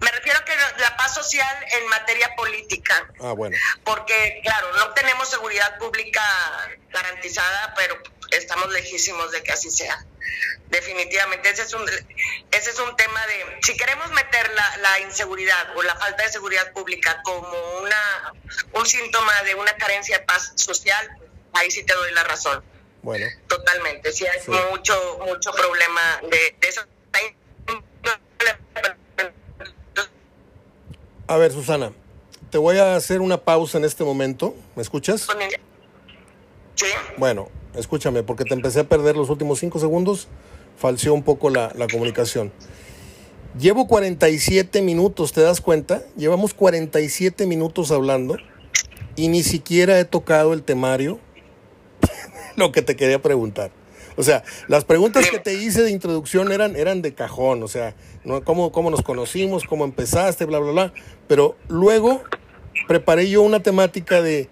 me 0.00 0.10
refiero 0.10 0.38
a 0.38 0.44
que 0.44 0.52
la 0.78 0.96
paz 0.96 1.14
social 1.14 1.66
en 1.72 1.88
materia 1.88 2.34
política. 2.36 3.08
Ah, 3.20 3.32
bueno. 3.32 3.56
Porque, 3.84 4.40
claro, 4.42 4.72
no 4.74 4.90
tenemos 4.94 5.28
seguridad 5.28 5.78
pública 5.78 6.22
garantizada, 6.90 7.74
pero 7.76 8.02
estamos 8.30 8.72
lejísimos 8.72 9.30
de 9.32 9.42
que 9.42 9.52
así 9.52 9.70
sea. 9.70 10.04
Definitivamente 10.68 11.50
ese 11.50 11.62
es 11.62 11.74
un 11.74 11.82
ese 12.50 12.70
es 12.70 12.78
un 12.78 12.94
tema 12.96 13.26
de 13.26 13.58
si 13.62 13.76
queremos 13.76 14.10
meter 14.12 14.50
la, 14.54 14.76
la, 14.78 15.00
inseguridad 15.00 15.76
o 15.76 15.82
la 15.82 15.96
falta 15.96 16.22
de 16.22 16.30
seguridad 16.30 16.72
pública 16.72 17.20
como 17.24 17.78
una 17.82 18.32
un 18.74 18.86
síntoma 18.86 19.32
de 19.42 19.56
una 19.56 19.76
carencia 19.76 20.18
de 20.18 20.24
paz 20.24 20.52
social 20.54 21.18
ahí 21.54 21.70
sí 21.70 21.84
te 21.84 21.92
doy 21.94 22.12
la 22.12 22.22
razón. 22.22 22.62
Bueno. 23.02 23.26
Totalmente 23.48 24.12
sí 24.12 24.26
hay 24.26 24.38
mucho 24.70 25.18
mucho 25.26 25.50
problema 25.52 26.20
de, 26.30 26.56
eso. 26.60 26.82
A 31.26 31.36
ver 31.36 31.52
Susana 31.52 31.92
te 32.50 32.58
voy 32.58 32.78
a 32.78 32.96
hacer 32.96 33.20
una 33.20 33.38
pausa 33.38 33.78
en 33.78 33.84
este 33.84 34.04
momento. 34.04 34.54
¿me 34.76 34.82
escuchas? 34.82 35.26
sí. 36.76 36.86
Bueno 37.16 37.50
escúchame 37.74 38.22
porque 38.22 38.44
te 38.44 38.54
empecé 38.54 38.80
a 38.80 38.84
perder 38.84 39.16
los 39.16 39.30
últimos 39.30 39.58
cinco 39.58 39.78
segundos 39.78 40.28
falseó 40.80 41.12
un 41.12 41.22
poco 41.22 41.50
la, 41.50 41.72
comunicación. 41.92 42.50
Llevo 43.58 43.86
47 43.86 44.80
minutos, 44.80 45.32
¿te 45.32 45.42
das 45.42 45.60
cuenta? 45.60 46.02
Llevamos 46.16 46.54
47 46.54 47.46
minutos 47.46 47.90
hablando 47.90 48.36
y 49.14 49.28
ni 49.28 49.42
siquiera 49.42 50.00
he 50.00 50.04
tocado 50.04 50.54
el 50.54 50.62
temario, 50.62 51.20
lo 52.56 52.72
que 52.72 52.80
te 52.80 52.96
quería 52.96 53.20
preguntar. 53.20 53.72
O 54.16 54.22
sea, 54.22 54.42
las 54.68 54.84
preguntas 54.84 55.28
que 55.30 55.38
te 55.38 55.54
hice 55.54 55.82
de 55.82 55.90
introducción 55.90 56.50
eran, 56.50 56.76
eran 56.76 57.02
de 57.02 57.12
cajón, 57.14 57.62
o 57.62 57.68
sea, 57.68 57.94
¿no? 58.24 58.42
¿Cómo, 58.42 58.72
cómo 58.72 58.90
nos 58.90 59.02
conocimos, 59.02 59.64
cómo 59.64 59.84
empezaste, 59.84 60.44
bla, 60.46 60.58
bla, 60.58 60.72
bla. 60.72 60.92
Pero 61.26 61.56
luego 61.68 62.22
preparé 62.88 63.28
yo 63.28 63.42
una 63.42 63.60
temática 63.60 64.22
de, 64.22 64.48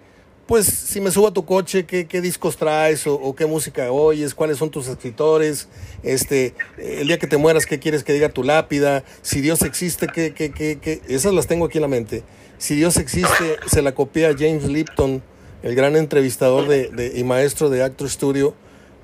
pues 0.49 0.65
si 0.65 0.99
me 0.99 1.11
subo 1.11 1.27
a 1.27 1.31
tu 1.31 1.45
coche, 1.45 1.85
qué, 1.85 2.07
qué 2.07 2.21
discos 2.21 2.57
traes 2.57 3.05
o, 3.05 3.35
qué 3.35 3.45
música 3.45 3.91
oyes, 3.91 4.33
cuáles 4.33 4.57
son 4.57 4.71
tus 4.71 4.87
escritores, 4.87 5.67
este, 6.01 6.55
el 6.79 7.05
día 7.05 7.19
que 7.19 7.27
te 7.27 7.37
mueras, 7.37 7.67
qué 7.67 7.77
quieres 7.77 8.03
que 8.03 8.13
diga 8.13 8.29
tu 8.29 8.41
lápida, 8.41 9.03
si 9.21 9.41
Dios 9.41 9.61
existe, 9.61 10.07
qué, 10.07 10.33
qué, 10.33 10.51
qué, 10.51 10.79
qué, 10.81 11.01
esas 11.07 11.35
las 11.35 11.45
tengo 11.45 11.65
aquí 11.65 11.77
en 11.77 11.83
la 11.83 11.87
mente. 11.87 12.23
Si 12.57 12.73
Dios 12.75 12.97
existe, 12.97 13.57
se 13.67 13.83
la 13.83 13.93
copié 13.93 14.25
a 14.25 14.33
James 14.35 14.63
Lipton, 14.63 15.21
el 15.61 15.75
gran 15.75 15.95
entrevistador 15.95 16.67
de, 16.67 17.13
y 17.15 17.23
maestro 17.23 17.69
de 17.69 17.83
Actor 17.83 18.09
Studio, 18.09 18.55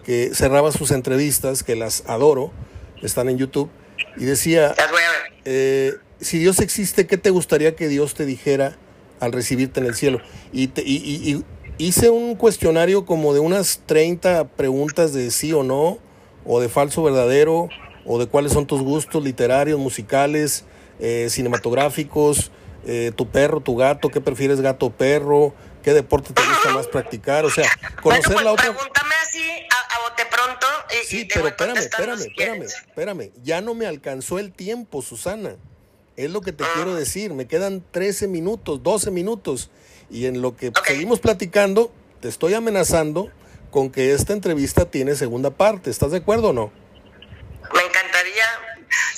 que 0.03 0.31
cerraba 0.33 0.71
sus 0.71 0.89
entrevistas, 0.89 1.61
que 1.61 1.75
las 1.75 2.05
adoro, 2.07 2.53
están 3.03 3.29
en 3.29 3.37
YouTube, 3.37 3.69
y 4.17 4.25
decía, 4.25 4.73
eh, 5.43 5.93
si 6.19 6.39
Dios 6.39 6.59
existe, 6.59 7.05
¿qué 7.05 7.17
te 7.17 7.29
gustaría 7.29 7.75
que 7.75 7.87
Dios 7.87 8.15
te 8.15 8.25
dijera? 8.25 8.79
Al 9.25 9.33
recibirte 9.33 9.79
en 9.79 9.87
el 9.87 9.95
cielo. 9.95 10.21
Y, 10.53 10.69
y, 10.81 11.43
hice 11.77 12.09
un 12.09 12.35
cuestionario 12.35 13.05
como 13.05 13.33
de 13.33 13.39
unas 13.39 13.81
30 13.85 14.47
preguntas 14.49 15.13
de 15.13 15.31
sí 15.31 15.51
o 15.53 15.63
no, 15.63 15.97
o 16.45 16.59
de 16.59 16.69
falso 16.69 17.03
verdadero, 17.03 17.69
o 18.05 18.19
de 18.19 18.27
cuáles 18.27 18.53
son 18.53 18.65
tus 18.67 18.81
gustos 18.81 19.23
literarios, 19.23 19.79
musicales, 19.79 20.63
eh, 20.99 21.27
cinematográficos, 21.29 22.51
eh, 22.85 23.11
tu 23.15 23.27
perro, 23.29 23.59
tu 23.59 23.75
gato, 23.75 24.09
qué 24.09 24.21
prefieres 24.21 24.61
gato 24.61 24.87
o 24.87 24.91
perro, 24.91 25.53
qué 25.83 25.93
deporte 25.93 26.33
te 26.33 26.41
gusta 26.41 26.69
más 26.69 26.87
practicar, 26.87 27.45
o 27.45 27.49
sea, 27.49 27.69
conocer 28.01 28.33
pues 28.33 28.45
la 28.45 28.51
otra... 28.53 28.65
Pregúntame 28.65 29.15
así 29.23 29.43
a, 29.43 30.09
bote 30.09 30.23
pronto. 30.29 30.67
Y, 30.91 31.07
sí, 31.07 31.27
pero 31.33 31.47
espérame, 31.47 31.77
espérame, 31.77 32.21
espérame, 32.21 32.63
espérame, 32.63 33.31
ya 33.43 33.61
no 33.61 33.73
me 33.73 33.87
alcanzó 33.87 34.39
el 34.39 34.51
tiempo, 34.51 35.01
Susana. 35.01 35.57
Es 36.17 36.31
lo 36.31 36.41
que 36.41 36.53
te 36.53 36.63
quiero 36.75 36.95
decir. 36.95 37.33
Me 37.33 37.47
quedan 37.47 37.83
13 37.91 38.27
minutos, 38.27 38.81
12 38.83 39.11
minutos. 39.11 39.69
Y 40.09 40.27
en 40.27 40.41
lo 40.41 40.55
que 40.55 40.71
seguimos 40.85 41.19
platicando, 41.19 41.91
te 42.21 42.29
estoy 42.29 42.53
amenazando 42.53 43.31
con 43.71 43.91
que 43.91 44.13
esta 44.13 44.33
entrevista 44.33 44.85
tiene 44.85 45.15
segunda 45.15 45.49
parte. 45.49 45.89
¿Estás 45.89 46.11
de 46.11 46.17
acuerdo 46.17 46.49
o 46.49 46.53
no? 46.53 46.71
Me 47.73 47.81
encantaría. 47.81 48.45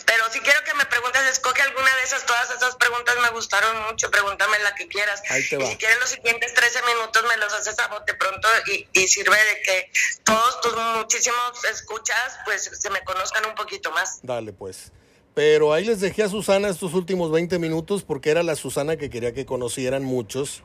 Pero 0.06 0.24
si 0.32 0.40
quiero 0.40 0.64
que 0.64 0.74
me 0.74 0.86
preguntes, 0.86 1.22
escoge 1.30 1.62
alguna 1.62 1.96
de 1.98 2.04
esas. 2.04 2.26
Todas 2.26 2.50
esas 2.50 2.76
preguntas 2.78 3.16
me 3.22 3.30
gustaron 3.30 3.84
mucho. 3.84 4.10
Pregúntame 4.10 4.58
la 4.60 4.74
que 4.74 4.88
quieras. 4.88 5.22
Y 5.38 5.42
si 5.44 5.78
quieres 5.78 6.00
los 6.00 6.10
siguientes 6.10 6.54
13 6.54 6.80
minutos, 6.84 7.24
me 7.30 7.38
los 7.38 7.54
haces 7.54 7.78
a 7.78 7.90
bote 7.90 8.16
pronto 8.16 8.48
y, 8.72 8.88
y 8.94 9.08
sirve 9.08 9.38
de 9.38 9.62
que 9.62 9.92
todos 10.24 10.62
tus 10.62 10.76
muchísimos 10.96 11.64
escuchas, 11.66 12.40
pues 12.46 12.72
se 12.74 12.90
me 12.90 13.04
conozcan 13.04 13.46
un 13.46 13.54
poquito 13.54 13.92
más. 13.92 14.20
Dale, 14.24 14.54
pues. 14.54 14.92
Pero 15.38 15.72
ahí 15.72 15.86
les 15.86 16.00
dejé 16.00 16.24
a 16.24 16.30
Susana 16.30 16.68
estos 16.68 16.96
últimos 16.96 17.32
20 17.32 17.60
minutos 17.60 18.02
porque 18.02 18.32
era 18.32 18.42
la 18.42 18.56
Susana 18.56 18.98
que 18.98 19.12
quería 19.12 19.36
que 19.36 19.46
conocieran 19.46 20.04
muchos. 20.04 20.64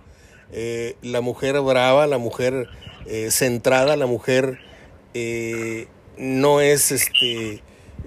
Eh, 0.51 0.97
la 1.03 1.21
mujer 1.21 1.61
brava, 1.61 2.07
la 2.07 2.17
mujer 2.17 2.71
eh, 3.05 3.31
centrada, 3.31 3.97
la 3.97 4.07
mujer 4.07 4.61
eh, 5.13 5.89
no 6.17 6.63
es 6.63 6.91
este, 6.91 7.63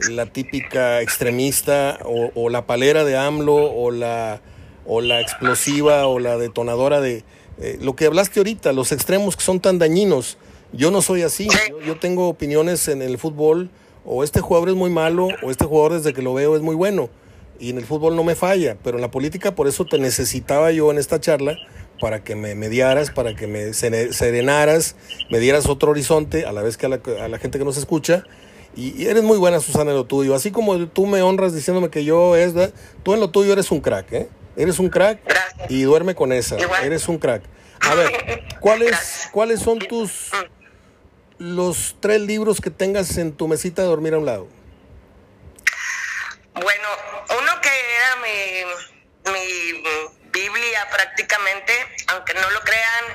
la 0.09 0.25
típica 0.25 1.03
extremista 1.03 1.99
o, 2.03 2.49
la 2.49 2.65
palera 2.65 3.03
de 3.03 3.15
AMLO 3.15 3.71
o 3.71 3.91
la, 3.91 4.41
o 4.87 5.01
la 5.01 5.21
explosiva 5.21 6.07
o 6.07 6.17
la 6.17 6.35
detonadora 6.39 6.99
de 6.99 7.23
lo 7.79 7.95
que 7.95 8.07
hablaste 8.07 8.39
ahorita, 8.39 8.73
los 8.73 8.91
extremos 8.91 9.37
que 9.37 9.43
son 9.43 9.59
tan 9.59 9.77
dañinos. 9.77 10.39
Yo 10.73 10.89
no 10.89 11.03
soy 11.03 11.21
así, 11.21 11.47
yo 11.85 11.99
tengo 11.99 12.27
opiniones 12.27 12.87
en 12.87 13.03
el 13.03 13.19
fútbol 13.19 13.69
o 14.05 14.23
este 14.23 14.41
jugador 14.41 14.69
es 14.69 14.75
muy 14.75 14.89
malo 14.89 15.27
o 15.41 15.51
este 15.51 15.65
jugador 15.65 15.93
desde 15.93 16.13
que 16.13 16.21
lo 16.21 16.33
veo 16.33 16.55
es 16.55 16.61
muy 16.61 16.75
bueno. 16.75 17.09
Y 17.59 17.69
en 17.69 17.77
el 17.77 17.85
fútbol 17.85 18.15
no 18.15 18.23
me 18.23 18.35
falla, 18.35 18.77
pero 18.83 18.97
en 18.97 19.01
la 19.01 19.11
política 19.11 19.55
por 19.55 19.67
eso 19.67 19.85
te 19.85 19.97
necesitaba 19.97 20.71
yo 20.71 20.91
en 20.91 20.97
esta 20.97 21.19
charla 21.19 21.57
para 22.01 22.23
que 22.23 22.35
me 22.35 22.53
mediaras, 22.55 23.11
para 23.11 23.35
que 23.35 23.47
me 23.47 23.73
serenaras, 23.73 24.95
me 25.29 25.39
dieras 25.39 25.67
otro 25.67 25.91
horizonte 25.91 26.45
a 26.45 26.51
la 26.51 26.61
vez 26.61 26.75
que 26.77 26.85
a 26.85 26.89
la, 26.89 27.39
gente 27.39 27.57
que 27.57 27.65
nos 27.65 27.77
escucha. 27.77 28.23
Y, 28.75 29.05
eres 29.05 29.23
muy 29.23 29.37
buena, 29.37 29.61
Susana, 29.61 29.91
en 29.91 29.97
lo 29.97 30.05
tuyo. 30.05 30.35
Así 30.35 30.51
como 30.51 30.87
tú 30.87 31.05
me 31.05 31.21
honras 31.21 31.53
diciéndome 31.53 31.89
que 31.89 32.03
yo 32.03 32.35
es, 32.35 32.53
tú 33.03 33.13
en 33.13 33.21
lo 33.21 33.29
tuyo 33.29 33.53
eres 33.53 33.71
un 33.71 33.79
crack, 33.79 34.11
¿eh? 34.11 34.29
Eres 34.57 34.79
un 34.79 34.89
crack 34.89 35.19
y 35.69 35.83
duerme 35.83 36.13
con 36.13 36.33
esa. 36.33 36.57
Eres 36.83 37.07
un 37.07 37.17
crack. 37.17 37.43
A 37.79 37.95
ver, 37.95 38.43
¿cuáles, 38.59 39.29
¿cuáles 39.31 39.61
son 39.61 39.79
tus 39.79 40.29
mm 40.33 40.64
los 41.37 41.95
tres 41.99 42.21
libros 42.21 42.61
que 42.61 42.69
tengas 42.69 43.17
en 43.17 43.35
tu 43.35 43.47
mesita 43.47 43.81
de 43.81 43.87
dormir 43.87 44.13
a 44.13 44.17
un 44.17 44.25
lado? 44.25 44.47
Bueno, 46.53 46.87
uno 47.37 47.61
que 47.61 47.69
era 47.69 48.15
mi, 48.17 49.31
mi 49.31 49.83
Biblia 50.31 50.87
prácticamente, 50.89 51.73
aunque 52.07 52.33
no 52.33 52.49
lo 52.51 52.61
crean, 52.61 53.05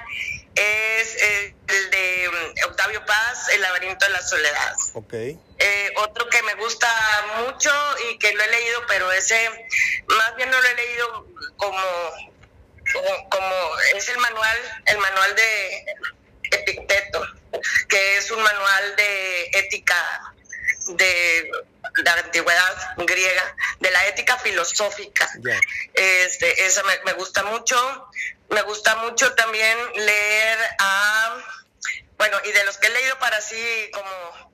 es 0.54 1.16
el 1.22 1.90
de 1.90 2.30
Octavio 2.66 3.04
Paz, 3.06 3.48
El 3.50 3.62
laberinto 3.62 4.04
de 4.04 4.12
la 4.12 4.22
soledad. 4.22 4.74
Ok. 4.94 5.12
Eh, 5.12 5.92
otro 5.96 6.28
que 6.28 6.42
me 6.42 6.54
gusta 6.54 6.88
mucho 7.44 7.70
y 8.10 8.18
que 8.18 8.32
lo 8.32 8.42
he 8.42 8.48
leído, 8.48 8.80
pero 8.88 9.10
ese 9.12 9.48
más 10.08 10.36
bien 10.36 10.50
no 10.50 10.60
lo 10.60 10.68
he 10.68 10.74
leído 10.74 11.26
como, 11.56 11.82
como, 12.92 13.28
como 13.30 13.78
es 13.94 14.08
el 14.08 14.18
manual, 14.18 14.58
el 14.86 14.98
manual 14.98 15.34
de 15.36 15.84
Epicteto 16.50 17.26
que 17.88 18.16
es 18.16 18.30
un 18.30 18.42
manual 18.42 18.96
de 18.96 19.50
ética 19.54 20.34
de 20.88 21.50
la 22.04 22.12
antigüedad 22.14 22.94
griega, 22.98 23.56
de 23.80 23.90
la 23.90 24.06
ética 24.06 24.38
filosófica. 24.38 25.28
Este, 25.94 26.66
esa 26.66 26.82
me, 27.04 27.12
gusta 27.14 27.42
mucho. 27.44 28.08
Me 28.48 28.62
gusta 28.62 28.96
mucho 28.96 29.32
también 29.34 29.78
leer 29.94 30.58
a, 30.78 31.36
bueno, 32.18 32.38
y 32.44 32.52
de 32.52 32.64
los 32.64 32.78
que 32.78 32.88
he 32.88 32.90
leído 32.90 33.18
para 33.18 33.36
así 33.36 33.90
como, 33.92 34.49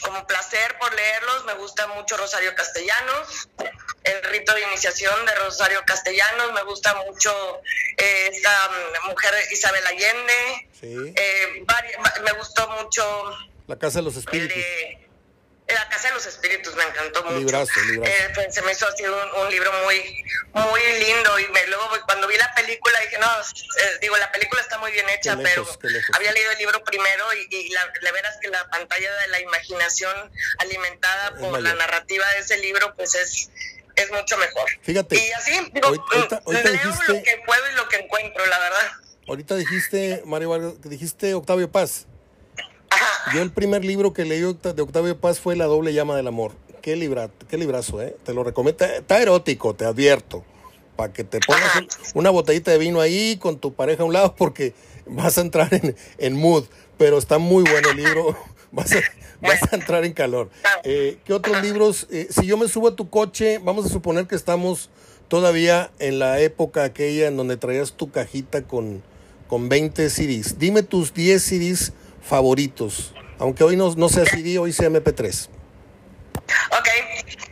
como 0.00 0.26
placer 0.26 0.76
por 0.78 0.94
leerlos, 0.94 1.44
me 1.44 1.54
gusta 1.54 1.86
mucho 1.88 2.16
Rosario 2.16 2.54
Castellanos. 2.54 3.48
El 4.04 4.22
rito 4.24 4.54
de 4.54 4.62
iniciación 4.62 5.26
de 5.26 5.34
Rosario 5.34 5.82
Castellanos, 5.86 6.52
me 6.52 6.62
gusta 6.62 6.94
mucho 7.06 7.60
eh, 7.96 8.30
esta 8.32 8.68
mm, 8.68 9.08
mujer 9.10 9.34
Isabel 9.50 9.86
Allende. 9.86 10.68
Sí. 10.80 11.12
Eh, 11.16 11.64
me 12.24 12.32
gustó 12.32 12.68
mucho 12.82 13.04
La 13.66 13.78
Casa 13.78 13.98
de 13.98 14.04
los 14.04 14.14
el 14.14 14.20
Espíritus. 14.20 14.56
de 14.56 15.07
La 15.68 15.86
Casa 15.90 16.08
de 16.08 16.14
los 16.14 16.24
Espíritus, 16.26 16.74
me 16.76 16.82
encantó 16.84 17.22
mucho. 17.24 17.38
Librazo, 17.38 17.80
librazo. 17.90 18.10
Eh, 18.12 18.30
pues, 18.34 18.54
se 18.54 18.62
me 18.62 18.72
hizo 18.72 18.86
así 18.88 19.04
un, 19.04 19.12
un 19.42 19.50
libro 19.50 19.70
muy 19.84 20.24
muy 20.54 20.80
lindo 20.98 21.38
y 21.38 21.46
me, 21.48 21.66
luego 21.66 21.88
cuando 22.06 22.26
vi 22.26 22.36
la 22.36 22.52
película 22.54 22.98
dije, 23.00 23.18
no, 23.18 23.26
eh, 23.26 23.98
digo, 24.00 24.16
la 24.16 24.32
película 24.32 24.62
está 24.62 24.78
muy 24.78 24.90
bien 24.92 25.06
hecha, 25.10 25.34
lejos, 25.36 25.78
pero 25.80 25.94
había 26.14 26.32
leído 26.32 26.50
el 26.52 26.58
libro 26.58 26.82
primero 26.84 27.24
y, 27.34 27.54
y 27.54 27.68
la, 27.70 27.92
la 28.00 28.12
veras 28.12 28.36
que 28.40 28.48
la 28.48 28.68
pantalla 28.70 29.14
de 29.20 29.28
la 29.28 29.40
imaginación 29.40 30.32
alimentada 30.58 31.28
Es 31.28 31.32
por 31.40 31.50
mayor. 31.52 31.62
la 31.62 31.74
narrativa 31.74 32.26
de 32.32 32.38
ese 32.38 32.56
libro, 32.58 32.94
pues 32.96 33.14
es, 33.14 33.50
es 33.96 34.10
mucho 34.10 34.36
mejor. 34.38 34.68
Fíjate, 34.82 35.16
Y 35.16 35.32
así, 35.32 35.52
digo, 35.72 35.88
ahorita- 35.88 36.04
ahorita- 36.14 36.42
ahorita 36.46 36.68
leo 36.70 36.82
dijiste- 36.82 37.12
lo 37.12 37.22
que 37.22 37.42
puedo 37.46 37.70
y 37.70 37.74
lo 37.74 37.88
que 37.88 37.96
encuentro, 37.96 38.46
la 38.46 38.58
verdad. 38.58 38.92
ahorita 39.28 39.54
dijiste, 39.56 40.22
Mario 40.24 40.48
Vargas, 40.50 40.72
dijiste 40.82 41.34
Octavio 41.34 41.70
Paz. 41.70 42.06
Yo 43.34 43.42
el 43.42 43.50
primer 43.50 43.84
libro 43.84 44.12
que 44.12 44.24
leí 44.24 44.40
de 44.40 44.82
Octavio 44.82 45.20
Paz 45.20 45.40
fue 45.40 45.56
La 45.56 45.66
doble 45.66 45.92
llama 45.92 46.16
del 46.16 46.26
amor. 46.28 46.52
Qué, 46.82 46.96
libra, 46.96 47.30
qué 47.48 47.58
librazo, 47.58 48.00
¿eh? 48.02 48.16
Te 48.24 48.32
lo 48.32 48.44
recomiendo. 48.44 48.84
Está, 48.84 48.96
está 48.98 49.20
erótico, 49.22 49.74
te 49.74 49.84
advierto. 49.84 50.44
Para 50.96 51.12
que 51.12 51.22
te 51.24 51.38
pongas 51.40 51.76
un- 51.76 51.88
una 52.14 52.30
botellita 52.30 52.70
de 52.70 52.78
vino 52.78 53.00
ahí 53.00 53.36
con 53.38 53.58
tu 53.58 53.72
pareja 53.74 54.02
a 54.02 54.06
un 54.06 54.12
lado 54.12 54.34
porque 54.36 54.74
vas 55.06 55.38
a 55.38 55.42
entrar 55.42 55.72
en, 55.74 55.94
en 56.18 56.36
mood. 56.36 56.64
Pero 56.96 57.18
está 57.18 57.38
muy 57.38 57.62
bueno 57.70 57.90
el 57.90 57.96
libro. 57.96 58.36
Vas 58.70 58.92
a, 58.92 59.00
vas 59.40 59.72
a 59.72 59.76
entrar 59.76 60.04
en 60.04 60.12
calor. 60.12 60.50
Eh, 60.84 61.16
¿Qué 61.24 61.32
otros 61.32 61.62
libros? 61.62 62.06
Eh, 62.10 62.26
si 62.28 62.44
yo 62.44 62.58
me 62.58 62.68
subo 62.68 62.88
a 62.88 62.94
tu 62.96 63.08
coche, 63.08 63.60
vamos 63.64 63.86
a 63.86 63.88
suponer 63.88 64.26
que 64.26 64.34
estamos 64.34 64.90
todavía 65.28 65.90
en 66.00 66.18
la 66.18 66.38
época 66.40 66.84
aquella 66.84 67.28
en 67.28 67.38
donde 67.38 67.56
traías 67.56 67.92
tu 67.92 68.10
cajita 68.10 68.64
con, 68.64 69.02
con 69.46 69.70
20 69.70 70.10
CDs. 70.10 70.58
Dime 70.58 70.82
tus 70.82 71.14
10 71.14 71.42
CDs 71.42 71.92
favoritos. 72.28 73.12
Aunque 73.38 73.64
hoy 73.64 73.76
no, 73.76 73.94
no 73.94 74.08
sea 74.08 74.24
CD, 74.26 74.58
hoy 74.58 74.72
sea 74.72 74.88
MP3. 74.88 75.48
Ok, 76.70 76.88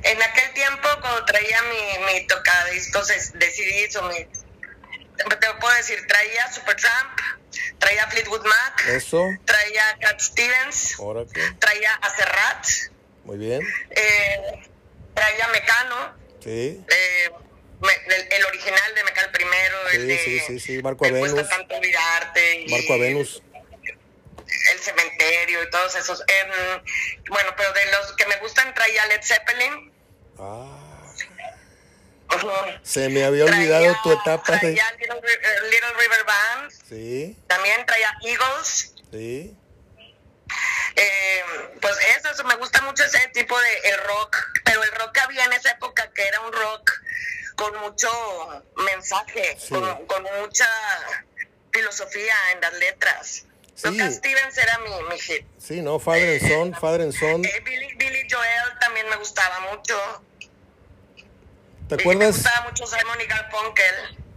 en 0.02 0.22
aquel 0.22 0.52
tiempo 0.54 0.88
cuando 1.00 1.24
traía 1.24 1.58
mi, 1.64 2.12
mi 2.12 2.26
tocadiscos 2.26 3.08
de 3.08 3.50
CDs 3.50 3.96
o 3.96 4.02
mi... 4.08 4.14
Te 5.16 5.46
puedo 5.60 5.74
decir, 5.76 5.98
traía 6.06 6.52
Supertramp, 6.52 7.18
traía 7.78 8.06
Fleetwood 8.08 8.44
Mac, 8.44 8.86
Eso. 8.88 9.24
traía 9.46 9.82
Cat 10.00 10.20
Stevens, 10.20 10.96
traía 11.58 11.94
a 11.94 12.10
Serrat, 12.16 12.66
Muy 13.24 13.38
bien. 13.38 13.62
eh, 13.90 14.68
traía 15.14 15.48
Mecano, 15.48 16.14
Sí. 16.44 16.80
eh, 16.88 17.30
el, 17.82 18.32
el 18.32 18.44
original 18.44 18.94
de 18.94 19.04
Mecano 19.04 19.26
el 19.28 19.32
primero, 19.32 19.76
el 19.92 20.00
Sí, 20.02 20.06
de... 20.06 20.18
sí, 20.18 20.40
sí, 20.46 20.60
sí, 20.60 20.82
Marco 20.82 21.06
Avenus. 21.06 21.48
tanto 21.48 21.76
olvidarte. 21.76 22.60
y- 22.62 22.70
Marco 22.70 22.92
Avenus. 22.92 23.42
El 24.72 24.78
cementerio 24.80 25.62
y 25.62 25.70
todos 25.70 25.94
esos. 25.96 26.22
Em, 26.26 26.82
bueno, 27.28 27.50
pero 27.56 27.72
de 27.72 27.86
los 27.92 28.12
que 28.12 28.26
me 28.26 28.36
gustan 28.38 28.74
traía 28.74 29.06
Led 29.06 29.22
Zeppelin. 29.22 29.92
Ah. 30.38 30.72
Se 32.82 33.08
me 33.08 33.24
había 33.24 33.44
olvidado 33.44 33.84
Traía- 33.84 34.02
tu 34.02 34.12
etapa 34.12 34.56
de. 34.56 34.68
Little, 34.72 35.20
eh, 35.20 35.60
Little 35.70 35.92
River 35.98 36.24
Band. 36.24 36.72
Sí, 36.88 37.36
También 37.46 37.86
traía 37.86 38.12
Eagles. 38.22 38.94
sí. 39.12 39.56
Eh, 40.98 41.42
pues 41.80 41.94
eso, 42.16 42.30
eso, 42.30 42.44
me 42.44 42.54
gusta 42.56 42.80
mucho 42.82 43.04
ese 43.04 43.28
tipo 43.28 43.58
de 43.58 43.78
el 43.90 43.98
rock. 44.04 44.36
Pero 44.64 44.82
el 44.82 44.90
rock 44.92 45.12
que 45.12 45.20
había 45.20 45.44
en 45.44 45.52
esa 45.52 45.70
época 45.72 46.10
que 46.14 46.26
era 46.26 46.40
un 46.40 46.52
rock 46.52 46.90
con 47.56 47.76
mucho 47.80 48.08
mensaje, 48.76 49.56
Sí. 49.60 49.68
con, 49.74 50.06
con 50.06 50.22
mucha 50.40 50.68
filosofía 51.72 52.34
en 52.52 52.60
las 52.60 52.72
letras. 52.74 53.44
Sí. 53.76 53.88
Lucas 53.90 54.14
Stevens 54.16 54.56
era 54.58 54.78
mi, 54.80 54.90
mi 55.10 55.18
hit. 55.20 55.46
Sí, 55.58 55.82
¿no? 55.82 55.98
Father 56.00 56.40
and 56.40 56.48
Son, 56.50 56.74
Father 56.74 57.02
and 57.02 57.12
Son. 57.12 57.44
Eh, 57.44 57.62
Billy, 57.64 57.94
Billy 57.96 58.26
Joel 58.28 58.78
también 58.80 59.08
me 59.08 59.16
gustaba 59.16 59.60
mucho. 59.70 59.94
¿Te 61.88 61.94
Y 61.94 61.98
Me 61.98 62.02
acuerdas? 62.02 62.36
gustaba 62.36 62.68
mucho 62.68 62.86
Simon 62.86 63.18
y 63.22 63.26
Garfunkel. 63.26 63.94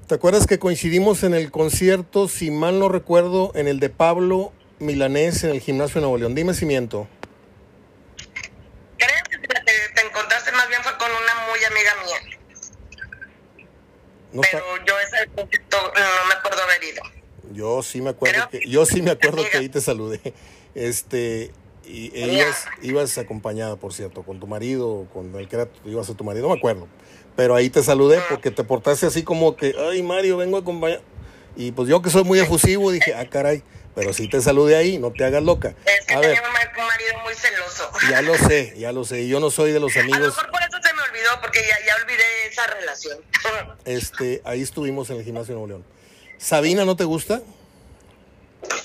¿Te 0.07 0.15
acuerdas 0.15 0.45
que 0.45 0.59
coincidimos 0.59 1.23
en 1.23 1.33
el 1.33 1.51
concierto, 1.51 2.27
si 2.27 2.51
mal 2.51 2.79
no 2.79 2.89
recuerdo, 2.89 3.51
en 3.55 3.67
el 3.67 3.79
de 3.79 3.89
Pablo 3.89 4.51
Milanés 4.79 5.43
en 5.43 5.51
el 5.51 5.61
gimnasio 5.61 5.95
de 5.95 6.01
Nuevo 6.01 6.17
León? 6.17 6.35
Dime 6.35 6.53
si 6.53 6.65
miento. 6.65 7.07
Creo 8.97 9.23
que 9.29 9.37
te, 9.47 9.55
te 9.95 10.01
encontraste 10.05 10.51
más 10.51 10.67
bien 10.67 10.83
fue 10.83 10.97
con 10.97 11.09
una 11.11 11.35
muy 11.49 11.63
amiga 11.63 11.91
mía. 12.05 12.37
No 14.33 14.41
está- 14.43 14.57
pero 14.57 14.85
yo 14.85 14.99
ese 14.99 15.27
concierto 15.33 15.77
no 15.95 16.25
me 16.27 16.33
acuerdo 16.33 16.61
haber 16.63 16.83
ido. 16.83 17.01
Yo 17.53 17.81
sí 17.83 18.01
me 18.01 18.11
acuerdo 18.11 18.49
que 18.49 18.61
yo 18.67 18.85
sí 18.85 19.01
me 19.01 19.11
acuerdo 19.11 19.43
que 19.49 19.57
ahí 19.57 19.69
te 19.69 19.81
saludé. 19.81 20.19
Este 20.75 21.51
y 21.83 22.11
e 22.13 22.33
ibas, 22.33 22.65
ibas 22.83 23.17
acompañada, 23.17 23.75
por 23.75 23.93
cierto, 23.93 24.21
con 24.23 24.39
tu 24.39 24.45
marido, 24.45 25.07
con 25.11 25.33
el 25.35 25.47
que 25.47 25.55
era 25.55 25.67
ibas 25.85 26.09
a 26.09 26.13
tu 26.13 26.23
marido, 26.23 26.47
no 26.47 26.53
me 26.53 26.59
acuerdo. 26.59 26.87
Pero 27.35 27.55
ahí 27.55 27.69
te 27.69 27.81
saludé 27.81 28.21
porque 28.29 28.51
te 28.51 28.63
portaste 28.63 29.07
así 29.07 29.23
como 29.23 29.55
que, 29.55 29.73
ay 29.89 30.03
Mario, 30.03 30.37
vengo 30.37 30.57
a 30.57 30.59
acompañar. 30.59 31.01
Y 31.55 31.71
pues 31.71 31.89
yo 31.89 32.01
que 32.01 32.09
soy 32.09 32.23
muy 32.23 32.39
efusivo 32.39 32.91
dije, 32.91 33.15
ah 33.15 33.25
caray, 33.27 33.63
pero 33.95 34.13
sí 34.13 34.29
te 34.29 34.41
saludé 34.41 34.75
ahí, 34.75 34.97
no 34.99 35.11
te 35.11 35.25
hagas 35.25 35.41
loca. 35.41 35.73
Es 35.85 36.05
que 36.05 36.13
A 36.13 36.19
ver, 36.19 36.35
tenía 36.35 36.47
un 36.47 36.87
marido 36.87 37.19
muy 37.23 37.33
celoso. 37.33 37.89
ya 38.09 38.21
lo 38.21 38.35
sé, 38.37 38.75
ya 38.77 38.91
lo 38.91 39.03
sé. 39.03 39.27
Yo 39.27 39.39
no 39.39 39.49
soy 39.49 39.71
de 39.71 39.79
los 39.79 39.95
A 39.95 39.99
lo 39.99 40.03
amigos. 40.03 40.35
mejor 40.35 40.51
por 40.51 40.61
eso 40.61 40.77
se 40.81 40.93
me 40.93 41.01
olvidó, 41.01 41.41
porque 41.41 41.59
ya, 41.67 41.85
ya 41.85 42.03
olvidé 42.03 42.23
esa 42.49 42.67
relación. 42.67 43.17
Este, 43.85 44.41
ahí 44.45 44.61
estuvimos 44.61 45.09
en 45.09 45.17
el 45.17 45.23
gimnasio 45.23 45.55
de 45.55 45.59
Nuevo 45.59 45.67
León. 45.67 45.98
¿Sabina 46.39 46.85
no 46.85 46.95
te 46.95 47.03
gusta? 47.03 47.41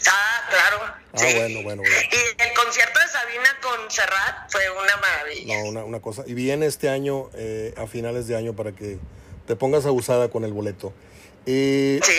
ah, 0.09 0.41
claro. 0.51 0.79
Ah, 0.83 0.99
sí. 1.15 1.35
bueno, 1.37 1.63
bueno, 1.63 1.83
bueno. 1.83 1.97
Y 2.11 2.43
el 2.43 2.55
concierto 2.55 2.99
de 3.01 3.09
Sabina 3.09 3.49
con 3.63 3.91
Serrat 3.91 4.51
fue 4.51 4.69
una 4.71 4.97
maravilla. 4.97 5.63
No, 5.63 5.69
una, 5.69 5.85
una 5.85 6.01
cosa. 6.01 6.25
Y 6.27 6.35
viene 6.35 6.67
este 6.67 6.89
año, 6.89 7.31
eh, 7.35 7.73
a 7.77 7.87
finales 7.87 8.27
de 8.27 8.37
año, 8.37 8.55
para 8.55 8.73
que 8.73 8.99
te 9.47 9.57
pongas 9.57 9.87
abusada 9.87 10.29
con 10.31 10.45
el 10.45 10.53
boleto. 10.53 10.93
Eh, 11.47 12.01
Sí. 12.03 12.13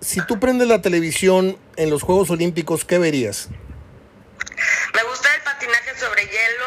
si 0.00 0.24
tú 0.26 0.38
prendes 0.38 0.68
la 0.68 0.80
televisión 0.82 1.58
en 1.76 1.90
los 1.90 2.02
Juegos 2.02 2.30
Olímpicos, 2.30 2.84
¿qué 2.84 2.98
verías? 2.98 3.48
Me 4.94 5.02
gusta 5.04 5.34
el 5.34 5.42
patinaje 5.42 5.98
sobre 5.98 6.22
hielo, 6.24 6.66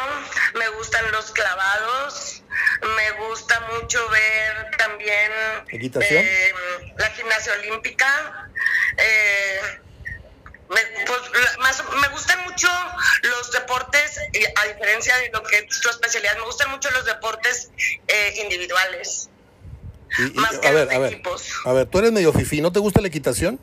me 0.58 0.68
gustan 0.76 1.10
los 1.12 1.30
clavados, 1.30 2.42
me 2.82 3.10
gusta 3.28 3.60
mucho 3.72 4.06
ver 4.10 4.76
también 4.76 5.30
eh, 5.70 6.52
la 6.98 7.10
gimnasia 7.10 7.52
olímpica. 7.60 8.48
eh, 8.98 9.60
me, 10.68 10.80
pues, 11.06 11.20
más, 11.60 11.82
me 12.00 12.08
gustan 12.08 12.42
mucho 12.44 12.68
los 13.22 13.52
deportes, 13.52 14.18
a 14.18 14.64
diferencia 14.66 15.16
de 15.18 15.30
lo 15.30 15.42
que 15.44 15.58
es 15.58 15.80
tu 15.80 15.88
especialidad, 15.88 16.34
me 16.36 16.42
gustan 16.44 16.70
mucho 16.70 16.90
los 16.90 17.04
deportes 17.04 17.70
eh, 18.08 18.34
individuales. 18.42 19.28
Y- 20.18 20.24
y- 20.24 20.30
Más 20.34 20.58
que 20.58 20.66
a 20.66 20.72
ver, 20.72 20.86
los 20.86 20.94
a 20.94 20.98
ver, 20.98 21.12
equipos. 21.12 21.44
a 21.64 21.72
ver, 21.72 21.86
tú 21.86 21.98
eres 22.00 22.10
medio 22.10 22.32
fifí, 22.32 22.60
¿no 22.60 22.72
te 22.72 22.80
gusta 22.80 23.00
la 23.00 23.06
equitación? 23.08 23.60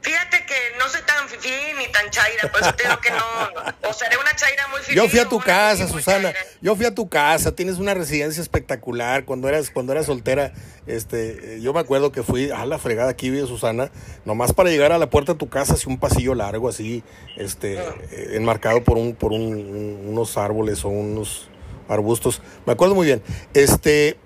Fíjate 0.00 0.46
que 0.46 0.54
no 0.78 0.88
soy 0.88 1.00
tan 1.02 1.28
fifí 1.28 1.50
ni 1.78 1.88
tan 1.92 2.08
chaira, 2.10 2.50
por 2.50 2.60
eso 2.62 2.72
te 2.74 2.84
digo 2.84 3.00
que 3.00 3.10
no. 3.10 3.88
O 3.88 3.92
seré 3.92 4.16
una 4.16 4.34
chaira 4.36 4.66
muy 4.68 4.80
fifí. 4.80 4.94
Yo 4.94 5.08
fui 5.08 5.18
a 5.18 5.28
tu 5.28 5.38
casa, 5.40 5.88
Susana. 5.88 6.32
Yo 6.60 6.76
fui 6.76 6.86
a 6.86 6.94
tu 6.94 7.08
casa. 7.08 7.52
Tienes 7.54 7.76
una 7.78 7.94
residencia 7.94 8.40
espectacular. 8.40 9.24
Cuando 9.24 9.48
eras, 9.48 9.70
cuando 9.70 9.92
eras 9.92 10.06
soltera, 10.06 10.52
este, 10.86 11.56
eh, 11.56 11.60
yo 11.60 11.72
me 11.74 11.80
acuerdo 11.80 12.12
que 12.12 12.22
fui 12.22 12.50
a 12.50 12.64
la 12.64 12.78
fregada 12.78 13.10
aquí 13.10 13.28
vive 13.30 13.46
Susana, 13.46 13.90
nomás 14.24 14.52
para 14.52 14.70
llegar 14.70 14.92
a 14.92 14.98
la 14.98 15.10
puerta 15.10 15.32
de 15.32 15.38
tu 15.38 15.48
casa, 15.48 15.74
así 15.74 15.88
un 15.88 15.98
pasillo 15.98 16.34
largo, 16.34 16.68
así, 16.68 17.02
este, 17.36 17.74
eh, 17.78 18.30
enmarcado 18.32 18.84
por 18.84 18.96
un, 18.98 19.14
por 19.14 19.32
un- 19.32 19.42
un- 19.54 20.08
unos 20.08 20.36
árboles 20.38 20.84
o 20.84 20.88
unos 20.88 21.48
arbustos. 21.88 22.40
Me 22.66 22.72
acuerdo 22.72 22.94
muy 22.94 23.06
bien. 23.06 23.22
Este, 23.54 24.16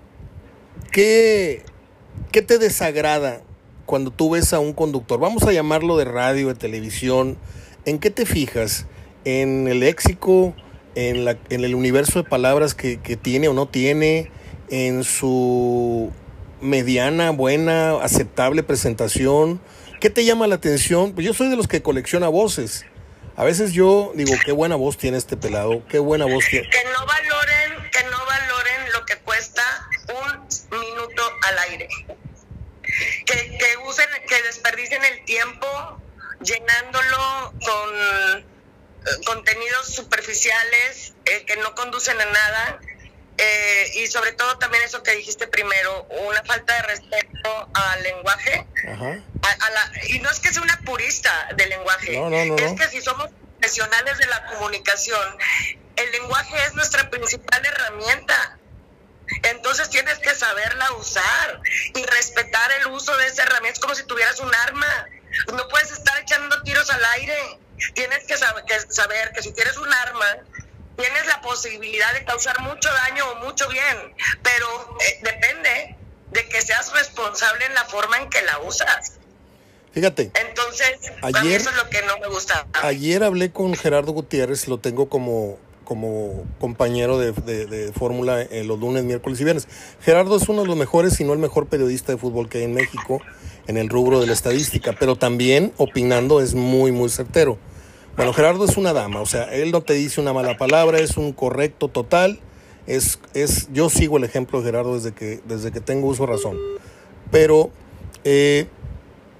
¿qué, 0.91 1.63
qué 2.31 2.41
te 2.41 2.57
desagrada 2.59 3.41
cuando 3.85 4.11
tú 4.11 4.31
ves 4.31 4.53
a 4.53 4.59
un 4.59 4.73
conductor? 4.73 5.19
Vamos 5.19 5.43
a 5.43 5.51
llamarlo 5.51 5.97
de 5.97 6.05
radio, 6.05 6.47
de 6.47 6.55
televisión. 6.55 7.37
¿En 7.85 7.99
qué 7.99 8.09
te 8.09 8.25
fijas? 8.25 8.85
¿En 9.25 9.67
el 9.67 9.81
léxico? 9.81 10.53
¿En, 10.95 11.25
la, 11.25 11.37
el 11.49 11.75
universo 11.75 12.21
de 12.21 12.29
palabras 12.29 12.73
que, 12.75 12.99
que 12.99 13.17
tiene 13.17 13.47
o 13.47 13.53
no 13.53 13.67
tiene? 13.67 14.31
¿En 14.69 15.03
su 15.03 16.11
mediana, 16.61 17.31
buena, 17.31 18.01
aceptable 18.01 18.63
presentación? 18.63 19.59
¿Qué 19.99 20.09
te 20.09 20.25
llama 20.25 20.47
la 20.47 20.55
atención? 20.55 21.13
Pues 21.13 21.25
yo 21.25 21.33
soy 21.33 21.49
de 21.49 21.55
los 21.55 21.67
que 21.67 21.81
colecciona 21.81 22.27
voces. 22.27 22.85
A 23.35 23.43
veces 23.43 23.73
yo 23.73 24.11
digo, 24.15 24.33
qué 24.45 24.51
buena 24.51 24.75
voz 24.75 24.97
tiene 24.97 25.17
este 25.17 25.37
pelado, 25.37 25.81
qué 25.87 25.97
buena 25.97 26.25
voz 26.25 26.45
tiene. 26.49 26.69
Que 26.69 26.83
no 26.83 27.05
valoren, 27.05 27.89
que 27.91 28.03
no 28.03 28.17
valoren 28.25 28.93
lo 28.93 29.05
que 29.05 29.15
cuesta 29.17 29.63
un 30.09 30.79
minuto 30.79 31.23
al 31.47 31.71
aire. 31.71 31.87
Que, 33.25 33.57
que 33.57 33.77
usen, 33.85 34.07
que 34.27 34.41
desperdicien 34.43 35.03
el 35.05 35.23
tiempo 35.25 36.01
llenándolo 36.41 37.53
con 37.65 37.89
eh, 37.95 38.45
contenidos 39.25 39.87
superficiales 39.87 41.13
eh, 41.25 41.45
que 41.45 41.57
no 41.57 41.73
conducen 41.75 42.19
a 42.19 42.25
nada. 42.25 42.79
eh, 43.37 43.91
y 43.95 44.07
sobre 44.07 44.31
todo 44.33 44.57
también 44.59 44.83
eso 44.83 45.01
que 45.01 45.15
dijiste 45.15 45.47
primero, 45.47 46.03
una 46.27 46.43
falta 46.43 46.75
de 46.75 46.81
respeto 46.83 47.69
al 47.73 48.03
lenguaje. 48.03 48.67
y 50.09 50.19
no 50.19 50.29
es 50.29 50.39
que 50.39 50.53
sea 50.53 50.61
una 50.61 50.79
purista 50.85 51.49
del 51.55 51.69
lenguaje, 51.69 52.15
es 52.65 52.73
que 52.79 52.87
si 52.89 53.01
somos 53.01 53.29
profesionales 53.59 54.17
de 54.17 54.25
la 54.27 54.45
comunicación, 54.47 55.37
el 55.95 56.11
lenguaje 56.11 56.55
es 56.65 56.73
nuestra 56.73 57.09
principal 57.09 57.65
herramienta. 57.65 58.59
Entonces 59.41 59.89
tienes 59.89 60.19
que 60.19 60.35
saberla 60.35 60.91
usar 60.93 61.61
y 61.95 62.03
respetar 62.05 62.71
el 62.79 62.87
uso 62.87 63.15
de 63.17 63.27
esa 63.27 63.43
herramienta. 63.43 63.73
Es 63.73 63.79
como 63.79 63.95
si 63.95 64.03
tuvieras 64.03 64.39
un 64.39 64.53
arma. 64.53 65.07
No 65.53 65.67
puedes 65.67 65.91
estar 65.91 66.17
echando 66.19 66.61
tiros 66.63 66.89
al 66.89 67.03
aire. 67.17 67.59
Tienes 67.95 68.23
que 68.25 68.37
saber 68.37 68.63
que, 68.65 68.79
saber 68.79 69.31
que 69.33 69.41
si 69.41 69.51
tienes 69.51 69.77
un 69.77 69.91
arma, 69.91 70.37
tienes 70.95 71.25
la 71.25 71.41
posibilidad 71.41 72.13
de 72.13 72.23
causar 72.23 72.59
mucho 72.61 72.89
daño 72.93 73.29
o 73.31 73.35
mucho 73.45 73.67
bien, 73.69 74.15
pero 74.43 74.97
eh, 75.01 75.19
depende 75.23 75.97
de 76.31 76.49
que 76.49 76.61
seas 76.61 76.91
responsable 76.93 77.65
en 77.65 77.73
la 77.73 77.85
forma 77.85 78.17
en 78.17 78.29
que 78.29 78.41
la 78.43 78.59
usas. 78.59 79.13
Fíjate. 79.91 80.31
Entonces, 80.33 80.97
ayer, 81.21 81.61
eso 81.61 81.69
es 81.69 81.75
lo 81.75 81.89
que 81.89 82.01
no 82.03 82.17
me 82.17 82.27
gusta. 82.27 82.65
Ayer 82.73 83.23
hablé 83.23 83.51
con 83.51 83.75
Gerardo 83.75 84.11
Gutiérrez, 84.11 84.67
lo 84.67 84.79
tengo 84.79 85.07
como, 85.07 85.59
como 85.83 86.43
compañero 86.59 87.17
de, 87.17 87.91
fórmula 87.93 88.41
en 88.41 88.67
los 88.67 88.79
lunes, 88.79 89.03
miércoles 89.03 89.39
y 89.41 89.43
viernes. 89.43 89.67
Gerardo 90.01 90.35
es 90.37 90.47
uno 90.49 90.61
de 90.61 90.67
los 90.67 90.77
mejores, 90.77 91.13
si 91.13 91.23
no 91.23 91.33
el 91.33 91.39
mejor 91.39 91.67
periodista 91.67 92.11
de 92.11 92.17
fútbol 92.17 92.49
que 92.49 92.59
hay 92.59 92.63
en 92.65 92.73
México 92.73 93.21
en 93.67 93.77
el 93.77 93.89
rubro 93.89 94.19
de 94.19 94.27
la 94.27 94.33
estadística, 94.33 94.93
pero 94.99 95.15
también 95.15 95.71
opinando 95.77 96.41
es 96.41 96.53
muy, 96.53 96.91
muy 96.91 97.09
certero. 97.09 97.57
Bueno, 98.15 98.33
Gerardo 98.33 98.65
es 98.65 98.77
una 98.77 98.93
dama, 98.93 99.21
o 99.21 99.25
sea, 99.25 99.45
él 99.53 99.71
no 99.71 99.81
te 99.81 99.93
dice 99.93 100.21
una 100.21 100.33
mala 100.33 100.57
palabra, 100.57 100.99
es 100.99 101.17
un 101.17 101.33
correcto 101.33 101.87
total. 101.87 102.39
Es, 102.85 103.19
es, 103.33 103.69
yo 103.71 103.89
sigo 103.89 104.17
el 104.17 104.23
ejemplo 104.23 104.59
de 104.59 104.65
Gerardo 104.65 104.95
desde 104.95 105.13
que, 105.13 105.39
desde 105.47 105.71
que 105.71 105.79
tengo 105.79 106.07
uso 106.07 106.25
razón. 106.25 106.57
Pero 107.31 107.71
eh, 108.23 108.67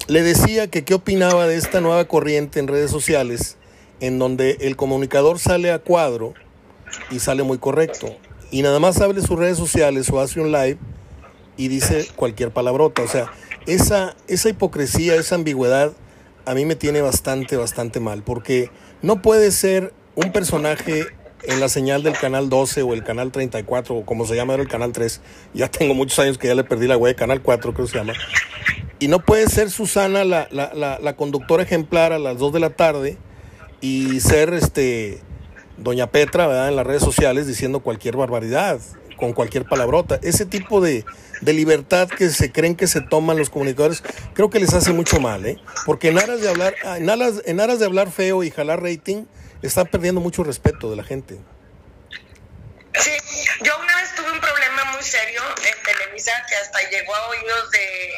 le 0.08 0.24
decía 0.24 0.68
que 0.68 0.84
qué 0.84 0.94
opinaba 0.94 1.48
de 1.48 1.58
esta 1.58 1.82
nueva 1.82 2.06
corriente 2.06 2.60
en 2.60 2.68
redes 2.68 2.90
sociales, 2.90 3.58
en 4.04 4.20
donde 4.20 4.58
el 4.60 4.76
comunicador 4.76 5.40
sale 5.40 5.72
a 5.72 5.80
cuadro 5.80 6.34
y 7.10 7.20
sale 7.20 7.44
muy 7.44 7.58
correcto. 7.58 8.14
Y 8.52 8.62
nada 8.62 8.78
más 8.80 9.00
abre 9.00 9.22
sus 9.22 9.40
redes 9.40 9.58
sociales 9.58 10.10
o 10.10 10.20
hace 10.20 10.42
un 10.42 10.52
live 10.52 10.78
y 11.56 11.70
dice 11.70 12.06
cualquier 12.18 12.52
palabrota. 12.52 13.02
O 13.02 13.08
sea, 13.08 13.32
esa, 13.66 14.18
esa 14.28 14.50
hipocresía, 14.50 15.16
esa 15.16 15.36
ambigüedad 15.36 15.94
a 16.46 16.54
mí 16.54 16.66
me 16.66 16.76
tiene 16.76 17.00
bastante, 17.02 17.56
bastante 17.56 18.02
mal, 18.02 18.24
porque 18.24 18.70
no 19.02 19.22
puede 19.22 19.52
ser 19.52 19.94
un 20.16 20.34
personaje 20.34 21.06
en 21.44 21.62
la 21.62 21.70
señal 21.70 22.04
del 22.04 22.18
canal 22.18 22.50
12 22.50 22.82
o 22.82 22.94
el 22.94 23.06
canal 23.06 23.32
34 23.32 23.96
o 23.96 24.06
como 24.06 24.26
se 24.26 24.36
llama 24.36 24.52
ahora 24.52 24.64
el 24.64 24.70
canal 24.70 24.92
3. 24.92 25.22
Ya 25.54 25.72
tengo 25.72 25.94
muchos 25.94 26.20
años 26.20 26.38
que 26.38 26.50
ya 26.50 26.56
le 26.56 26.66
perdí 26.66 26.88
la 26.88 26.98
web, 26.98 27.16
canal 27.16 27.42
4 27.42 27.74
creo 27.74 27.86
que 27.86 27.92
se 27.94 28.00
llama. 28.00 28.14
Y 29.00 29.08
no 29.08 29.24
puede 29.24 29.48
ser 29.48 29.72
Susana 29.72 30.26
la, 30.26 30.50
la, 30.52 31.00
la, 31.02 31.16
conductora 31.16 31.64
ejemplar 31.64 32.12
a 32.12 32.20
las 32.20 32.38
2 32.38 32.52
de 32.52 32.60
la 32.60 32.72
tarde 32.72 33.18
y 33.84 34.22
ser 34.22 34.54
este 34.54 35.20
Doña 35.76 36.08
Petra, 36.08 36.48
¿verdad? 36.48 36.70
En 36.70 36.78
las 36.78 36.88
redes 36.88 37.04
sociales 37.04 37.48
diciendo 37.48 37.82
cualquier 37.82 38.16
barbaridad, 38.16 38.80
con 39.18 39.34
cualquier 39.34 39.66
palabrota. 39.66 40.22
Ese 40.24 40.46
tipo 40.46 40.80
de, 40.80 41.04
de 41.42 41.54
libertad 41.54 42.08
que 42.08 42.30
se 42.30 42.50
creen 42.50 42.78
que 42.78 42.88
se 42.88 43.02
toman 43.02 43.38
los 43.38 43.50
comunicadores, 43.50 44.02
creo 44.34 44.50
que 44.50 44.62
les 44.62 44.74
hace 44.74 44.94
mucho 44.94 45.20
mal, 45.20 45.46
¿eh? 45.46 45.58
Porque 45.86 46.08
en 46.08 46.18
aras 46.18 46.40
de 46.40 46.48
hablar, 46.48 46.74
ah, 46.86 46.98
en 46.98 47.10
aras, 47.10 47.42
en 47.46 47.60
aras 47.60 47.80
de 47.80 47.86
hablar 47.86 48.10
feo 48.10 48.44
y 48.44 48.52
jalar 48.52 48.82
rating, 48.82 49.26
están 49.62 49.88
perdiendo 49.88 50.22
mucho 50.22 50.46
respeto 50.46 50.90
de 50.90 50.96
la 50.96 51.04
gente. 51.04 51.38
Sí, 52.94 53.12
yo 53.64 53.74
una 53.82 53.98
vez 53.98 54.16
tuve 54.16 54.32
un 54.32 54.40
problema 54.40 54.94
muy 54.94 55.04
serio 55.04 55.42
en 55.58 55.84
Televisa 55.84 56.32
que 56.48 56.56
hasta 56.56 56.90
llegó 56.90 57.14
a 57.14 57.28
oídos 57.28 57.72
de, 57.72 58.10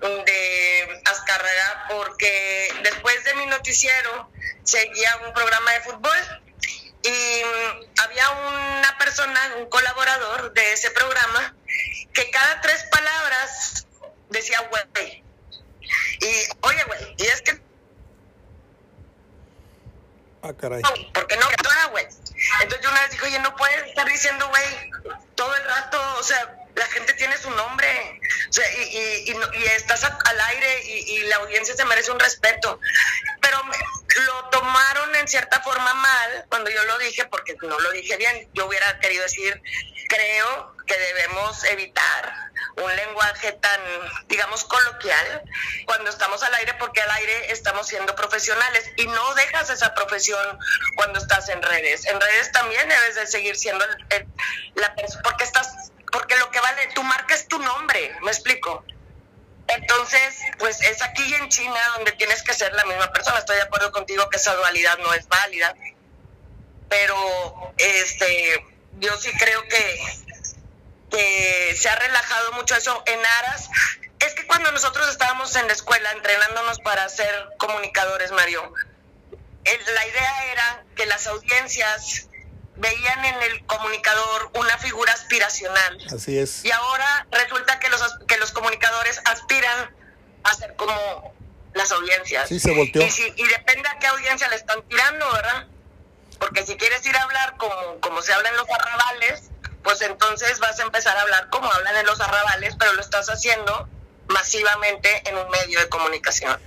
de 0.00 1.02
Azcarrera 1.04 1.86
porque 1.88 2.72
después 2.82 3.24
de 3.24 3.34
mi 3.34 3.46
noticiero 3.46 4.30
seguía 4.64 5.16
un 5.26 5.32
programa 5.32 5.72
de 5.72 5.80
fútbol 5.80 6.18
y 7.02 7.42
mm, 7.44 8.00
había 8.02 8.30
una 8.30 8.96
persona, 8.98 9.54
un 9.58 9.68
colaborador 9.68 10.52
de 10.52 10.72
ese 10.72 10.90
programa 10.90 11.54
que 12.12 12.30
cada 12.30 12.60
tres 12.60 12.84
palabras 12.90 13.86
decía 14.30 14.60
güey. 14.68 15.24
Y, 16.20 16.26
oye, 16.62 16.84
güey, 16.84 17.14
y 17.16 17.22
es 17.26 17.42
que... 17.42 17.60
Ah, 20.42 20.52
caray. 20.52 20.82
porque 21.12 21.36
no, 21.36 21.46
güey. 21.90 22.06
Entonces 22.60 22.80
yo 22.82 22.90
una 22.90 23.00
vez 23.02 23.10
dije, 23.10 23.26
oye, 23.26 23.38
no 23.40 23.54
puedes 23.56 23.86
estar 23.86 24.06
diciendo, 24.06 24.48
güey, 24.48 24.90
todo 25.34 25.54
el 25.54 25.64
rato, 25.64 26.00
o 26.18 26.22
sea, 26.22 26.66
la 26.74 26.86
gente 26.86 27.12
tiene 27.14 27.36
su 27.38 27.50
nombre, 27.50 28.17
sea, 28.52 28.70
y, 28.72 29.30
y, 29.30 29.36
y, 29.54 29.64
estás 29.66 30.04
al 30.04 30.40
aire 30.40 30.82
y, 30.84 31.18
la 31.28 31.36
audiencia 31.36 31.74
se 31.76 31.84
merece 31.84 32.10
un 32.10 32.20
respeto. 32.20 32.80
Pero 33.40 33.60
lo 34.26 34.44
tomaron 34.50 35.14
en 35.16 35.28
cierta 35.28 35.60
forma 35.60 35.94
mal 35.94 36.46
cuando 36.48 36.70
yo 36.70 36.82
lo 36.84 36.98
dije, 36.98 37.26
porque 37.26 37.56
no 37.62 37.78
lo 37.78 37.90
dije 37.92 38.16
bien. 38.16 38.48
Yo 38.54 38.66
hubiera 38.66 38.98
querido 39.00 39.22
decir, 39.22 39.60
creo 40.08 40.74
que 40.86 40.98
debemos 40.98 41.62
evitar 41.64 42.48
un 42.76 42.96
lenguaje 42.96 43.52
tan, 43.52 43.80
digamos, 44.26 44.64
coloquial 44.64 45.42
cuando 45.84 46.10
estamos 46.10 46.42
al 46.42 46.54
aire, 46.54 46.74
porque 46.74 47.00
al 47.00 47.10
aire 47.10 47.52
estamos 47.52 47.86
siendo 47.86 48.14
profesionales 48.14 48.90
y 48.96 49.06
no 49.06 49.34
dejas 49.34 49.70
esa 49.70 49.94
profesión 49.94 50.58
cuando 50.96 51.18
estás 51.18 51.48
en 51.48 51.62
redes. 51.62 52.06
En 52.06 52.20
redes 52.20 52.52
también 52.52 52.88
debes 52.88 53.14
de 53.16 53.26
seguir 53.26 53.56
siendo 53.56 53.84
la 54.74 54.94
persona, 54.94 55.22
porque 55.22 55.44
estás, 55.44 55.92
porque 56.12 56.36
lo 56.36 56.50
que 56.50 56.60
vale, 56.60 56.88
tu 56.94 57.02
marca 57.02 57.34
es 57.34 57.48
tu 57.48 57.58
nombre, 57.58 58.16
¿me 58.22 58.30
explico? 58.30 58.84
Entonces, 59.68 60.36
pues 60.58 60.80
es 60.82 61.02
aquí 61.02 61.34
en 61.34 61.48
China 61.50 61.78
donde 61.96 62.12
tienes 62.12 62.42
que 62.42 62.54
ser 62.54 62.72
la 62.72 62.84
misma 62.86 63.12
persona. 63.12 63.38
Estoy 63.38 63.56
de 63.56 63.62
acuerdo 63.62 63.92
contigo 63.92 64.28
que 64.30 64.38
esa 64.38 64.54
dualidad 64.54 64.98
no 64.98 65.12
es 65.12 65.28
válida, 65.28 65.74
pero 66.88 67.74
este, 67.76 68.64
yo 68.94 69.16
sí 69.18 69.30
creo 69.38 69.62
que, 69.64 70.00
que 71.10 71.76
se 71.78 71.88
ha 71.88 71.96
relajado 71.96 72.52
mucho 72.52 72.76
eso 72.76 73.02
en 73.06 73.20
aras. 73.20 73.68
Es 74.20 74.34
que 74.34 74.46
cuando 74.46 74.72
nosotros 74.72 75.08
estábamos 75.10 75.54
en 75.56 75.66
la 75.66 75.74
escuela 75.74 76.10
entrenándonos 76.12 76.78
para 76.80 77.06
ser 77.10 77.48
comunicadores, 77.58 78.32
Mario, 78.32 78.72
la 79.64 80.06
idea 80.06 80.52
era 80.52 80.84
que 80.96 81.04
las 81.06 81.26
audiencias 81.26 82.28
veían 82.78 83.24
en 83.24 83.42
el 83.42 83.66
comunicador 83.66 84.50
una 84.54 84.78
figura 84.78 85.12
aspiracional. 85.12 85.98
Así 86.14 86.38
es. 86.38 86.64
Y 86.64 86.70
ahora 86.70 87.26
resulta 87.30 87.78
que 87.78 87.88
los, 87.88 88.18
que 88.26 88.38
los 88.38 88.52
comunicadores 88.52 89.20
aspiran 89.24 89.94
a 90.44 90.54
ser 90.54 90.74
como 90.76 91.34
las 91.74 91.92
audiencias. 91.92 92.48
Sí, 92.48 92.58
se 92.58 92.72
volteó. 92.72 93.02
Y, 93.02 93.48
depende 93.48 93.88
a 93.88 93.98
qué 93.98 94.06
audiencia 94.06 94.48
le 94.48 94.56
están 94.56 94.82
tirando, 94.88 95.30
¿verdad? 95.32 95.66
Porque 96.38 96.64
si 96.64 96.76
quieres 96.76 97.04
ir 97.04 97.16
a 97.16 97.22
hablar 97.22 97.56
como, 97.56 98.00
como 98.00 98.22
se 98.22 98.32
habla 98.32 98.48
en 98.48 98.56
los 98.56 98.68
arrabales, 98.70 99.50
pues 99.82 100.00
entonces 100.02 100.58
vas 100.60 100.78
a 100.78 100.82
empezar 100.82 101.16
a 101.16 101.22
hablar 101.22 101.50
como 101.50 101.70
hablan 101.70 101.96
en 101.96 102.06
los 102.06 102.20
arrabales, 102.20 102.76
pero 102.78 102.92
lo 102.92 103.00
estás 103.00 103.28
haciendo 103.28 103.88
masivamente 104.28 105.28
en 105.28 105.36
un 105.36 105.48
medio 105.50 105.80
de 105.80 105.88
comunicación. 105.88 106.60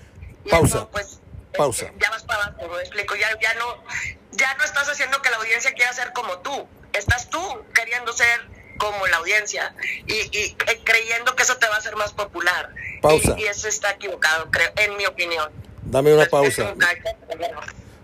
Pausa. 0.49 0.87
pues, 0.89 1.20
Pausa. 1.57 1.91
Ya 1.99 2.09
vas 2.09 2.23
para 2.23 2.45
abajo, 2.45 2.67
me 2.69 2.79
explico. 2.79 3.15
Ya, 3.15 3.27
ya 3.39 3.53
no, 3.55 3.83
ya 4.31 4.53
no 4.55 4.63
estás 4.63 4.89
haciendo 4.89 5.21
que 5.21 5.29
la 5.29 5.37
audiencia 5.37 5.73
quiera 5.73 5.91
ser 5.93 6.13
como 6.13 6.39
tú, 6.39 6.67
estás 6.93 7.29
tú 7.29 7.39
queriendo 7.73 8.13
ser 8.13 8.49
como 8.77 9.05
la 9.07 9.17
audiencia 9.17 9.75
y, 10.07 10.13
y, 10.35 10.55
eh, 10.67 10.81
creyendo 10.83 11.35
que 11.35 11.43
eso 11.43 11.57
te 11.57 11.67
va 11.67 11.75
a 11.75 11.77
hacer 11.77 11.95
más 11.95 12.13
popular. 12.13 12.73
Pausa. 13.01 13.35
Y, 13.37 13.43
eso 13.43 13.67
está 13.67 13.91
equivocado, 13.91 14.49
creo, 14.49 14.71
en 14.77 14.97
mi 14.97 15.05
opinión. 15.05 15.51
Dame 15.83 16.13
una 16.13 16.25
pausa. 16.25 16.73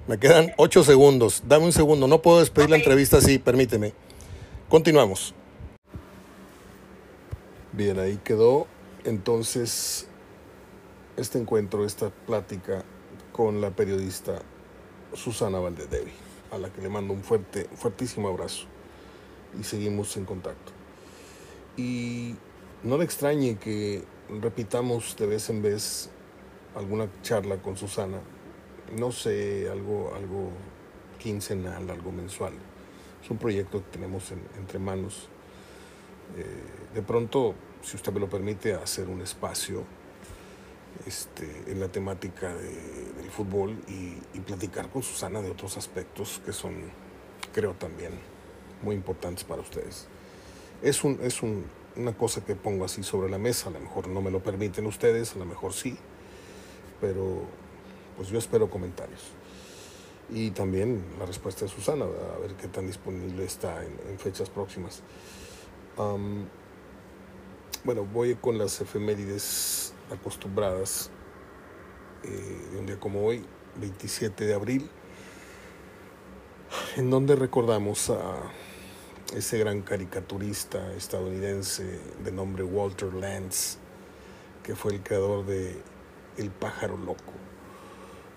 Me 0.07 0.19
quedan 0.19 0.53
ocho 0.57 0.83
segundos. 0.83 1.43
Dame 1.45 1.65
un 1.65 1.73
segundo. 1.73 2.07
No 2.07 2.21
puedo 2.21 2.39
despedir 2.39 2.69
la 2.69 2.77
entrevista 2.77 3.17
así, 3.17 3.39
permíteme. 3.39 3.93
Continuamos. 4.69 5.33
Bien, 7.71 7.99
ahí 7.99 8.19
quedó 8.23 8.67
entonces 9.03 10.07
este 11.15 11.37
encuentro, 11.39 11.85
esta 11.85 12.09
plática 12.09 12.83
con 13.37 13.61
la 13.61 13.69
periodista 13.69 14.41
Susana 15.13 15.59
Valdedevi, 15.59 16.11
a 16.51 16.57
la 16.57 16.73
que 16.73 16.81
le 16.81 16.89
mando 16.89 17.13
un 17.13 17.21
fuerte, 17.21 17.69
fuertísimo 17.75 18.29
abrazo 18.29 18.65
y 19.59 19.63
seguimos 19.63 20.17
en 20.17 20.25
contacto. 20.25 20.71
Y 21.77 22.33
no 22.81 22.97
le 22.97 23.03
extrañe 23.03 23.57
que 23.57 24.03
repitamos 24.41 25.15
de 25.17 25.27
vez 25.27 25.51
en 25.51 25.61
vez 25.61 26.09
alguna 26.75 27.09
charla 27.21 27.61
con 27.61 27.77
Susana, 27.77 28.17
no 28.97 29.11
sé, 29.11 29.69
algo, 29.69 30.15
algo 30.15 30.49
quincenal, 31.19 31.91
algo 31.91 32.11
mensual. 32.11 32.53
Es 33.23 33.29
un 33.29 33.37
proyecto 33.37 33.83
que 33.83 33.91
tenemos 33.91 34.31
entre 34.57 34.79
manos. 34.79 35.29
Eh, 36.35 36.95
de 36.95 37.01
pronto, 37.03 37.53
si 37.83 37.97
usted 37.97 38.11
me 38.11 38.19
lo 38.19 38.27
permite, 38.27 38.73
hacer 38.73 39.07
un 39.07 39.21
espacio 39.21 39.83
este, 41.05 41.63
en 41.67 41.79
la 41.79 41.87
temática 41.87 42.53
del 42.53 43.29
fútbol 43.31 43.77
y, 43.87 44.17
platicar 44.41 44.89
con 44.89 45.03
Susana 45.03 45.41
de 45.41 45.51
otros 45.51 45.75
aspectos 45.75 46.41
que 46.45 46.53
son, 46.53 46.73
creo 47.53 47.73
también, 47.73 48.13
muy 48.81 48.95
importantes 48.95 49.43
para 49.43 49.61
ustedes. 49.61 50.07
Es, 50.81 51.03
un, 51.03 51.19
es 51.21 51.41
un, 51.43 51.65
una 51.97 52.15
cosa 52.15 52.45
que 52.45 52.55
pongo 52.55 52.85
así 52.85 53.03
sobre 53.03 53.29
la 53.29 53.37
mesa, 53.37 53.67
a 53.67 53.71
lo 53.73 53.81
mejor 53.81 54.07
no 54.07 54.21
me 54.21 54.31
lo 54.31 54.41
permiten 54.41 54.85
ustedes, 54.85 55.35
a 55.35 55.39
lo 55.39 55.45
mejor 55.45 55.73
sí, 55.73 55.97
pero 57.01 57.41
pues 58.15 58.29
yo 58.29 58.37
espero 58.37 58.69
comentarios. 58.69 59.21
Y 60.29 60.51
también 60.51 61.03
la 61.19 61.25
respuesta 61.25 61.65
de 61.65 61.71
Susana, 61.71 62.05
a 62.05 62.39
ver 62.39 62.53
qué 62.55 62.67
tan 62.67 62.87
disponible 62.87 63.43
está 63.43 63.83
en, 63.83 64.17
fechas 64.17 64.49
próximas. 64.49 65.01
bueno, 67.83 68.05
voy 68.05 68.35
con 68.35 68.57
las 68.57 68.79
efemérides 68.81 69.93
acostumbradas 70.11 71.11
eh, 72.23 72.67
de 72.71 72.79
un 72.79 72.85
día 72.85 72.99
como 72.99 73.25
hoy, 73.25 73.45
27 73.79 74.45
de 74.45 74.53
abril, 74.53 74.89
en 76.95 77.09
donde 77.09 77.35
recordamos 77.35 78.09
a 78.09 78.35
ese 79.35 79.57
gran 79.57 79.81
caricaturista 79.81 80.93
estadounidense 80.93 81.99
de 82.23 82.31
nombre 82.31 82.63
Walter 82.63 83.13
Lantz, 83.13 83.77
que 84.63 84.75
fue 84.75 84.93
el 84.93 85.03
creador 85.03 85.45
de 85.45 85.81
El 86.37 86.49
pájaro 86.49 86.97
loco. 86.97 87.33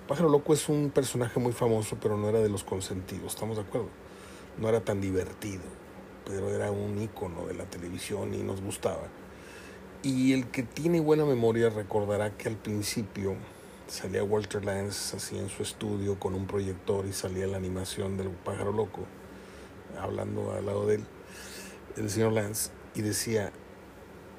El 0.03 0.07
pájaro 0.09 0.29
loco 0.29 0.53
es 0.53 0.69
un 0.69 0.91
personaje 0.91 1.39
muy 1.39 1.53
famoso, 1.53 1.97
pero 2.01 2.17
no 2.17 2.29
era 2.29 2.41
de 2.41 2.49
los 2.49 2.65
consentidos, 2.65 3.35
¿estamos 3.35 3.57
de 3.57 3.63
acuerdo? 3.63 3.89
No 4.59 4.69
era 4.69 4.81
tan 4.81 5.01
divertido, 5.01 5.63
pero 6.27 6.51
era 6.51 6.71
un 6.71 7.01
ícono 7.01 7.47
de 7.47 7.55
la 7.55 7.65
televisión 7.65 8.35
y 8.35 8.39
nos 8.39 8.61
gustaba. 8.61 9.09
Y 10.03 10.33
el 10.33 10.51
que 10.51 10.63
tiene 10.63 11.01
buena 11.01 11.25
memoria 11.25 11.69
recordará 11.69 12.37
que 12.37 12.49
al 12.49 12.57
principio 12.57 13.37
salía 13.87 14.25
Walter 14.25 14.65
Lantz 14.65 15.15
así 15.15 15.37
en 15.37 15.49
su 15.49 15.63
estudio 15.63 16.19
con 16.19 16.35
un 16.35 16.47
proyector 16.47 17.05
y 17.07 17.13
salía 17.13 17.47
la 17.47 17.59
animación 17.59 18.17
del 18.17 18.29
pájaro 18.31 18.73
loco 18.73 19.07
hablando 19.99 20.53
al 20.53 20.67
lado 20.67 20.87
de 20.87 20.97
él, 20.97 21.05
el 21.97 22.11
señor 22.11 22.33
Lance, 22.33 22.71
y 22.95 23.03
decía, 23.03 23.53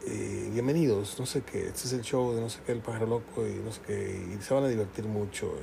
eh, 0.05 0.49
bienvenidos, 0.51 1.20
no 1.20 1.26
sé 1.26 1.41
qué, 1.41 1.68
este 1.68 1.88
es 1.88 1.93
el 1.93 2.01
show 2.01 2.34
de 2.34 2.41
no 2.41 2.49
sé 2.49 2.59
qué, 2.66 2.72
el 2.72 2.80
pájaro 2.80 3.07
loco, 3.07 3.47
y 3.47 3.53
no 3.64 3.72
sé 3.72 3.82
qué, 3.86 4.36
y 4.38 4.41
se 4.41 4.53
van 4.53 4.64
a 4.64 4.68
divertir 4.68 5.05
mucho. 5.05 5.53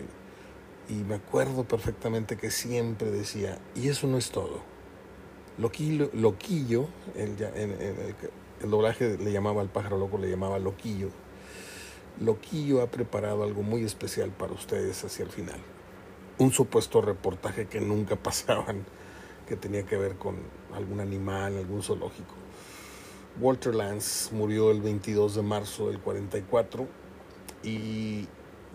Y, 0.88 0.94
me 1.04 1.16
acuerdo 1.16 1.64
perfectamente 1.64 2.38
que 2.38 2.50
siempre 2.50 3.10
decía, 3.10 3.58
y 3.74 3.88
eso 3.88 4.06
no 4.06 4.16
es 4.16 4.30
todo. 4.30 4.62
Loquillo, 5.58 6.08
Loquillo 6.14 6.88
el, 7.14 7.30
el 7.42 8.14
doblaje 8.62 9.18
le 9.18 9.32
llamaba 9.32 9.62
al 9.62 9.68
pájaro 9.68 9.98
loco, 9.98 10.18
le 10.18 10.28
llamaba 10.28 10.58
Loquillo. 10.58 11.10
Loquillo 12.20 12.82
ha 12.82 12.86
preparado 12.88 13.44
algo 13.44 13.62
muy 13.62 13.84
especial 13.84 14.30
para 14.30 14.52
ustedes 14.52 15.04
hacia 15.04 15.24
el 15.24 15.30
final. 15.30 15.60
Un 16.38 16.52
supuesto 16.52 17.00
reportaje 17.00 17.66
que 17.66 17.80
nunca 17.80 18.16
pasaban 18.22 18.84
que 19.46 19.56
tenía 19.56 19.84
que 19.84 19.96
ver 19.96 20.16
con 20.16 20.36
algún 20.74 21.00
animal, 21.00 21.56
algún 21.56 21.82
zoológico. 21.82 22.34
Walter 23.40 23.74
Lance 23.74 24.34
murió 24.34 24.70
el 24.70 24.82
22 24.82 25.36
de 25.36 25.42
marzo 25.42 25.88
del 25.88 26.00
44 26.00 26.86
y 27.62 28.26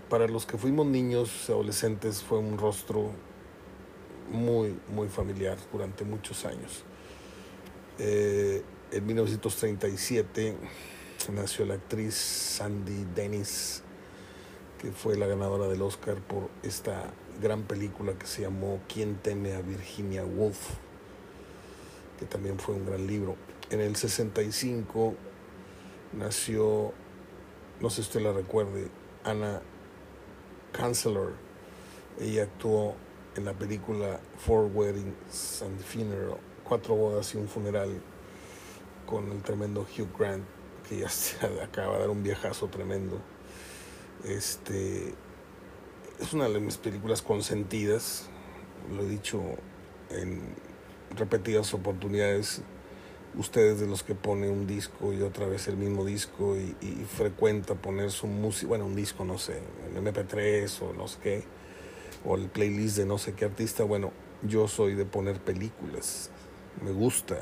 para 0.10 0.28
los 0.28 0.46
que 0.46 0.58
fuimos 0.58 0.86
niños, 0.86 1.50
adolescentes, 1.50 2.24
fue 2.24 2.38
un 2.38 2.58
rostro 2.58 3.12
muy, 4.32 4.78
muy 4.90 5.10
familiar 5.10 5.58
durante 5.72 6.06
muchos 6.06 6.46
años. 6.46 6.84
Eh, 8.00 8.64
en 8.94 9.08
1937 9.08 10.56
nació 11.34 11.66
la 11.66 11.74
actriz 11.74 12.14
Sandy 12.14 13.06
Dennis, 13.16 13.82
que 14.80 14.92
fue 14.92 15.18
la 15.18 15.26
ganadora 15.26 15.68
del 15.68 15.82
Oscar 15.82 16.18
por 16.18 16.50
esta 16.62 17.12
gran 17.42 17.64
película 17.64 18.14
que 18.14 18.28
se 18.28 18.44
llamó 18.44 18.80
¿Quién 18.88 19.16
teme 19.16 19.54
a 19.54 19.62
Virginia 19.62 20.24
Woolf? 20.24 20.58
que 22.20 22.28
también 22.28 22.60
fue 22.60 22.76
un 22.76 22.86
gran 22.86 23.08
libro. 23.08 23.36
En 23.72 23.80
el 23.80 23.96
65 23.96 25.16
nació, 26.16 26.94
no 27.82 27.90
sé 27.90 27.96
si 27.96 28.02
usted 28.02 28.22
la 28.22 28.32
recuerde, 28.32 28.90
Anna 29.24 29.62
Chancellor. 30.78 31.34
Ella 32.20 32.44
actuó 32.44 32.94
en 33.36 33.46
la 33.46 33.54
película 33.54 34.20
Four 34.38 34.70
Weddings 34.72 35.64
and 35.64 35.80
Funeral, 35.80 36.38
Cuatro 36.64 36.96
bodas 36.96 37.34
y 37.34 37.38
un 37.38 37.48
funeral, 37.48 38.00
con 39.06 39.32
el 39.32 39.42
tremendo 39.42 39.82
Hugh 39.82 40.18
Grant, 40.18 40.46
que 40.88 41.00
ya 41.00 41.10
se 41.10 41.38
acaba 41.62 41.94
de 41.94 42.00
dar 42.00 42.10
un 42.10 42.24
viajazo 42.24 42.68
tremendo. 42.68 43.20
Este, 44.24 45.14
es 46.20 46.34
una 46.34 46.48
de 46.48 46.60
mis 46.60 46.78
películas 46.78 47.22
consentidas, 47.22 48.30
lo 48.96 49.04
he 49.04 49.08
dicho 49.08 49.42
en 50.10 50.42
repetidas 51.18 51.74
oportunidades, 51.74 52.62
ustedes 53.38 53.80
de 53.80 53.88
los 53.88 54.04
que 54.04 54.16
pone 54.16 54.50
un 54.50 54.68
disco 54.68 55.14
y 55.14 55.22
otra 55.22 55.48
vez 55.48 55.68
el 55.68 55.78
mismo 55.78 56.06
disco 56.06 56.56
y, 56.56 56.76
frecuenta 57.06 57.76
poner 57.76 58.12
su 58.12 58.28
música, 58.28 58.68
bueno, 58.68 58.86
un 58.86 58.96
disco, 58.96 59.26
no 59.26 59.38
sé, 59.38 59.60
en 59.88 60.04
MP3 60.04 60.82
o 60.82 60.94
no 60.94 61.08
sé 61.08 61.18
qué, 61.22 61.44
o 62.26 62.36
el 62.36 62.48
playlist 62.48 62.98
de 62.98 63.06
no 63.06 63.18
sé 63.18 63.34
qué 63.34 63.46
artista, 63.46 63.84
bueno, 63.84 64.12
yo 64.44 64.68
soy 64.68 64.94
de 64.94 65.06
poner 65.06 65.40
películas, 65.40 66.30
me 66.82 66.92
gusta 66.92 67.38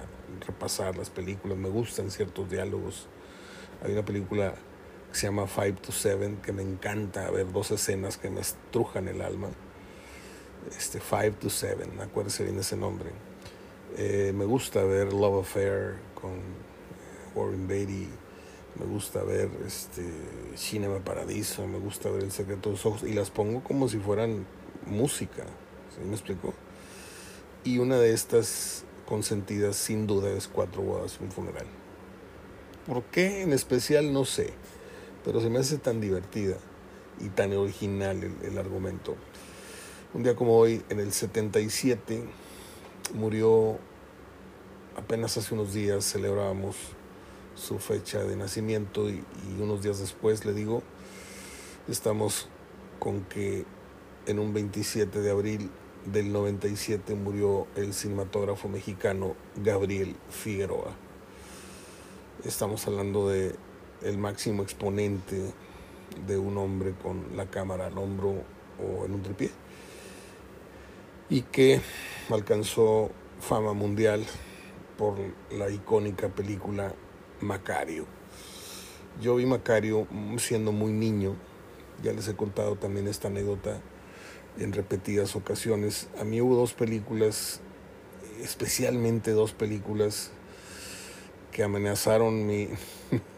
repasar 0.46 0.98
las 0.98 1.10
películas, 1.10 1.58
me 1.58 1.70
gustan 1.70 2.12
ciertos 2.12 2.50
diálogos. 2.50 3.08
Hay 3.84 3.94
una 3.94 4.06
película 4.06 4.54
que 5.12 5.18
se 5.18 5.28
llama 5.28 5.48
Five 5.48 5.74
to 5.74 5.92
Seven, 5.92 6.38
que 6.38 6.52
me 6.52 6.62
encanta 6.62 7.30
ver 7.32 7.52
dos 7.52 7.72
escenas 7.72 8.18
que 8.18 8.30
me 8.30 8.42
estrujan 8.42 9.08
el 9.08 9.22
alma. 9.22 9.50
Este, 10.78 11.00
Five 11.00 11.32
to 11.32 11.50
Seven, 11.50 12.00
acuérdese 12.00 12.44
bien 12.44 12.60
ese 12.60 12.78
nombre. 12.78 13.10
Eh, 13.98 14.32
me 14.36 14.46
gusta 14.46 14.84
ver 14.84 15.12
Love 15.12 15.42
Affair 15.42 15.96
con 16.16 16.40
Warren 17.36 17.68
Beatty. 17.68 18.08
Me 18.80 18.86
gusta 18.86 19.22
ver 19.24 19.50
este, 19.66 20.04
Cinema 20.56 21.00
Paradiso. 21.00 21.68
Me 21.68 21.78
gusta 21.78 22.10
ver 22.10 22.24
El 22.24 22.32
Secreto 22.32 22.70
de 22.70 22.76
los 22.76 22.86
Ojos. 22.86 23.04
Y 23.04 23.14
las 23.14 23.32
pongo 23.32 23.64
como 23.64 23.90
si 23.90 23.98
fueran 23.98 24.46
música. 24.86 25.44
¿Sí 25.94 26.06
me 26.06 26.14
explico? 26.14 26.54
Y 27.64 27.80
una 27.80 27.98
de 27.98 28.14
estas 28.14 28.86
consentidas, 29.12 29.76
sin 29.76 30.08
duda, 30.08 30.32
es 30.32 30.48
Cuatro 30.48 30.82
Bodas 30.82 31.18
y 31.20 31.24
un 31.26 31.32
Funeral. 31.32 31.68
¿Por 32.88 33.04
qué 33.04 33.42
en 33.42 33.52
especial? 33.52 34.14
No 34.14 34.24
sé 34.24 34.54
pero 35.24 35.42
se 35.42 35.50
me 35.50 35.60
hace 35.60 35.78
tan 35.78 36.02
divertida 36.02 36.58
y 37.20 37.30
tan 37.30 37.54
original 37.54 38.36
el, 38.42 38.58
argumento. 38.58 39.16
Un 40.14 40.24
día 40.24 40.36
como 40.36 40.58
hoy, 40.58 40.84
en 40.90 41.00
el 41.00 41.12
77, 41.12 42.24
murió, 43.14 43.78
apenas 44.98 45.38
hace 45.38 45.54
unos 45.54 45.74
días 45.74 46.06
celebrábamos 46.06 46.76
su 47.56 47.80
fecha 47.80 48.24
de 48.24 48.36
nacimiento 48.36 49.10
y, 49.10 49.24
y, 49.50 49.62
unos 49.62 49.84
días 49.84 50.00
después, 50.00 50.46
le 50.46 50.54
digo, 50.54 50.82
estamos 51.88 52.48
con 53.00 53.22
que 53.26 53.66
en 54.26 54.40
un 54.40 54.54
27 54.54 55.22
de 55.22 55.32
abril 55.32 55.70
del 56.06 56.34
97 56.34 57.14
murió 57.16 57.68
el 57.76 57.94
cinematógrafo 57.94 58.68
mexicano 58.68 59.36
Gabriel 59.56 60.16
Figueroa. 60.30 60.96
Estamos 62.44 62.88
hablando 62.88 63.30
de 63.30 63.56
el 64.02 64.18
máximo 64.18 64.64
exponente 64.64 65.54
de 66.26 66.38
un 66.38 66.58
hombre 66.58 66.94
con 67.02 67.38
la 67.38 67.46
cámara 67.46 67.88
al 67.88 67.98
hombro 67.98 68.34
o 68.80 69.06
en 69.06 69.14
un 69.14 69.22
tripié 69.22 69.52
y 71.30 71.44
que 71.44 71.82
alcanzó 72.32 73.12
fama 73.40 73.74
mundial 73.74 74.26
por 74.98 75.16
la 75.52 75.70
icónica 75.70 76.30
película 76.30 76.94
Macario. 77.42 78.06
Yo 79.22 79.36
vi 79.36 79.46
Macario 79.46 80.08
siendo 80.38 80.72
muy 80.72 80.92
niño, 80.92 81.36
ya 82.02 82.12
les 82.12 82.28
he 82.28 82.36
contado 82.36 82.76
también 82.76 83.08
esta 83.08 83.28
anécdota 83.28 83.80
en 84.60 84.74
repetidas 84.74 85.36
ocasiones. 85.36 86.08
A 86.20 86.24
mí 86.24 86.42
hubo 86.42 86.56
dos 86.56 86.74
películas, 86.74 87.62
especialmente 88.42 89.32
dos 89.32 89.54
películas 89.54 90.32
que 91.52 91.64
amenazaron 91.64 92.48
mi, 92.48 92.70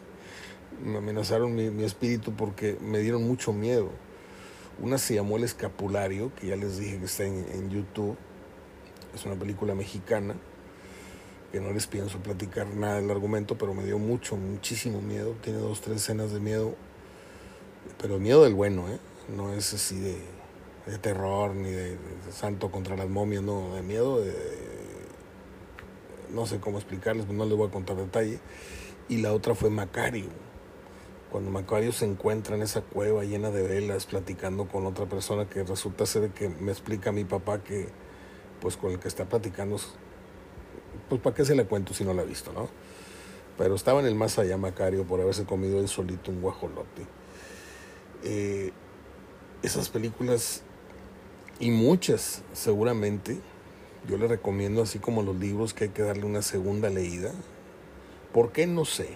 me 0.84 0.98
amenazaron 0.98 1.54
mi, 1.54 1.84
espíritu 1.84 2.34
porque 2.34 2.76
me 2.80 2.98
dieron 2.98 3.26
mucho 3.26 3.52
miedo. 3.52 3.90
Una 4.80 4.98
se 4.98 5.14
llamó 5.14 5.36
El 5.36 5.44
Escapulario, 5.44 6.32
que 6.34 6.48
ya 6.48 6.56
les 6.56 6.78
dije 6.78 6.98
que 6.98 7.04
está 7.04 7.24
en, 7.24 7.70
YouTube. 7.70 8.16
Es 9.14 9.24
una 9.24 9.36
película 9.36 9.74
mexicana, 9.74 10.34
que 11.52 11.60
no 11.60 11.72
les 11.72 11.86
pienso 11.86 12.18
platicar 12.18 12.66
nada 12.66 13.00
del 13.00 13.10
argumento, 13.10 13.56
pero 13.56 13.74
me 13.74 13.84
dio 13.84 13.98
mucho, 13.98 14.36
muchísimo 14.36 15.00
miedo. 15.00 15.36
Tiene 15.42 15.60
dos, 15.60 15.80
tres 15.80 15.98
escenas 15.98 16.32
de 16.32 16.40
miedo, 16.40 16.74
pero 18.00 18.18
miedo 18.18 18.42
del 18.42 18.54
bueno, 18.54 18.88
¿eh? 18.88 18.98
No 19.34 19.52
es 19.52 19.72
así 19.72 19.98
de, 20.00 20.18
de 20.86 20.98
terror 20.98 21.54
ni 21.54 21.70
de, 21.70 21.98
santo 22.30 22.70
contra 22.70 22.96
las 22.96 23.08
momias, 23.08 23.42
no, 23.42 23.74
de 23.74 23.82
miedo 23.82 24.20
de, 24.20 24.34
no 26.30 26.46
sé 26.46 26.60
cómo 26.60 26.78
explicarles, 26.78 27.28
no 27.28 27.44
les 27.44 27.56
voy 27.56 27.68
a 27.68 27.70
contar 27.70 27.96
detalle. 27.96 28.40
Y 29.08 29.18
la 29.18 29.32
otra 29.32 29.54
fue 29.54 29.70
Macario 29.70 30.44
cuando 31.34 31.50
Macario 31.50 31.90
se 31.90 32.04
encuentra 32.04 32.54
en 32.54 32.62
esa 32.62 32.80
cueva 32.80 33.24
llena 33.24 33.50
de 33.50 33.64
velas 33.64 34.06
platicando 34.06 34.68
con 34.68 34.86
otra 34.86 35.06
persona 35.06 35.48
que 35.48 35.64
resulta 35.64 36.06
ser 36.06 36.30
que 36.30 36.48
me 36.48 36.70
explica 36.70 37.10
mi 37.10 37.24
papá 37.24 37.58
que 37.64 37.88
pues 38.60 38.76
con 38.76 38.92
el 38.92 39.00
que 39.00 39.08
está 39.08 39.24
platicando 39.24 39.76
pues 41.08 41.20
¿para 41.20 41.34
qué 41.34 41.44
se 41.44 41.56
la 41.56 41.64
cuento 41.64 41.92
si 41.92 42.04
no 42.04 42.14
la 42.14 42.22
ha 42.22 42.24
visto, 42.24 42.52
no? 42.52 42.68
Pero 43.58 43.74
estaba 43.74 43.98
en 43.98 44.06
el 44.06 44.14
más 44.14 44.38
allá 44.38 44.56
Macario 44.56 45.02
por 45.02 45.20
haberse 45.20 45.44
comido 45.44 45.80
él 45.80 45.88
solito 45.88 46.30
un 46.30 46.40
guajolote. 46.40 47.04
Eh, 48.22 48.70
esas 49.64 49.88
películas 49.88 50.62
y 51.60 51.70
muchas 51.70 52.42
seguramente 52.52 53.38
yo 54.08 54.16
le 54.18 54.28
recomiendo 54.28 54.82
así 54.82 54.98
como 54.98 55.22
los 55.22 55.36
libros 55.36 55.74
que 55.74 55.84
hay 55.84 55.90
que 55.90 56.02
darle 56.02 56.24
una 56.24 56.42
segunda 56.42 56.90
leída. 56.90 57.32
¿Por 58.32 58.52
qué? 58.52 58.66
No 58.66 58.84
sé. 58.84 59.08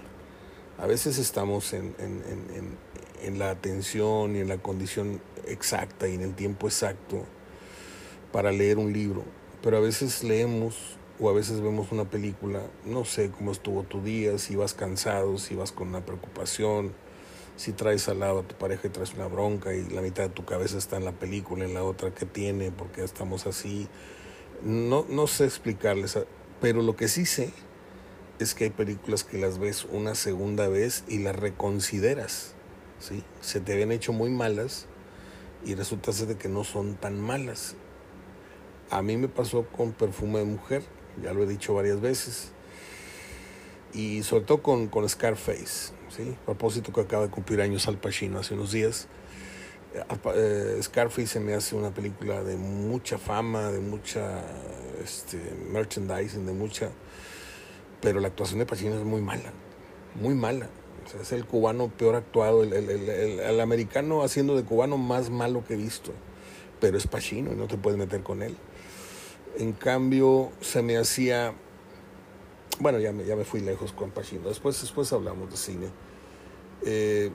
A 0.79 0.87
veces 0.87 1.19
estamos 1.19 1.73
en, 1.73 1.95
en 3.23 3.39
la 3.39 3.51
atención 3.51 4.37
y 4.37 4.41
en 4.41 4.49
la 4.49 4.59
condición 4.59 5.21
exacta 5.47 6.09
y 6.09 6.15
en 6.15 6.23
el 6.23 6.35
tiempo 6.35 6.69
exacto 6.69 7.25
para 8.33 8.53
leer 8.53 8.79
un 8.79 8.93
libro, 8.93 9.25
pero 9.63 9.79
a 9.79 9.81
veces 9.81 10.23
leemos 10.23 10.99
o 11.21 11.29
a 11.29 11.33
veces 11.33 11.61
vemos 11.61 11.91
una 11.91 12.05
película, 12.05 12.63
no 12.85 13.05
sé 13.05 13.31
cómo 13.31 13.53
estuvo 13.53 13.83
tu 13.83 14.03
día, 14.03 14.39
si 14.39 14.55
vas 14.55 14.75
cansado, 14.75 15.39
si 15.39 15.55
vas 15.55 15.73
con 15.73 15.89
una 15.89 16.05
preocupación, 16.05 16.93
si 17.59 17.73
traes 17.73 18.09
al 18.09 18.21
lado 18.21 18.39
a 18.39 18.43
tu 18.43 18.55
pareja 18.55 18.87
y 18.87 18.91
traes 18.91 19.13
una 19.13 19.27
bronca 19.27 19.75
y 19.75 19.85
la 19.91 20.01
mitad 20.01 20.23
de 20.23 20.29
tu 20.31 20.47
cabeza 20.47 20.79
está 20.79 20.97
en 20.97 21.05
la 21.05 21.13
película, 21.13 21.67
en 21.67 21.75
la 21.75 21.85
otra 21.85 22.15
que 22.15 22.25
tiene, 22.25 22.71
porque 22.71 23.05
estamos 23.05 23.47
así. 23.47 23.87
No, 24.63 25.05
no 25.11 25.27
sé 25.27 25.45
explicarles, 25.45 26.19
pero 26.63 26.81
lo 26.81 26.97
que 26.97 27.09
sí 27.09 27.27
sé 27.27 27.53
es 28.39 28.55
que 28.55 28.65
hay 28.65 28.71
películas 28.71 29.25
que 29.25 29.37
las 29.37 29.59
ves 29.59 29.85
una 29.85 30.15
segunda 30.15 30.69
vez 30.69 31.05
y 31.07 31.19
las 31.19 31.37
reconsideras. 31.37 32.55
¿sí? 32.99 33.23
Se 33.43 33.61
te 33.61 33.75
habían 33.75 33.93
hecho 33.93 34.15
muy 34.15 34.31
malas 34.31 34.87
y 35.67 35.75
resulta 35.75 36.13
ser 36.13 36.29
de 36.29 36.39
que 36.39 36.49
no 36.49 36.65
son 36.65 36.95
tan 36.95 37.21
malas. 37.21 37.75
A 38.91 39.03
mí 39.03 39.19
me 39.19 39.29
pasó 39.29 39.67
con 39.67 39.93
Perfume 39.93 40.39
de 40.39 40.45
Mujer 40.47 40.83
ya 41.23 41.33
lo 41.33 41.43
he 41.43 41.47
dicho 41.47 41.75
varias 41.75 42.01
veces. 42.01 42.51
Y 43.93 44.23
sobre 44.23 44.45
todo 44.45 44.63
con, 44.63 44.89
con 44.89 45.09
Scarface, 45.09 45.93
A 46.09 46.45
propósito 46.47 46.91
que 46.91 47.03
acaba 47.03 47.25
de 47.25 47.31
cumplir 47.31 47.61
años 47.61 47.87
Al 47.87 47.99
Pacino 47.99 48.39
hace 48.39 48.55
unos 48.55 48.73
días. 48.73 49.09
Eh, 50.35 50.81
Scarface 50.83 51.27
se 51.27 51.41
me 51.41 51.55
hace 51.55 51.77
una 51.77 51.91
película 51.91 52.43
de 52.43 52.57
mucha 52.57 53.19
fama, 53.19 53.71
de 53.71 53.81
mucha 53.81 54.43
este, 55.03 55.39
merchandising, 55.71 56.47
de 56.47 56.53
mucha... 56.53 56.91
Pero 58.01 58.21
la 58.21 58.29
actuación 58.29 58.59
de 58.61 58.67
Pacino 58.67 58.97
es 58.97 59.05
muy 59.05 59.21
mala, 59.21 59.53
muy 60.21 60.35
mala. 60.35 60.71
Es 61.21 61.33
el 61.33 61.45
cubano 61.45 61.89
peor 61.89 62.17
actuado, 62.17 62.63
el, 62.63 62.73
el, 62.73 62.89
el, 62.91 63.41
el, 63.41 63.61
americano 63.61 64.23
haciendo 64.23 64.57
de 64.57 64.65
cubano 64.65 64.97
más 64.99 65.31
malo 65.31 65.65
que 65.67 65.75
he 65.75 65.77
visto. 65.77 66.13
Pero 66.81 66.97
es 66.97 67.07
Pacino 67.07 67.53
y 67.53 67.57
no 67.57 67.67
te 67.67 67.77
puedes 67.77 67.99
meter 67.99 68.23
con 68.23 68.43
él. 68.43 68.57
En 69.59 69.73
cambio, 69.73 70.53
se 70.63 70.83
me 70.83 70.97
hacía... 70.97 71.55
Bueno, 72.81 73.01
ya 73.01 73.13
me, 73.13 73.25
ya 73.25 73.35
me 73.35 73.45
fui 73.45 73.61
lejos 73.61 73.93
con 73.93 74.11
Pacino. 74.13 74.49
Después, 74.49 74.81
después 74.81 75.13
hablamos 75.13 75.51
de 75.51 75.57
cine. 75.57 75.89
Eh, 76.85 77.33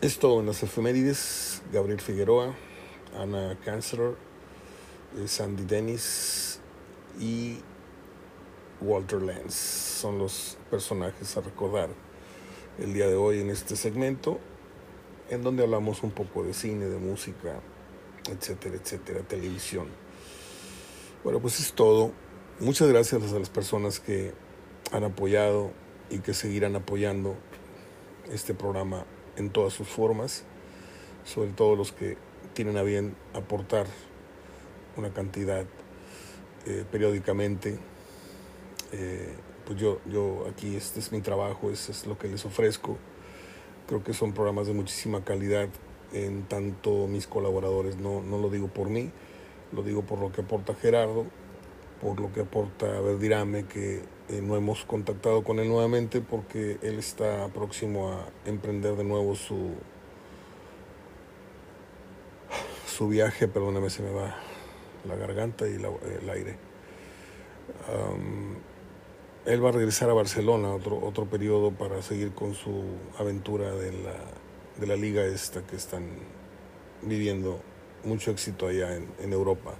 esto 0.00 0.40
en 0.40 0.46
las 0.46 0.62
efemérides. 0.62 1.60
Gabriel 1.70 2.00
Figueroa, 2.00 2.54
Ana 3.18 3.58
Cancer, 3.62 4.14
eh, 5.18 5.28
Sandy 5.28 5.64
Dennis 5.64 6.60
y 7.18 7.58
Walter 8.80 9.20
Lance 9.20 10.00
son 10.00 10.18
los 10.18 10.56
personajes 10.70 11.36
a 11.36 11.42
recordar 11.42 11.90
el 12.78 12.94
día 12.94 13.06
de 13.06 13.16
hoy 13.16 13.40
en 13.40 13.50
este 13.50 13.76
segmento, 13.76 14.38
en 15.28 15.42
donde 15.42 15.62
hablamos 15.62 16.02
un 16.02 16.12
poco 16.12 16.42
de 16.42 16.54
cine, 16.54 16.86
de 16.86 16.96
música, 16.96 17.60
etcétera, 18.30 18.76
etcétera, 18.76 19.20
televisión. 19.20 19.88
Bueno, 21.22 21.40
pues 21.40 21.60
es 21.60 21.74
todo. 21.74 22.12
Muchas 22.60 22.88
gracias 22.88 23.32
a 23.32 23.38
las 23.38 23.48
personas 23.48 24.00
que 24.00 24.34
han 24.92 25.02
apoyado 25.02 25.70
y 26.10 26.18
que 26.18 26.34
seguirán 26.34 26.76
apoyando 26.76 27.34
este 28.30 28.52
programa 28.52 29.06
en 29.36 29.48
todas 29.48 29.72
sus 29.72 29.88
formas, 29.88 30.44
sobre 31.24 31.52
todo 31.52 31.74
los 31.74 31.90
que 31.90 32.18
tienen 32.52 32.76
a 32.76 32.82
bien 32.82 33.16
aportar 33.32 33.86
una 34.98 35.10
cantidad 35.14 35.64
eh, 36.66 36.84
periódicamente. 36.92 37.78
Eh, 38.92 39.32
pues 39.64 39.80
yo, 39.80 40.00
yo 40.04 40.46
aquí 40.46 40.76
este 40.76 41.00
es 41.00 41.12
mi 41.12 41.22
trabajo, 41.22 41.70
eso 41.70 41.90
es 41.92 42.06
lo 42.06 42.18
que 42.18 42.28
les 42.28 42.44
ofrezco. 42.44 42.98
Creo 43.88 44.04
que 44.04 44.12
son 44.12 44.34
programas 44.34 44.66
de 44.66 44.74
muchísima 44.74 45.24
calidad 45.24 45.70
en 46.12 46.42
tanto 46.42 47.06
mis 47.06 47.26
colaboradores, 47.26 47.96
no, 47.96 48.20
no 48.20 48.36
lo 48.36 48.50
digo 48.50 48.68
por 48.68 48.90
mí, 48.90 49.10
lo 49.72 49.82
digo 49.82 50.02
por 50.02 50.18
lo 50.18 50.30
que 50.30 50.42
aporta 50.42 50.74
Gerardo, 50.74 51.24
por 52.00 52.20
lo 52.20 52.32
que 52.32 52.40
aporta 52.40 52.86
Verdirame, 53.00 53.66
que 53.66 54.02
eh, 54.28 54.40
no 54.42 54.56
hemos 54.56 54.84
contactado 54.84 55.42
con 55.44 55.58
él 55.58 55.68
nuevamente 55.68 56.20
porque 56.20 56.78
él 56.82 56.98
está 56.98 57.48
próximo 57.48 58.12
a 58.12 58.26
emprender 58.46 58.96
de 58.96 59.04
nuevo 59.04 59.34
su, 59.34 59.72
su 62.86 63.08
viaje, 63.08 63.48
perdóname, 63.48 63.90
se 63.90 64.02
me 64.02 64.10
va 64.10 64.36
la 65.08 65.16
garganta 65.16 65.66
y 65.68 65.74
el 65.74 66.30
aire. 66.30 66.56
él 69.46 69.64
va 69.64 69.70
a 69.70 69.72
regresar 69.72 70.10
a 70.10 70.14
Barcelona 70.14 70.74
otro, 70.74 70.98
otro 71.02 71.26
periodo 71.26 71.72
para 71.72 72.02
seguir 72.02 72.32
con 72.32 72.54
su 72.54 72.84
aventura 73.18 73.72
de 73.72 73.92
la, 73.92 74.14
de 74.78 74.86
la 74.86 74.96
liga 74.96 75.24
esta 75.24 75.66
que 75.66 75.76
están 75.76 76.04
viviendo 77.02 77.60
mucho 78.04 78.30
éxito 78.30 78.66
allá 78.66 78.94
en, 78.96 79.08
en 79.20 79.32
Europa. 79.32 79.74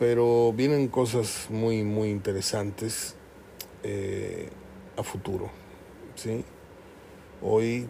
Pero 0.00 0.54
vienen 0.54 0.88
cosas 0.88 1.48
muy, 1.50 1.84
muy 1.84 2.08
interesantes 2.08 3.14
eh, 3.82 4.48
a 4.96 5.02
futuro. 5.02 5.50
¿sí? 6.14 6.42
Hoy, 7.42 7.86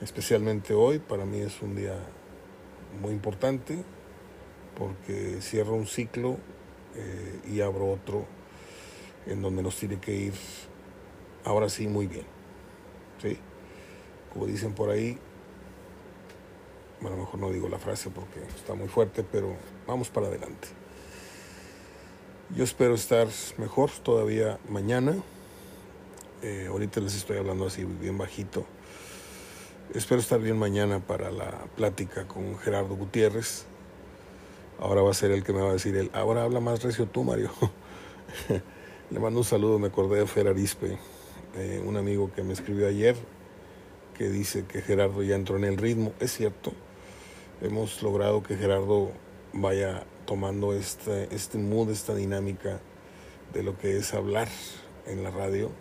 especialmente 0.00 0.72
hoy, 0.72 1.00
para 1.00 1.26
mí 1.26 1.38
es 1.40 1.60
un 1.60 1.76
día 1.76 1.98
muy 3.02 3.12
importante 3.12 3.84
porque 4.74 5.42
cierro 5.42 5.74
un 5.74 5.86
ciclo 5.86 6.38
eh, 6.96 7.40
y 7.52 7.60
abro 7.60 7.90
otro 7.90 8.24
en 9.26 9.42
donde 9.42 9.62
nos 9.62 9.76
tiene 9.76 10.00
que 10.00 10.16
ir 10.16 10.32
ahora 11.44 11.68
sí 11.68 11.86
muy 11.88 12.06
bien. 12.06 12.24
¿sí? 13.20 13.36
Como 14.32 14.46
dicen 14.46 14.72
por 14.72 14.88
ahí, 14.88 15.18
bueno, 17.02 17.18
mejor 17.18 17.38
no 17.38 17.50
digo 17.50 17.68
la 17.68 17.78
frase 17.78 18.08
porque 18.08 18.40
está 18.56 18.72
muy 18.72 18.88
fuerte, 18.88 19.22
pero 19.30 19.54
vamos 19.86 20.08
para 20.08 20.28
adelante. 20.28 20.79
Yo 22.56 22.64
espero 22.64 22.94
estar 22.96 23.28
mejor 23.58 23.90
todavía 24.02 24.58
mañana. 24.68 25.14
Eh, 26.42 26.66
ahorita 26.68 27.00
les 27.00 27.14
estoy 27.14 27.36
hablando 27.36 27.64
así 27.64 27.84
bien 27.84 28.18
bajito. 28.18 28.66
Espero 29.94 30.20
estar 30.20 30.40
bien 30.40 30.58
mañana 30.58 30.98
para 30.98 31.30
la 31.30 31.50
plática 31.76 32.26
con 32.26 32.58
Gerardo 32.58 32.96
Gutiérrez. 32.96 33.66
Ahora 34.80 35.00
va 35.02 35.12
a 35.12 35.14
ser 35.14 35.30
el 35.30 35.44
que 35.44 35.52
me 35.52 35.60
va 35.60 35.70
a 35.70 35.74
decir 35.74 35.94
él. 35.94 36.10
Ahora 36.12 36.42
habla 36.42 36.58
más 36.58 36.82
recio 36.82 37.06
tú, 37.06 37.22
Mario. 37.22 37.52
Le 39.10 39.20
mando 39.20 39.38
un 39.40 39.44
saludo, 39.44 39.78
me 39.78 39.86
acordé 39.86 40.18
de 40.18 40.26
Fer 40.26 40.48
Arispe, 40.48 40.98
eh, 41.54 41.80
un 41.86 41.96
amigo 41.96 42.32
que 42.34 42.42
me 42.42 42.52
escribió 42.52 42.88
ayer, 42.88 43.14
que 44.18 44.28
dice 44.28 44.64
que 44.64 44.82
Gerardo 44.82 45.22
ya 45.22 45.36
entró 45.36 45.56
en 45.56 45.64
el 45.64 45.76
ritmo. 45.76 46.14
Es 46.18 46.32
cierto, 46.32 46.72
hemos 47.62 48.02
logrado 48.02 48.42
que 48.42 48.56
Gerardo 48.56 49.12
vaya 49.52 50.04
tomando 50.30 50.74
este, 50.74 51.26
este 51.34 51.58
mood, 51.58 51.90
esta 51.90 52.14
dinámica 52.14 52.78
de 53.52 53.64
lo 53.64 53.76
que 53.76 53.96
es 53.96 54.14
hablar 54.14 54.46
en 55.04 55.24
la 55.24 55.32
radio. 55.32 55.72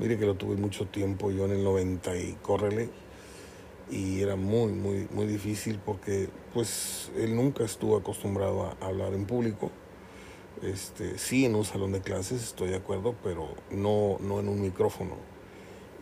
Mire 0.00 0.18
que 0.18 0.26
lo 0.26 0.34
tuve 0.34 0.56
mucho 0.56 0.86
tiempo 0.86 1.30
yo 1.30 1.44
en 1.44 1.52
el 1.52 1.62
90 1.62 2.16
y 2.16 2.36
córrele 2.42 2.88
y 3.88 4.22
era 4.22 4.34
muy 4.34 4.72
muy 4.72 5.06
muy 5.12 5.26
difícil 5.26 5.78
porque 5.78 6.28
pues 6.52 7.12
él 7.16 7.36
nunca 7.36 7.62
estuvo 7.62 7.96
acostumbrado 7.96 8.64
a 8.64 8.84
hablar 8.84 9.14
en 9.14 9.24
público. 9.24 9.70
Este, 10.62 11.16
sí 11.16 11.44
en 11.44 11.54
un 11.54 11.64
salón 11.64 11.92
de 11.92 12.00
clases, 12.00 12.42
estoy 12.42 12.70
de 12.70 12.76
acuerdo, 12.76 13.14
pero 13.22 13.54
no 13.70 14.16
no 14.18 14.40
en 14.40 14.48
un 14.48 14.60
micrófono 14.60 15.14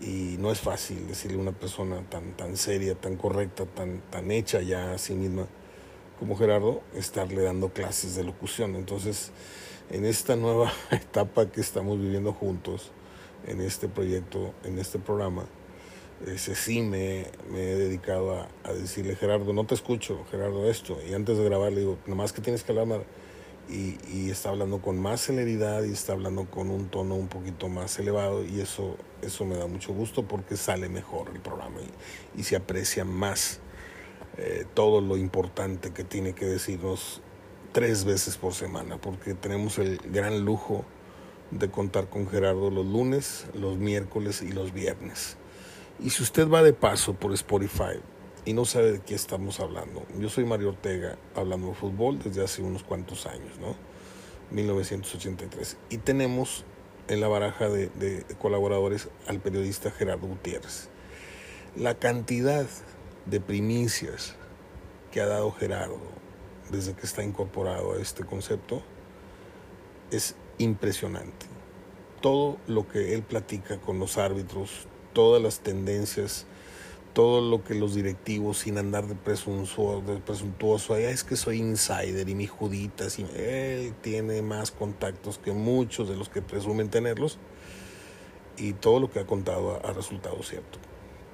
y 0.00 0.36
no 0.38 0.50
es 0.50 0.60
fácil 0.60 1.06
decirle 1.06 1.36
a 1.36 1.42
una 1.42 1.52
persona 1.52 2.00
tan, 2.08 2.34
tan 2.34 2.56
seria, 2.56 2.94
tan 2.94 3.16
correcta, 3.16 3.66
tan, 3.66 4.00
tan 4.10 4.30
hecha 4.30 4.62
ya 4.62 4.92
a 4.92 4.96
sí 4.96 5.12
misma 5.12 5.48
como 6.18 6.36
Gerardo, 6.36 6.82
estarle 6.94 7.42
dando 7.42 7.70
clases 7.72 8.14
de 8.16 8.24
locución. 8.24 8.76
Entonces, 8.76 9.30
en 9.90 10.04
esta 10.04 10.36
nueva 10.36 10.72
etapa 10.90 11.50
que 11.50 11.60
estamos 11.60 11.98
viviendo 11.98 12.32
juntos, 12.32 12.92
en 13.46 13.60
este 13.60 13.88
proyecto, 13.88 14.52
en 14.64 14.78
este 14.78 14.98
programa, 14.98 15.46
ese 16.26 16.54
sí 16.56 16.82
me, 16.82 17.26
me 17.50 17.62
he 17.62 17.76
dedicado 17.76 18.34
a, 18.34 18.48
a, 18.64 18.72
decirle, 18.72 19.14
Gerardo, 19.14 19.52
no 19.52 19.64
te 19.64 19.74
escucho, 19.74 20.24
Gerardo, 20.30 20.68
esto. 20.68 20.98
Y 21.08 21.14
antes 21.14 21.38
de 21.38 21.44
grabar 21.44 21.72
le 21.72 21.80
digo, 21.80 21.98
nomás 22.06 22.32
que 22.32 22.40
tienes 22.40 22.64
que 22.64 22.72
hablar 22.72 23.04
y, 23.70 24.30
está 24.30 24.50
hablando 24.50 24.80
con 24.80 24.98
más 24.98 25.20
celeridad 25.20 25.84
y 25.84 25.92
está 25.92 26.12
hablando 26.12 26.46
con 26.50 26.70
un 26.70 26.88
tono 26.88 27.14
un 27.14 27.28
poquito 27.28 27.68
más 27.68 27.98
elevado 27.98 28.44
y 28.44 28.60
eso, 28.60 28.96
eso 29.22 29.44
me 29.44 29.56
da 29.56 29.66
mucho 29.66 29.92
gusto 29.92 30.22
porque 30.26 30.56
sale 30.56 30.88
mejor 30.88 31.30
el 31.34 31.40
programa 31.40 31.78
y, 32.36 32.42
se 32.42 32.56
aprecia 32.56 33.04
más 33.04 33.60
eh, 34.40 34.64
todo 34.72 35.00
lo 35.00 35.16
importante 35.16 35.92
que 35.92 36.04
tiene 36.04 36.32
que 36.32 36.46
decirnos 36.46 37.20
tres 37.72 38.04
veces 38.04 38.36
por 38.36 38.54
semana 38.54 38.96
porque 38.96 39.34
tenemos 39.34 39.78
el 39.78 39.98
gran 39.98 40.44
lujo 40.44 40.84
de 41.50 41.68
contar 41.70 42.08
con 42.08 42.28
Gerardo 42.28 42.70
los 42.70 42.86
lunes, 42.86 43.46
los 43.52 43.78
miércoles 43.78 44.42
y 44.42 44.52
los 44.52 44.72
viernes. 44.72 45.36
Y 45.98 46.10
si 46.10 46.22
usted 46.22 46.48
va 46.48 46.62
de 46.62 46.72
paso 46.72 47.14
por 47.14 47.32
Spotify 47.34 47.98
y 48.44 48.52
no 48.52 48.64
sabe 48.64 48.92
de 48.92 49.00
qué 49.00 49.16
estamos 49.16 49.58
hablando, 49.58 50.06
yo 50.20 50.28
soy 50.28 50.44
Mario 50.44 50.68
Ortega 50.68 51.18
hablando 51.34 51.68
de 51.68 51.74
fútbol 51.74 52.20
desde 52.20 52.44
hace 52.44 52.62
unos 52.62 52.84
cuantos 52.84 53.26
años, 53.26 53.58
¿no? 53.58 53.74
1983. 54.52 55.78
Y 55.90 55.98
tenemos 55.98 56.64
en 57.08 57.20
la 57.20 57.26
baraja 57.26 57.68
de, 57.68 57.88
de 57.88 58.24
colaboradores 58.38 59.08
al 59.26 59.40
periodista 59.40 59.90
Gerardo 59.90 60.28
Gutiérrez. 60.28 60.90
La 61.74 61.94
cantidad 61.94 62.66
de 63.30 63.40
primicias 63.40 64.34
que 65.10 65.20
ha 65.20 65.26
dado 65.26 65.52
Gerardo 65.52 65.98
desde 66.70 66.94
que 66.94 67.06
está 67.06 67.22
incorporado 67.22 67.92
a 67.92 67.96
este 68.00 68.24
concepto 68.24 68.82
es 70.10 70.34
impresionante. 70.58 71.46
Todo 72.20 72.58
lo 72.66 72.88
que 72.88 73.14
él 73.14 73.22
platica 73.22 73.78
con 73.78 73.98
los 73.98 74.18
árbitros, 74.18 74.86
todas 75.12 75.42
las 75.42 75.60
tendencias, 75.60 76.46
todo 77.12 77.40
lo 77.40 77.64
que 77.64 77.74
los 77.74 77.94
directivos, 77.94 78.58
sin 78.58 78.78
andar 78.78 79.06
de 79.06 79.14
presuntuoso, 79.14 80.02
de 80.06 80.18
presuntuoso 80.18 80.96
es 80.96 81.24
que 81.24 81.36
soy 81.36 81.58
insider 81.58 82.28
y 82.28 82.34
mi 82.34 82.46
judita, 82.46 83.06
él 83.36 83.94
tiene 84.02 84.42
más 84.42 84.70
contactos 84.70 85.38
que 85.38 85.52
muchos 85.52 86.08
de 86.08 86.16
los 86.16 86.28
que 86.28 86.42
presumen 86.42 86.90
tenerlos 86.90 87.38
y 88.56 88.72
todo 88.72 89.00
lo 89.00 89.10
que 89.10 89.20
ha 89.20 89.26
contado 89.26 89.80
ha, 89.84 89.92
resultado 89.92 90.42
cierto. 90.42 90.78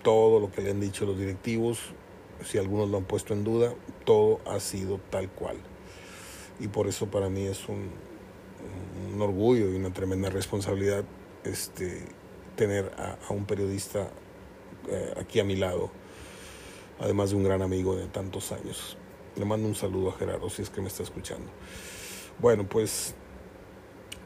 Todo 0.04 0.38
lo 0.38 0.52
que 0.52 0.62
le 0.62 0.70
han 0.70 0.78
dicho 0.78 1.04
los 1.04 1.18
directivos, 1.18 1.80
si 2.44 2.58
algunos 2.58 2.88
lo 2.88 2.98
han 2.98 3.04
puesto 3.04 3.34
en 3.34 3.42
duda, 3.42 3.74
todo 4.04 4.38
ha 4.46 4.60
sido 4.60 5.00
tal 5.10 5.28
cual. 5.28 5.56
Y 6.60 6.68
por 6.68 6.86
eso 6.86 7.06
para 7.06 7.28
mí 7.28 7.46
es 7.46 7.68
un, 7.68 7.90
orgullo 9.20 9.68
y 9.70 9.74
una 9.74 9.92
tremenda 9.92 10.30
responsabilidad 10.30 11.04
este, 11.42 12.04
tener 12.56 12.92
a, 12.96 13.18
a 13.28 13.32
un 13.32 13.44
periodista 13.44 14.10
eh, 14.88 15.14
aquí 15.18 15.40
a 15.40 15.44
mi 15.44 15.56
lado, 15.56 15.90
además 17.00 17.30
de 17.30 17.36
un 17.36 17.44
gran 17.44 17.62
amigo 17.62 17.96
de 17.96 18.06
tantos 18.06 18.52
años. 18.52 18.96
Le 19.36 19.44
mando 19.44 19.66
un 19.66 19.74
saludo 19.74 20.10
a 20.10 20.12
Gerardo 20.12 20.48
si 20.50 20.62
es 20.62 20.70
que 20.70 20.80
me 20.80 20.88
está 20.88 21.02
escuchando. 21.02 21.50
Bueno, 22.38 22.68
pues 22.68 23.14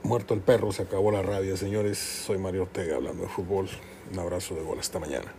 muerto 0.02 0.34
el 0.34 0.40
perro, 0.40 0.72
se 0.72 0.82
acabó 0.82 1.10
la 1.10 1.22
rabia, 1.22 1.56
señores. 1.56 1.98
Soy 1.98 2.38
Mario 2.38 2.62
Ortega 2.62 2.96
hablando 2.96 3.22
de 3.22 3.28
fútbol. 3.28 3.68
Un 4.12 4.18
abrazo 4.18 4.54
de 4.54 4.62
gol 4.62 4.78
hasta 4.78 4.98
mañana. 4.98 5.32